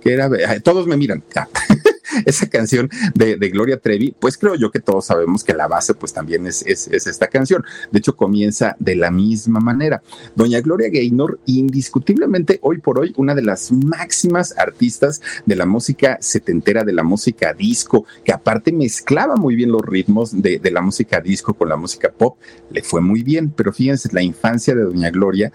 que 0.01 0.13
era, 0.13 0.29
todos 0.61 0.87
me 0.87 0.97
miran. 0.97 1.23
esa 2.27 2.49
canción 2.49 2.91
de, 3.15 3.37
Gloria 3.55 3.79
Trevi, 3.79 4.15
pues 4.19 4.37
creo 4.37 4.55
yo 4.55 4.71
que 4.71 4.81
todos 4.81 5.07
sabemos 5.07 5.45
que 5.45 5.55
la 5.55 5.69
base 5.69 5.95
pues 5.95 6.13
también 6.13 6.47
es, 6.47 6.63
es, 6.67 6.89
esta 6.89 7.29
canción. 7.29 7.65
De 7.93 7.99
hecho, 7.99 8.17
comienza 8.17 8.77
de 8.79 8.97
la 8.97 9.11
misma 9.11 9.61
manera. 9.61 10.03
Doña 10.35 10.61
Gloria 10.61 10.89
Gaynor, 10.91 11.39
indiscutiblemente 11.47 12.59
hoy 12.63 12.79
por 12.79 12.99
hoy, 12.99 13.13
una 13.17 13.35
de 13.35 13.43
las 13.43 13.71
máximas 13.71 14.57
artistas 14.59 15.21
de 15.47 15.57
la 15.57 15.67
música 15.67 16.19
setentera, 16.21 16.85
de 16.85 16.93
la 16.93 17.03
música 17.03 17.53
disco, 17.53 18.07
que 18.25 18.33
aparte 18.33 18.73
mezclaba 18.73 19.37
muy 19.37 19.55
bien 19.55 19.71
los 19.71 19.83
ritmos 19.83 20.41
de, 20.41 20.59
de 20.59 20.71
la 20.71 20.81
música 20.81 21.21
disco 21.21 21.55
con 21.55 21.69
la 21.69 21.77
música 21.77 22.11
pop, 22.11 22.39
le 22.71 22.83
fue 22.83 23.01
muy 23.01 23.23
bien, 23.23 23.51
pero 23.51 23.73
fíjense, 23.73 24.09
la 24.13 24.23
infancia 24.23 24.75
de 24.75 24.83
Doña 24.83 25.11
Gloria 25.11 25.53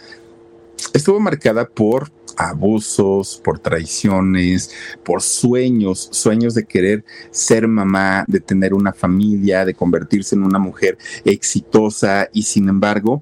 estuvo 0.94 1.20
marcada 1.20 1.68
por 1.68 2.12
abusos, 2.40 3.42
por 3.44 3.60
traiciones, 3.60 4.72
por 5.04 5.22
sueños, 5.22 6.08
sueños 6.12 6.56
de 6.56 6.66
querer 6.66 7.04
ser 7.32 7.68
mamá, 7.68 8.24
de 8.28 8.40
tener 8.40 8.74
una 8.74 8.94
familia, 8.94 9.66
de 9.66 9.74
convertirse 9.74 10.36
en 10.36 10.44
una 10.44 10.58
mujer 10.58 10.98
exitosa 11.26 12.30
y 12.34 12.44
sin 12.44 12.70
embargo, 12.70 13.22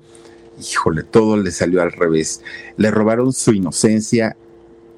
híjole, 0.61 1.03
todo 1.03 1.35
le 1.35 1.51
salió 1.51 1.81
al 1.81 1.91
revés. 1.91 2.41
Le 2.77 2.91
robaron 2.91 3.33
su 3.33 3.53
inocencia 3.53 4.37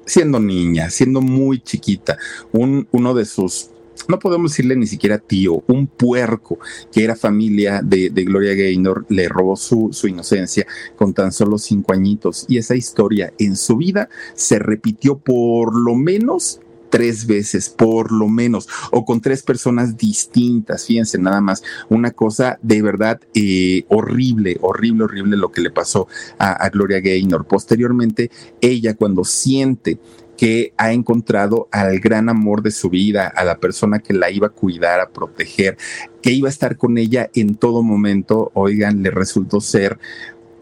siendo 0.04 0.38
niña, 0.38 0.90
siendo 0.90 1.20
muy 1.20 1.60
chiquita. 1.60 2.18
Un, 2.52 2.88
uno 2.90 3.14
de 3.14 3.24
sus 3.24 3.70
no 4.08 4.18
podemos 4.18 4.52
decirle 4.52 4.76
ni 4.76 4.86
siquiera 4.86 5.18
tío, 5.18 5.62
un 5.66 5.86
puerco 5.86 6.58
que 6.92 7.04
era 7.04 7.16
familia 7.16 7.80
de, 7.82 8.08
Gloria 8.10 8.54
Gaynor, 8.54 9.06
le 9.08 9.28
robó 9.28 9.56
su, 9.56 9.90
su, 9.92 10.08
inocencia 10.08 10.66
con 10.96 11.14
tan 11.14 11.32
solo 11.32 11.58
cinco 11.58 11.92
añitos. 11.92 12.46
Y 12.48 12.58
esa 12.58 12.74
historia 12.74 13.32
en 13.38 13.56
su 13.56 13.76
vida 13.76 14.08
se 14.34 14.58
repitió 14.58 15.18
por 15.18 15.78
lo 15.78 15.94
menos 15.94 16.60
tres 16.90 17.26
veces, 17.26 17.70
por 17.70 18.12
lo 18.12 18.28
menos, 18.28 18.68
o 18.90 19.04
con 19.04 19.20
tres 19.20 19.42
personas 19.42 19.96
distintas. 19.96 20.84
Fíjense, 20.84 21.18
nada 21.18 21.40
más, 21.40 21.62
una 21.88 22.10
cosa 22.10 22.58
de 22.62 22.82
verdad 22.82 23.20
eh, 23.34 23.84
horrible, 23.88 24.58
horrible, 24.60 25.04
horrible 25.04 25.36
lo 25.36 25.50
que 25.52 25.62
le 25.62 25.70
pasó 25.70 26.08
a, 26.38 26.52
a 26.52 26.68
Gloria 26.68 27.00
Gaynor. 27.00 27.46
Posteriormente, 27.46 28.30
ella 28.60 28.94
cuando 28.94 29.24
siente 29.24 29.98
que 30.40 30.72
ha 30.78 30.94
encontrado 30.94 31.68
al 31.70 32.00
gran 32.00 32.30
amor 32.30 32.62
de 32.62 32.70
su 32.70 32.88
vida, 32.88 33.26
a 33.26 33.44
la 33.44 33.58
persona 33.58 33.98
que 33.98 34.14
la 34.14 34.30
iba 34.30 34.46
a 34.46 34.50
cuidar, 34.50 34.98
a 34.98 35.10
proteger, 35.10 35.76
que 36.22 36.30
iba 36.32 36.48
a 36.48 36.50
estar 36.50 36.78
con 36.78 36.96
ella 36.96 37.28
en 37.34 37.56
todo 37.56 37.82
momento, 37.82 38.50
oigan, 38.54 39.02
le 39.02 39.10
resultó 39.10 39.60
ser 39.60 39.98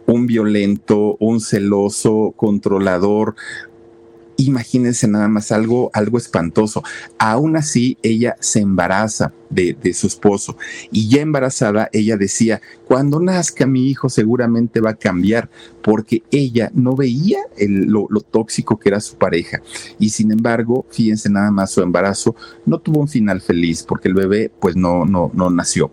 un 0.04 0.26
violento, 0.26 1.16
un 1.20 1.40
celoso, 1.40 2.34
controlador, 2.34 3.36
Imagínense 4.40 5.08
nada 5.08 5.26
más 5.26 5.50
algo, 5.50 5.90
algo 5.92 6.16
espantoso. 6.16 6.84
Aún 7.18 7.56
así, 7.56 7.98
ella 8.04 8.36
se 8.38 8.60
embaraza 8.60 9.32
de, 9.50 9.76
su 9.94 10.06
esposo 10.06 10.56
y 10.92 11.08
ya 11.08 11.22
embarazada, 11.22 11.88
ella 11.92 12.16
decía, 12.16 12.60
cuando 12.86 13.18
nazca 13.18 13.66
mi 13.66 13.88
hijo 13.88 14.08
seguramente 14.08 14.80
va 14.80 14.90
a 14.90 14.94
cambiar 14.94 15.50
porque 15.82 16.22
ella 16.30 16.70
no 16.72 16.94
veía 16.94 17.38
lo, 17.58 18.06
lo, 18.10 18.20
tóxico 18.20 18.78
que 18.78 18.90
era 18.90 19.00
su 19.00 19.16
pareja. 19.16 19.60
Y 19.98 20.10
sin 20.10 20.30
embargo, 20.30 20.86
fíjense 20.88 21.28
nada 21.28 21.50
más, 21.50 21.72
su 21.72 21.82
embarazo 21.82 22.36
no 22.64 22.78
tuvo 22.78 23.00
un 23.00 23.08
final 23.08 23.40
feliz 23.40 23.82
porque 23.82 24.06
el 24.06 24.14
bebé 24.14 24.52
pues 24.60 24.76
no, 24.76 25.04
no, 25.04 25.32
no 25.34 25.50
nació. 25.50 25.90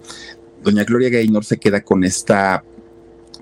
Doña 0.63 0.83
Gloria 0.83 1.09
Gaynor 1.09 1.45
se 1.45 1.57
queda 1.57 1.81
con 1.81 2.03
esta 2.03 2.63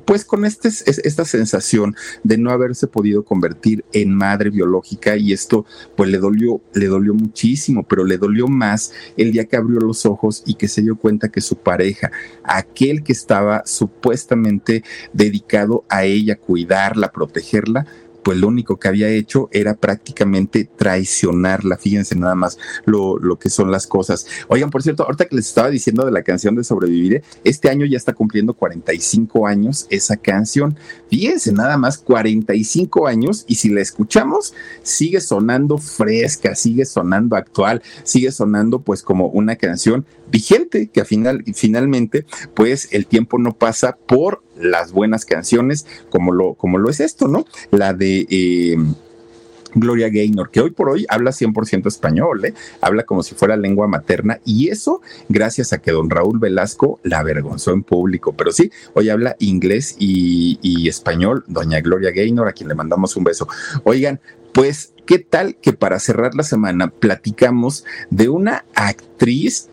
pues 0.06 0.26
con 0.26 0.46
este, 0.46 0.70
esta 0.70 1.26
sensación 1.26 1.96
de 2.24 2.38
no 2.38 2.52
haberse 2.52 2.88
podido 2.88 3.24
convertir 3.24 3.86
en 3.94 4.14
madre 4.14 4.50
biológica 4.50 5.16
y 5.18 5.34
esto 5.34 5.66
pues 5.96 6.10
le 6.10 6.18
dolió, 6.18 6.62
le 6.74 6.88
dolió 6.88 7.14
muchísimo, 7.14 7.84
pero 7.84 8.04
le 8.04 8.18
dolió 8.18 8.48
más 8.48 8.94
el 9.18 9.32
día 9.32 9.46
que 9.46 9.58
abrió 9.58 9.80
los 9.80 10.06
ojos 10.06 10.44
y 10.46 10.56
que 10.56 10.68
se 10.68 10.82
dio 10.82 10.96
cuenta 10.96 11.30
que 11.30 11.42
su 11.42 11.58
pareja, 11.58 12.12
aquel 12.44 13.04
que 13.04 13.14
estaba 13.14 13.64
supuestamente 13.66 14.84
dedicado 15.14 15.86
a 15.90 16.04
ella, 16.06 16.38
cuidarla, 16.38 17.12
protegerla, 17.12 17.86
pues 18.24 18.38
lo 18.38 18.48
único 18.48 18.78
que 18.78 18.88
había 18.88 19.10
hecho 19.10 19.50
era 19.52 19.76
prácticamente 19.76 20.66
traicionarla. 20.66 21.78
Fíjense 21.78 22.16
nada 22.16 22.36
más 22.36 22.58
lo, 22.86 23.18
lo, 23.20 23.38
que 23.38 23.50
son 23.50 23.72
las 23.72 23.88
cosas. 23.88 24.26
Oigan, 24.48 24.70
por 24.70 24.84
cierto, 24.84 25.04
ahorita 25.04 25.26
que 25.26 25.36
les 25.36 25.48
estaba 25.48 25.70
diciendo 25.70 26.06
de 26.06 26.12
la 26.12 26.24
canción 26.24 26.56
de 26.56 26.64
Sobrevivir, 26.64 27.24
este 27.44 27.70
año 27.70 27.86
ya 27.86 27.98
está 27.98 28.14
cumpliendo 28.14 28.54
45 28.54 29.48
años 29.48 29.88
esa 29.90 30.18
canción. 30.18 30.78
Fíjense 31.10 31.52
nada 31.52 31.78
más, 31.78 31.98
45 31.98 33.08
años 33.08 33.46
y 33.48 33.56
si 33.56 33.70
la 33.70 33.82
escuchamos, 33.82 34.54
sigue 34.82 35.22
sonando 35.22 35.78
fresca, 35.78 36.56
sigue 36.56 36.86
sonando 36.86 37.36
actual, 37.36 37.82
sigue 38.04 38.32
sonando 38.32 38.82
pues 38.82 39.02
como 39.02 39.28
una 39.28 39.56
canción 39.56 40.06
vigente, 40.32 40.88
que 40.88 41.02
al 41.02 41.06
final, 41.06 41.44
finalmente, 41.54 42.26
pues 42.56 42.90
el 42.92 43.06
tiempo 43.06 43.38
no 43.38 43.56
pasa 43.58 43.98
por 44.08 44.44
las 44.56 44.92
buenas 44.92 45.26
canciones, 45.26 45.86
como 46.10 46.32
lo, 46.32 46.54
como 46.54 46.78
lo 46.78 46.90
es 46.90 47.00
esto, 47.00 47.28
¿no? 47.28 47.46
La 47.72 47.94
de... 47.94 48.28
Eh, 48.30 48.78
Gloria 49.76 50.10
Gaynor, 50.10 50.52
que 50.52 50.62
hoy 50.62 50.72
por 50.72 50.90
hoy 50.90 51.06
habla 51.10 51.32
100% 51.32 51.88
español, 51.88 52.46
¿eh? 52.46 52.54
habla 52.82 53.04
como 53.04 53.24
si 53.24 53.36
fuera 53.36 53.58
lengua 53.58 53.88
materna 53.88 54.40
y 54.46 54.70
eso 54.70 55.02
gracias 55.30 55.74
a 55.74 55.80
que 55.80 55.92
don 55.92 56.10
Raúl 56.10 56.40
Velasco 56.40 57.00
la 57.04 57.20
avergonzó 57.20 57.72
en 57.72 57.84
público, 57.84 58.34
pero 58.34 58.52
sí, 58.52 58.72
hoy 58.94 59.10
habla 59.10 59.36
inglés 59.40 59.96
y, 59.98 60.60
y 60.62 60.88
español, 60.88 61.44
doña 61.48 61.82
Gloria 61.82 62.12
Gaynor, 62.12 62.48
a 62.48 62.54
quien 62.54 62.70
le 62.70 62.76
mandamos 62.76 63.16
un 63.16 63.24
beso. 63.24 63.48
Oigan, 63.84 64.20
pues, 64.54 64.94
¿qué 65.06 65.20
tal 65.20 65.56
que 65.56 65.74
para 65.74 66.00
cerrar 66.00 66.36
la 66.36 66.44
semana 66.44 66.90
platicamos 66.90 67.86
de 68.12 68.30
una 68.30 68.66
actriz? 68.76 69.70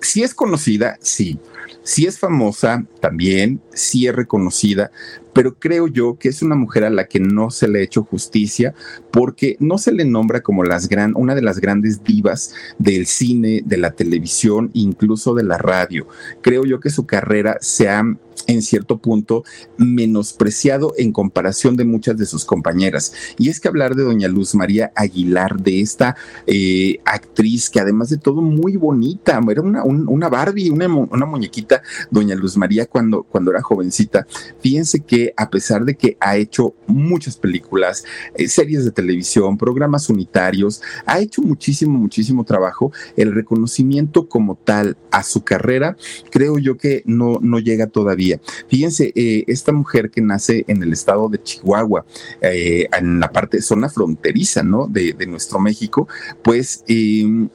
Si 0.00 0.22
es 0.22 0.34
conocida, 0.34 0.98
sí, 1.00 1.38
sí 1.82 2.06
es 2.06 2.18
famosa 2.18 2.84
también, 3.00 3.60
sí 3.72 4.06
es 4.06 4.14
reconocida, 4.14 4.90
pero 5.32 5.58
creo 5.58 5.88
yo 5.88 6.16
que 6.18 6.28
es 6.28 6.42
una 6.42 6.54
mujer 6.54 6.84
a 6.84 6.90
la 6.90 7.06
que 7.06 7.20
no 7.20 7.50
se 7.50 7.68
le 7.68 7.80
ha 7.80 7.82
hecho 7.82 8.04
justicia 8.04 8.74
porque 9.10 9.56
no 9.60 9.78
se 9.78 9.92
le 9.92 10.04
nombra 10.04 10.42
como 10.42 10.62
las 10.62 10.88
gran, 10.88 11.14
una 11.16 11.34
de 11.34 11.42
las 11.42 11.60
grandes 11.60 12.02
divas 12.02 12.54
del 12.78 13.06
cine, 13.06 13.62
de 13.64 13.76
la 13.76 13.90
televisión, 13.92 14.70
incluso 14.74 15.34
de 15.34 15.42
la 15.42 15.58
radio. 15.58 16.06
Creo 16.40 16.64
yo 16.64 16.80
que 16.80 16.90
su 16.90 17.04
carrera 17.04 17.58
se 17.60 17.88
ha 17.88 18.04
en 18.46 18.62
cierto 18.62 18.98
punto 18.98 19.44
menospreciado 19.76 20.92
en 20.98 21.12
comparación 21.12 21.76
de 21.76 21.84
muchas 21.84 22.16
de 22.16 22.26
sus 22.26 22.44
compañeras. 22.44 23.12
Y 23.38 23.48
es 23.48 23.60
que 23.60 23.68
hablar 23.68 23.94
de 23.94 24.02
doña 24.02 24.28
Luz 24.28 24.54
María 24.54 24.92
Aguilar, 24.94 25.60
de 25.60 25.80
esta 25.80 26.16
eh, 26.46 26.98
actriz 27.04 27.70
que 27.70 27.80
además 27.80 28.10
de 28.10 28.18
todo 28.18 28.42
muy 28.42 28.76
bonita, 28.76 29.40
era 29.48 29.62
una, 29.62 29.84
una 29.84 30.28
Barbie, 30.28 30.70
una, 30.70 30.86
una, 30.88 31.26
doña 32.10 32.34
Luz 32.34 32.56
María 32.56 32.86
cuando, 32.86 33.22
cuando 33.22 33.50
era 33.50 33.62
jovencita. 33.62 34.26
Fíjense 34.60 35.00
que 35.00 35.32
a 35.36 35.50
pesar 35.50 35.84
de 35.84 35.94
que 35.94 36.16
ha 36.20 36.36
hecho 36.36 36.74
muchas 36.86 37.36
películas, 37.36 38.04
eh, 38.34 38.48
series 38.48 38.84
de 38.84 38.90
televisión, 38.90 39.56
programas 39.58 40.08
unitarios, 40.10 40.82
ha 41.06 41.20
hecho 41.20 41.42
muchísimo, 41.42 41.98
muchísimo 41.98 42.44
trabajo, 42.44 42.92
el 43.16 43.32
reconocimiento 43.32 44.28
como 44.28 44.56
tal 44.56 44.96
a 45.10 45.22
su 45.22 45.42
carrera, 45.42 45.96
creo 46.30 46.58
yo 46.58 46.76
que 46.76 47.02
no, 47.06 47.38
no 47.40 47.58
llega 47.58 47.86
todavía. 47.86 48.40
Fíjense, 48.68 49.12
eh, 49.14 49.44
esta 49.46 49.72
mujer 49.72 50.10
que 50.10 50.20
nace 50.20 50.64
en 50.68 50.82
el 50.82 50.92
estado 50.92 51.28
de 51.28 51.42
Chihuahua, 51.42 52.04
eh, 52.40 52.86
en 52.96 53.20
la 53.20 53.30
parte, 53.30 53.62
zona 53.62 53.88
fronteriza, 53.88 54.62
¿no? 54.62 54.86
De, 54.86 55.12
de 55.12 55.26
nuestro 55.26 55.58
México, 55.58 56.08
pues... 56.42 56.84
Eh, 56.88 57.48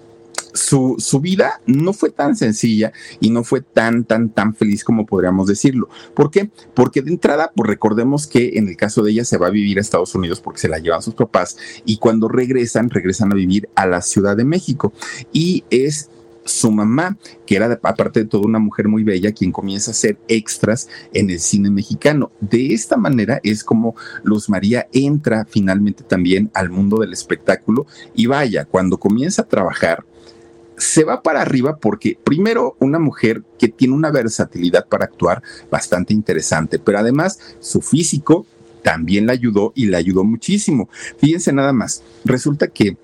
su, 0.54 0.96
su, 1.00 1.20
vida 1.20 1.62
no 1.66 1.94
fue 1.94 2.10
tan 2.10 2.36
sencilla 2.36 2.92
y 3.20 3.30
no 3.30 3.44
fue 3.44 3.62
tan, 3.62 4.04
tan, 4.04 4.30
tan 4.30 4.56
feliz 4.56 4.84
como 4.84 5.06
podríamos 5.06 5.48
decirlo. 5.48 5.90
¿Por 6.14 6.32
qué? 6.32 6.50
Porque 6.74 7.02
de 7.02 7.12
entrada, 7.12 7.52
pues 7.56 7.70
recordemos 7.70 8.28
que 8.28 8.58
en 8.58 8.68
el 8.68 8.78
caso 8.78 9.04
de 9.04 9.12
ella 9.12 9.26
se 9.26 9.38
va 9.38 9.48
a 9.48 9.52
vivir 9.52 9.78
a 9.78 9.82
Estados 9.82 10.16
Unidos 10.16 10.42
porque 10.42 10.62
se 10.62 10.70
la 10.70 10.80
llevan 10.80 11.02
sus 11.02 11.14
papás 11.14 11.58
y 11.86 11.98
cuando 11.98 12.28
regresan, 12.28 12.90
regresan 12.90 13.32
a 13.32 13.36
vivir 13.36 13.70
a 13.76 13.86
la 13.86 14.02
Ciudad 14.02 14.36
de 14.36 14.46
México. 14.46 14.94
Y 15.32 15.64
es 15.70 16.10
su 16.50 16.72
mamá, 16.72 17.18
que 17.46 17.56
era 17.56 17.80
aparte 17.84 18.22
de 18.22 18.26
todo 18.26 18.42
una 18.42 18.60
mujer 18.60 18.88
muy 18.88 19.04
bella, 19.04 19.32
quien 19.32 19.52
comienza 19.52 19.92
a 19.92 19.94
hacer 19.94 20.18
extras 20.28 20.90
en 21.14 21.30
el 21.30 21.40
cine 21.40 21.70
mexicano. 21.70 22.32
De 22.42 22.74
esta 22.74 22.98
manera 22.98 23.40
es 23.44 23.64
como 23.64 23.96
Luz 24.24 24.50
María 24.50 24.88
entra 24.92 25.46
finalmente 25.50 26.04
también 26.04 26.50
al 26.54 26.70
mundo 26.70 26.98
del 26.98 27.14
espectáculo 27.14 27.86
y 28.16 28.26
vaya, 28.26 28.66
cuando 28.66 28.98
comienza 28.98 29.44
a 29.44 29.48
trabajar, 29.48 30.06
se 30.80 31.04
va 31.04 31.22
para 31.22 31.42
arriba 31.42 31.78
porque 31.78 32.18
primero 32.24 32.76
una 32.80 32.98
mujer 33.00 33.44
que 33.60 33.68
tiene 33.68 33.94
una 33.94 34.12
versatilidad 34.12 34.88
para 34.88 35.06
actuar 35.06 35.44
bastante 35.70 36.14
interesante, 36.14 36.80
pero 36.80 36.98
además 36.98 37.38
su 37.60 37.82
físico 37.82 38.46
también 38.82 39.28
la 39.28 39.34
ayudó 39.34 39.74
y 39.76 39.88
la 39.88 39.98
ayudó 39.98 40.24
muchísimo. 40.24 40.90
Fíjense 41.18 41.52
nada 41.52 41.74
más, 41.74 42.02
resulta 42.24 42.70
que 42.70 42.98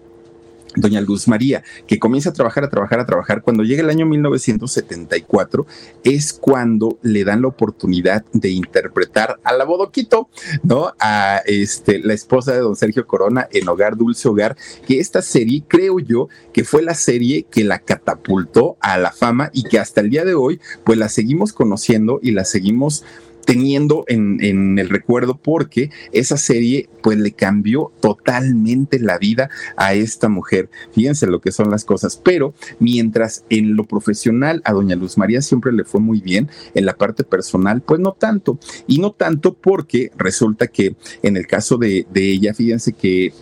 doña 0.76 1.02
Luz 1.02 1.28
María, 1.28 1.64
que 1.88 2.00
comienza 2.00 2.30
a 2.30 2.34
trabajar, 2.34 2.64
a 2.64 2.70
trabajar, 2.70 3.00
a 3.00 3.06
trabajar. 3.06 3.42
Cuando 3.42 3.64
llega 3.64 3.84
el 3.84 3.90
año 3.90 4.06
1974 4.06 5.66
es 6.04 6.34
cuando 6.34 6.98
le 7.02 7.24
dan 7.24 7.42
la 7.42 7.50
oportunidad 7.50 8.26
de 8.34 8.50
interpretar 8.50 9.40
a 9.44 9.54
la 9.54 9.66
Bodoquito, 9.66 10.30
¿no? 10.64 10.94
A 11.00 11.42
este, 11.46 12.00
la 12.00 12.14
esposa 12.14 12.54
de 12.54 12.60
don 12.60 12.76
Sergio 12.76 13.08
Corona 13.08 13.48
en 13.52 13.68
Hogar 13.68 13.98
Dulce 13.98 14.28
Hogar, 14.28 14.56
que 14.88 15.00
esta 15.00 15.22
serie 15.22 15.64
creo 15.68 16.00
yo 16.00 16.30
que 16.54 16.64
fue 16.64 16.82
la 16.82 16.94
serie 16.94 17.46
que 17.50 17.64
la 17.64 17.80
catapultó 17.80 18.78
a 18.80 18.98
la 18.98 19.12
fama 19.12 19.50
y 19.54 19.64
que 19.64 19.80
hasta 19.80 20.02
el 20.02 20.10
día 20.10 20.26
de 20.26 20.36
hoy 20.36 20.60
pues 20.84 20.98
la 20.98 21.10
seguimos 21.10 21.54
conociendo 21.54 22.20
y 22.22 22.32
la 22.32 22.46
seguimos 22.46 23.04
teniendo 23.46 24.04
en, 24.08 24.80
el 24.80 24.90
recuerdo 24.90 25.38
porque 25.38 25.92
esa 26.12 26.38
serie 26.38 26.90
pues 27.02 27.18
le 27.18 27.32
cambió 27.32 27.92
totalmente 28.02 29.00
la 29.00 29.18
vida 29.18 29.50
a 29.78 29.94
esta 29.94 30.28
mujer. 30.28 30.70
Fíjense 30.92 31.28
lo 31.28 31.40
que 31.40 31.52
son 31.52 31.70
las 31.70 31.86
cosas, 31.86 32.18
pero 32.18 32.54
mientras 32.80 33.46
en 33.50 33.76
lo 33.76 33.86
profesional 33.86 34.62
a 34.66 34.74
doña 34.74 34.96
Luz 34.96 35.18
María 35.18 35.42
siempre 35.42 35.72
le 35.72 35.86
fue 35.86 36.02
muy 36.02 36.20
bien, 36.20 36.50
en 36.74 36.86
la 36.86 36.96
parte 36.96 37.24
personal 37.24 37.82
pues 37.82 38.00
no 38.00 38.14
tanto. 38.14 38.60
Y 38.88 39.00
no 39.00 39.12
tanto 39.12 39.54
porque 39.54 40.12
resulta 40.18 40.68
que 40.68 40.96
en 41.22 41.38
el 41.38 41.48
caso 41.48 41.78
de, 41.78 42.06
ella, 42.16 42.54
fíjense 42.54 42.94
que 42.94 43.34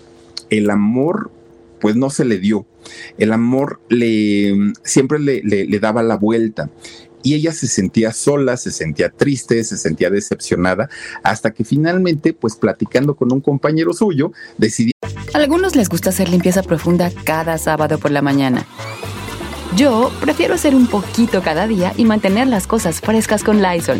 el 0.49 0.69
amor 0.69 1.31
pues 1.83 1.97
no 1.97 2.09
se 2.09 2.23
le 2.23 2.39
dio. 2.39 2.65
El 3.17 3.33
amor 3.33 3.81
le 3.89 4.55
siempre 4.85 5.19
le, 5.19 5.41
le, 5.43 5.79
daba 5.81 6.01
la 6.01 6.15
vuelta 6.15 6.69
y 7.23 7.33
ella 7.33 7.51
se 7.51 7.67
sentía 7.67 8.13
sola, 8.13 8.55
se 8.55 8.71
sentía 8.71 9.09
triste, 9.09 9.61
se 9.65 9.75
sentía 9.75 10.09
decepcionada, 10.09 10.89
hasta 11.23 11.51
que 11.51 11.65
finalmente, 11.65 12.31
pues 12.31 12.55
platicando 12.55 13.17
con 13.17 13.33
un 13.33 13.41
compañero 13.41 13.91
suyo, 13.91 14.31
decidió... 14.57 14.93
A 15.33 15.37
algunos 15.37 15.75
les 15.75 15.89
gusta 15.89 16.11
hacer 16.11 16.29
limpieza 16.29 16.63
profunda 16.63 17.11
cada 17.25 17.57
sábado 17.57 17.97
por 17.97 18.11
la 18.11 18.21
mañana. 18.21 18.65
Yo 19.75 20.09
prefiero 20.21 20.53
hacer 20.53 20.75
un 20.75 20.87
poquito 20.87 21.41
cada 21.41 21.67
día 21.67 21.91
y 21.97 22.05
mantener 22.05 22.47
las 22.47 22.65
cosas 22.65 23.01
frescas 23.01 23.43
con 23.43 23.61
Lysol. 23.61 23.99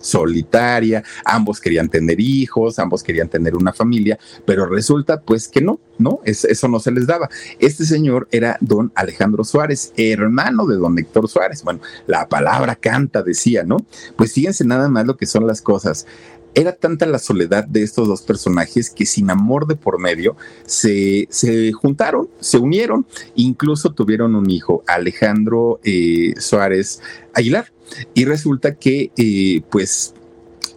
solitaria, 0.00 1.04
ambos 1.24 1.60
querían 1.60 1.88
tener 1.88 2.20
hijos, 2.20 2.78
ambos 2.78 3.02
querían 3.02 3.28
tener 3.28 3.54
una 3.54 3.72
familia, 3.72 4.18
pero 4.44 4.66
resulta 4.66 5.20
pues 5.20 5.48
que 5.48 5.60
no, 5.60 5.78
¿no? 5.98 6.20
eso 6.24 6.68
no 6.68 6.80
se 6.80 6.90
les 6.90 7.06
daba. 7.06 7.28
Este 7.58 7.84
señor 7.84 8.28
era 8.30 8.58
don 8.60 8.90
Alejandro 8.94 9.44
Suárez, 9.44 9.92
hermano 9.96 10.66
de 10.66 10.76
don 10.76 10.98
Héctor 10.98 11.28
Suárez. 11.28 11.62
Bueno, 11.62 11.80
la 12.06 12.28
palabra 12.28 12.76
canta, 12.76 13.22
decía, 13.22 13.62
¿no? 13.62 13.76
Pues 14.16 14.32
fíjense 14.32 14.64
nada 14.64 14.88
más 14.88 15.06
lo 15.06 15.16
que 15.16 15.26
son 15.26 15.46
las 15.46 15.60
cosas. 15.62 16.06
Era 16.54 16.72
tanta 16.72 17.06
la 17.06 17.20
soledad 17.20 17.64
de 17.64 17.82
estos 17.82 18.08
dos 18.08 18.22
personajes 18.22 18.90
que 18.90 19.06
sin 19.06 19.30
amor 19.30 19.68
de 19.68 19.76
por 19.76 20.00
medio 20.00 20.36
se, 20.66 21.28
se 21.30 21.70
juntaron, 21.72 22.28
se 22.40 22.58
unieron, 22.58 23.06
incluso 23.36 23.92
tuvieron 23.92 24.34
un 24.34 24.50
hijo, 24.50 24.82
Alejandro 24.88 25.78
eh, 25.84 26.34
Suárez 26.38 27.00
Aguilar. 27.34 27.70
Y 28.14 28.24
resulta 28.24 28.74
que, 28.74 29.10
eh, 29.16 29.62
pues, 29.70 30.14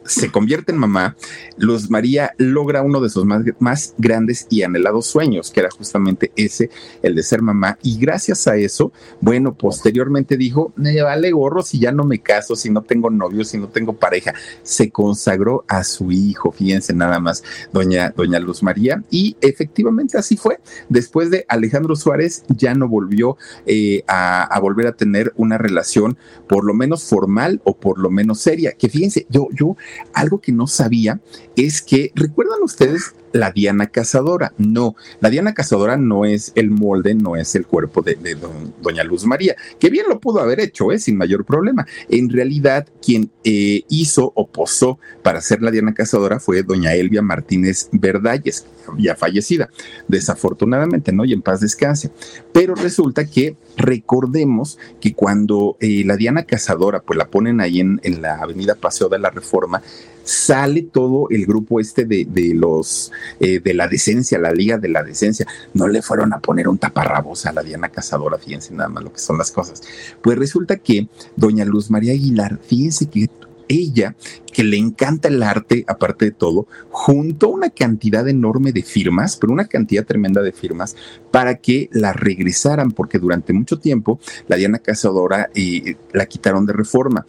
se 0.06 0.32
convierte 0.32 0.72
en 0.72 0.78
mamá, 0.78 1.16
Luz 1.58 1.90
María 1.90 2.34
logra 2.38 2.82
uno 2.82 3.00
de 3.00 3.10
sus 3.10 3.26
más, 3.26 3.94
grandes 3.98 4.48
y 4.50 4.64
anhelados 4.64 5.06
sueños, 5.06 5.52
que 5.52 5.62
era 5.62 5.70
justamente 5.72 6.32
ese, 6.36 6.70
el 7.02 7.16
de 7.16 7.24
ser 7.24 7.42
mamá. 7.42 7.78
Y 7.82 7.98
gracias 7.98 8.48
a 8.48 8.56
eso, 8.56 8.92
bueno, 9.22 9.56
posteriormente 9.56 10.38
dijo, 10.38 10.74
me 10.76 11.02
vale 11.02 11.32
gorro 11.32 11.62
si 11.62 11.80
ya 11.80 11.92
no 11.92 12.04
me 12.04 12.20
caso, 12.20 12.56
si 12.56 12.70
no 12.70 12.82
tengo 12.82 13.10
novio, 13.10 13.44
si 13.44 13.58
no 13.58 13.70
tengo 13.70 13.94
pareja. 13.94 14.34
Se 14.62 14.90
consagró 14.92 15.64
a 15.68 15.84
su 15.84 16.12
hijo, 16.12 16.52
fíjense 16.52 16.94
nada 16.94 17.20
más, 17.20 17.44
doña, 17.72 18.14
doña 18.16 18.40
Luz 18.40 18.64
María. 18.64 19.04
Y 19.10 19.38
efectivamente 19.42 20.18
así 20.18 20.38
fue. 20.38 20.60
Después 20.90 21.30
de 21.30 21.46
Alejandro 21.48 21.96
Suárez, 21.96 22.44
ya 22.50 22.74
no 22.74 22.88
volvió 22.88 23.38
eh, 23.66 24.04
a, 24.08 24.44
a 24.44 24.60
volver 24.60 24.88
a 24.88 24.94
tener 24.94 25.34
una 25.38 25.58
relación, 25.58 26.18
por 26.48 26.66
lo 26.66 26.74
menos 26.74 27.04
formal 27.04 27.62
o 27.64 27.78
por 27.78 28.00
lo 28.00 28.10
menos 28.10 28.40
seria. 28.40 28.74
Que 28.74 28.90
fíjense, 28.90 29.26
yo, 29.30 29.48
yo 29.54 29.76
algo 30.14 30.40
que 30.42 30.52
no 30.52 30.68
sabía 30.68 31.22
es 31.56 31.82
que, 31.82 32.12
¿recuerdan 32.16 32.64
ustedes 32.64 33.14
la 33.34 33.52
Diana 33.52 33.88
Cazadora. 33.88 34.54
No, 34.58 34.96
la 35.20 35.30
Diana 35.30 35.54
Cazadora 35.54 35.98
no 35.98 36.24
es 36.24 36.54
el 36.56 36.70
molde, 36.70 37.16
no 37.16 37.36
es 37.36 37.56
el 37.56 37.66
cuerpo 37.66 38.02
de, 38.02 38.38
doña 38.82 39.04
Luz 39.04 39.26
María, 39.26 39.56
que 39.80 39.90
bien 39.90 40.06
lo 40.08 40.20
pudo 40.20 40.40
haber 40.40 40.62
hecho, 40.62 40.92
¿eh? 40.92 41.00
sin 41.00 41.18
mayor 41.18 41.44
problema. 41.44 41.86
En 42.10 42.30
realidad, 42.30 42.88
quien 43.02 43.32
eh, 43.44 43.82
hizo 43.90 44.32
o 44.36 44.48
posó 44.48 45.00
para 45.24 45.42
ser 45.42 45.62
la 45.62 45.72
Diana 45.72 45.94
Cazadora 45.94 46.40
fue 46.40 46.64
doña 46.64 46.94
Elvia 46.94 47.22
Martínez 47.22 47.90
Verdalles, 47.92 48.66
ya 48.98 49.16
fallecida, 49.16 49.70
desafortunadamente, 50.08 51.12
¿no? 51.12 51.26
Y 51.26 51.34
en 51.34 51.42
paz 51.42 51.60
descanse. 51.60 52.12
Pero 52.54 52.76
resulta 52.76 53.26
que 53.26 53.58
recordemos 53.76 54.78
que 55.02 55.14
cuando 55.14 55.78
eh, 55.80 56.04
la 56.06 56.18
Diana 56.18 56.44
Cazadora, 56.44 57.02
pues 57.02 57.18
la 57.18 57.28
ponen 57.28 57.62
ahí 57.62 57.80
en, 57.80 58.00
en 58.04 58.22
la 58.22 58.36
avenida 58.36 58.76
Paseo 58.76 59.10
de 59.10 59.20
la 59.20 59.32
Reforma, 59.32 59.82
sale 60.24 60.84
todo 60.84 61.28
el 61.30 61.46
grupo 61.46 61.80
este 61.80 62.06
de, 62.06 62.28
los 62.56 63.12
eh, 63.40 63.60
de 63.60 63.74
la 63.74 63.88
decencia, 63.88 64.40
la 64.40 64.52
Liga 64.52 64.78
de 64.78 64.90
la 64.90 65.04
Decencia. 65.04 65.46
No 65.74 65.88
le 65.88 66.02
fueron 66.02 66.34
a 66.34 66.40
poner 66.40 66.68
un 66.68 66.78
taparrabos 66.78 67.46
a 67.46 67.54
la 67.54 67.64
Diana 67.64 67.90
Cazadora, 67.90 68.38
fíjense 68.38 68.74
nada 68.74 68.90
más 68.90 69.04
lo 69.04 69.14
que 69.14 69.20
son 69.20 69.38
las 69.38 69.52
cosas. 69.52 69.82
Pues 70.22 70.38
resulta 70.38 70.78
que 70.78 71.08
doña 71.36 71.66
Luz 71.66 71.90
María 71.90 72.14
Aguilar, 72.14 72.60
fíjense 72.64 73.08
que 73.08 73.30
ella, 73.68 74.16
que 74.52 74.64
le 74.64 74.78
encanta 74.78 75.28
el 75.28 75.42
arte, 75.42 75.84
aparte 75.88 76.26
de 76.26 76.32
todo, 76.32 76.68
juntó 76.90 77.50
una 77.50 77.70
cantidad 77.70 78.28
enorme 78.28 78.72
de 78.72 78.84
firmas, 78.84 79.38
pero 79.38 79.54
una 79.54 79.66
cantidad 79.66 80.06
tremenda 80.06 80.42
de 80.42 80.52
firmas, 80.52 80.96
para 81.32 81.56
que 81.56 81.90
la 81.92 82.14
regresaran, 82.14 82.92
porque 82.92 83.20
durante 83.20 83.54
mucho 83.54 83.80
tiempo 83.80 84.20
la 84.48 84.58
Diana 84.58 84.80
Cazadora 84.80 85.50
eh, 85.56 85.96
la 86.12 86.26
quitaron 86.26 86.66
de 86.66 86.74
reforma 86.74 87.26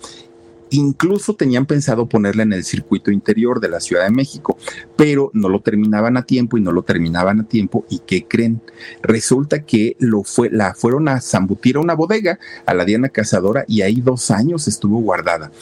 Incluso 0.74 1.36
tenían 1.36 1.66
pensado 1.66 2.08
ponerla 2.08 2.42
en 2.42 2.52
el 2.52 2.64
circuito 2.64 3.12
interior 3.12 3.60
de 3.60 3.68
la 3.68 3.78
Ciudad 3.78 4.04
de 4.04 4.10
México, 4.10 4.58
pero 4.96 5.30
no 5.32 5.48
lo 5.48 5.60
terminaban 5.60 6.16
a 6.16 6.24
tiempo 6.24 6.58
y 6.58 6.60
no 6.60 6.72
lo 6.72 6.82
terminaban 6.82 7.40
a 7.40 7.44
tiempo. 7.44 7.84
¿Y 7.88 8.00
qué 8.00 8.26
creen? 8.26 8.60
Resulta 9.00 9.62
que 9.62 9.96
lo 10.00 10.24
fue, 10.24 10.50
la 10.50 10.74
fueron 10.74 11.08
a 11.08 11.20
zambutir 11.20 11.76
a 11.76 11.80
una 11.80 11.94
bodega, 11.94 12.40
a 12.66 12.74
la 12.74 12.84
Diana 12.84 13.08
Cazadora, 13.08 13.64
y 13.68 13.82
ahí 13.82 14.00
dos 14.00 14.32
años 14.32 14.66
estuvo 14.66 14.98
guardada 14.98 15.52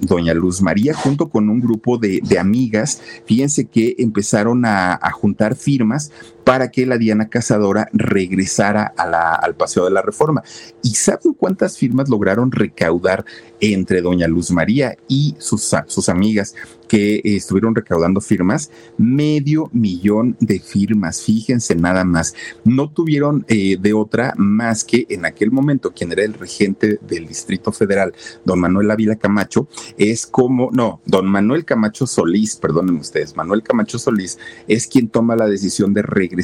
doña 0.00 0.34
Luz 0.34 0.62
María 0.62 0.94
junto 0.94 1.28
con 1.28 1.48
un 1.48 1.60
grupo 1.60 1.98
de, 1.98 2.20
amigas, 2.38 3.00
fíjense 3.26 3.66
que 3.66 3.96
empezaron 3.98 4.64
a, 4.64 4.98
juntar 5.12 5.56
firmas 5.56 6.12
para 6.48 6.70
que 6.70 6.86
la 6.86 6.96
Diana 6.96 7.28
Cazadora 7.28 7.90
regresara 7.92 8.94
al 8.96 9.54
Paseo 9.54 9.84
de 9.84 9.90
la 9.90 10.00
Reforma. 10.00 10.42
¿Y 10.82 10.94
saben 10.94 11.34
cuántas 11.34 11.76
firmas 11.76 12.08
lograron 12.08 12.50
recaudar 12.50 13.26
entre 13.60 14.00
doña 14.00 14.26
Luz 14.28 14.50
María 14.50 14.96
y 15.08 15.34
sus, 15.38 15.74
sus 15.88 16.08
amigas 16.08 16.54
que 16.88 17.20
estuvieron 17.22 17.74
recaudando 17.74 18.22
firmas? 18.22 18.70
Medio 18.96 19.68
millón 19.74 20.38
de 20.40 20.58
firmas, 20.58 21.20
fíjense 21.20 21.74
nada 21.74 22.02
más. 22.04 22.32
No 22.64 22.90
tuvieron 22.90 23.44
eh, 23.48 23.76
de 23.78 23.92
otra 23.92 24.32
más 24.38 24.84
que 24.84 25.04
en 25.10 25.26
aquel 25.26 25.50
momento 25.50 25.92
quien 25.92 26.12
era 26.12 26.24
el 26.24 26.32
regente 26.32 26.98
del 27.06 27.26
Distrito 27.26 27.72
Federal, 27.72 28.14
don 28.46 28.58
Manuel 28.58 28.90
Ávila 28.90 29.16
Camacho, 29.16 29.68
es 29.98 30.26
como, 30.26 30.70
no, 30.72 31.02
don 31.04 31.26
Manuel 31.26 31.66
Camacho 31.66 32.06
Solís, 32.06 32.56
perdonen 32.56 32.96
ustedes, 32.96 33.36
Manuel 33.36 33.62
Camacho 33.62 33.98
Solís 33.98 34.38
es 34.66 34.86
quien 34.86 35.08
toma 35.08 35.36
la 35.36 35.46
decisión 35.46 35.92
de 35.92 36.00
regresar 36.00 36.37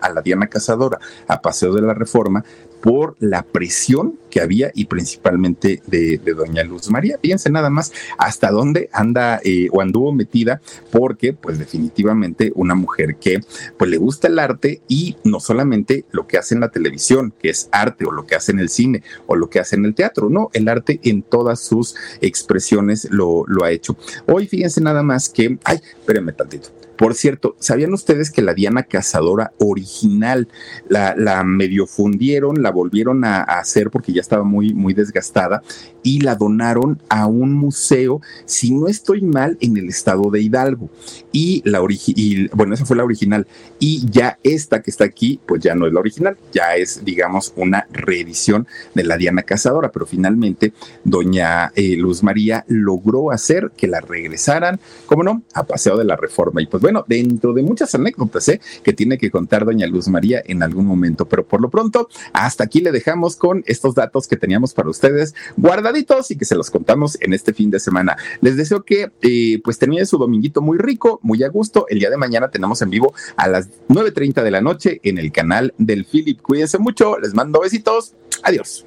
a 0.00 0.10
la 0.10 0.22
Diana 0.22 0.48
Cazadora, 0.48 0.98
a 1.28 1.40
Paseo 1.40 1.72
de 1.72 1.82
la 1.82 1.94
Reforma, 1.94 2.44
por 2.80 3.16
la 3.18 3.42
presión 3.42 4.18
que 4.30 4.40
había 4.40 4.70
y 4.74 4.84
principalmente 4.84 5.82
de, 5.86 6.18
doña 6.18 6.62
Luz 6.62 6.88
María. 6.90 7.18
Fíjense 7.20 7.50
nada 7.50 7.68
más 7.68 7.92
hasta 8.16 8.50
dónde 8.50 8.88
anda 8.92 9.40
eh, 9.42 9.68
o 9.72 9.80
anduvo 9.80 10.12
metida, 10.12 10.60
porque 10.92 11.32
pues 11.32 11.58
definitivamente 11.58 12.52
una 12.54 12.74
mujer 12.74 13.16
que 13.16 13.40
pues 13.76 13.90
le 13.90 13.96
gusta 13.96 14.28
el 14.28 14.38
arte 14.38 14.82
y 14.86 15.16
no 15.24 15.40
solamente 15.40 16.04
lo 16.12 16.28
que 16.28 16.38
hace 16.38 16.54
en 16.54 16.60
la 16.60 16.70
televisión, 16.70 17.34
que 17.42 17.48
es 17.48 17.68
arte, 17.72 18.04
o 18.04 18.12
lo 18.12 18.24
que 18.24 18.36
hace 18.36 18.52
en 18.52 18.60
el 18.60 18.68
cine, 18.68 19.02
o 19.26 19.34
lo 19.34 19.50
que 19.50 19.58
hace 19.58 19.74
en 19.74 19.84
el 19.84 19.94
teatro, 19.94 20.28
no, 20.28 20.50
el 20.52 20.68
arte 20.68 21.00
en 21.02 21.22
todas 21.22 21.60
sus 21.60 21.96
expresiones 22.20 23.08
lo, 23.10 23.44
lo 23.48 23.64
ha 23.64 23.72
hecho. 23.72 23.96
Hoy 24.26 24.46
fíjense 24.46 24.80
nada 24.80 25.02
más 25.02 25.28
que, 25.28 25.58
ay, 25.64 25.80
espérenme 25.98 26.32
tantito. 26.32 26.85
Por 26.96 27.14
cierto, 27.14 27.56
¿sabían 27.58 27.92
ustedes 27.92 28.30
que 28.30 28.42
la 28.42 28.54
Diana 28.54 28.84
Cazadora 28.84 29.52
original 29.58 30.48
la, 30.88 31.44
medio 31.44 31.86
fundieron, 31.86 32.62
la 32.62 32.70
volvieron 32.70 33.24
a, 33.24 33.42
hacer 33.42 33.90
porque 33.90 34.12
ya 34.12 34.20
estaba 34.20 34.44
muy, 34.44 34.72
muy 34.72 34.94
desgastada 34.94 35.62
y 36.02 36.20
la 36.20 36.36
donaron 36.36 37.02
a 37.08 37.26
un 37.26 37.52
museo, 37.52 38.20
si 38.44 38.72
no 38.72 38.86
estoy 38.86 39.22
mal, 39.22 39.58
en 39.60 39.76
el 39.76 39.88
estado 39.88 40.30
de 40.30 40.40
Hidalgo? 40.40 40.88
Y 41.32 41.62
la 41.68 41.82
original, 41.82 42.50
bueno, 42.54 42.74
esa 42.74 42.86
fue 42.86 42.96
la 42.96 43.04
original. 43.04 43.46
Y 43.78 44.08
ya 44.10 44.38
esta 44.42 44.82
que 44.82 44.90
está 44.90 45.04
aquí, 45.04 45.40
pues 45.46 45.62
ya 45.62 45.74
no 45.74 45.86
es 45.86 45.92
la 45.92 46.00
original, 46.00 46.36
ya 46.52 46.76
es, 46.76 47.04
digamos, 47.04 47.52
una 47.56 47.86
reedición 47.90 48.66
de 48.94 49.04
la 49.04 49.16
Diana 49.16 49.42
Cazadora, 49.42 49.90
pero 49.90 50.06
finalmente 50.06 50.72
doña 51.04 51.72
eh, 51.74 51.96
Luz 51.96 52.22
María 52.22 52.64
logró 52.68 53.30
hacer 53.30 53.72
que 53.76 53.86
la 53.86 54.00
regresaran, 54.00 54.80
¿cómo 55.06 55.22
no? 55.22 55.42
A 55.54 55.64
Paseo 55.64 55.96
de 55.96 56.04
la 56.04 56.16
Reforma. 56.16 56.62
Y 56.62 56.66
pues 56.66 56.82
bueno, 56.86 57.04
dentro 57.08 57.52
de 57.52 57.64
muchas 57.64 57.96
anécdotas 57.96 58.48
¿eh? 58.48 58.60
que 58.84 58.92
tiene 58.92 59.18
que 59.18 59.28
contar 59.28 59.64
doña 59.64 59.88
Luz 59.88 60.06
María 60.06 60.40
en 60.46 60.62
algún 60.62 60.86
momento, 60.86 61.26
pero 61.26 61.44
por 61.44 61.60
lo 61.60 61.68
pronto, 61.68 62.08
hasta 62.32 62.62
aquí 62.62 62.80
le 62.80 62.92
dejamos 62.92 63.34
con 63.34 63.64
estos 63.66 63.96
datos 63.96 64.28
que 64.28 64.36
teníamos 64.36 64.72
para 64.72 64.88
ustedes 64.88 65.34
guardaditos 65.56 66.30
y 66.30 66.36
que 66.36 66.44
se 66.44 66.54
los 66.54 66.70
contamos 66.70 67.18
en 67.20 67.32
este 67.32 67.52
fin 67.52 67.72
de 67.72 67.80
semana. 67.80 68.16
Les 68.40 68.56
deseo 68.56 68.84
que 68.84 69.10
eh, 69.20 69.60
pues 69.64 69.80
termine 69.80 70.06
su 70.06 70.16
dominguito 70.16 70.62
muy 70.62 70.78
rico, 70.78 71.18
muy 71.24 71.42
a 71.42 71.48
gusto. 71.48 71.86
El 71.88 71.98
día 71.98 72.08
de 72.08 72.18
mañana 72.18 72.52
tenemos 72.52 72.80
en 72.82 72.90
vivo 72.90 73.12
a 73.36 73.48
las 73.48 73.68
9.30 73.88 74.44
de 74.44 74.50
la 74.52 74.60
noche 74.60 75.00
en 75.02 75.18
el 75.18 75.32
canal 75.32 75.74
del 75.78 76.04
Philip. 76.04 76.40
Cuídense 76.40 76.78
mucho, 76.78 77.18
les 77.18 77.34
mando 77.34 77.62
besitos. 77.62 78.14
Adiós. 78.44 78.86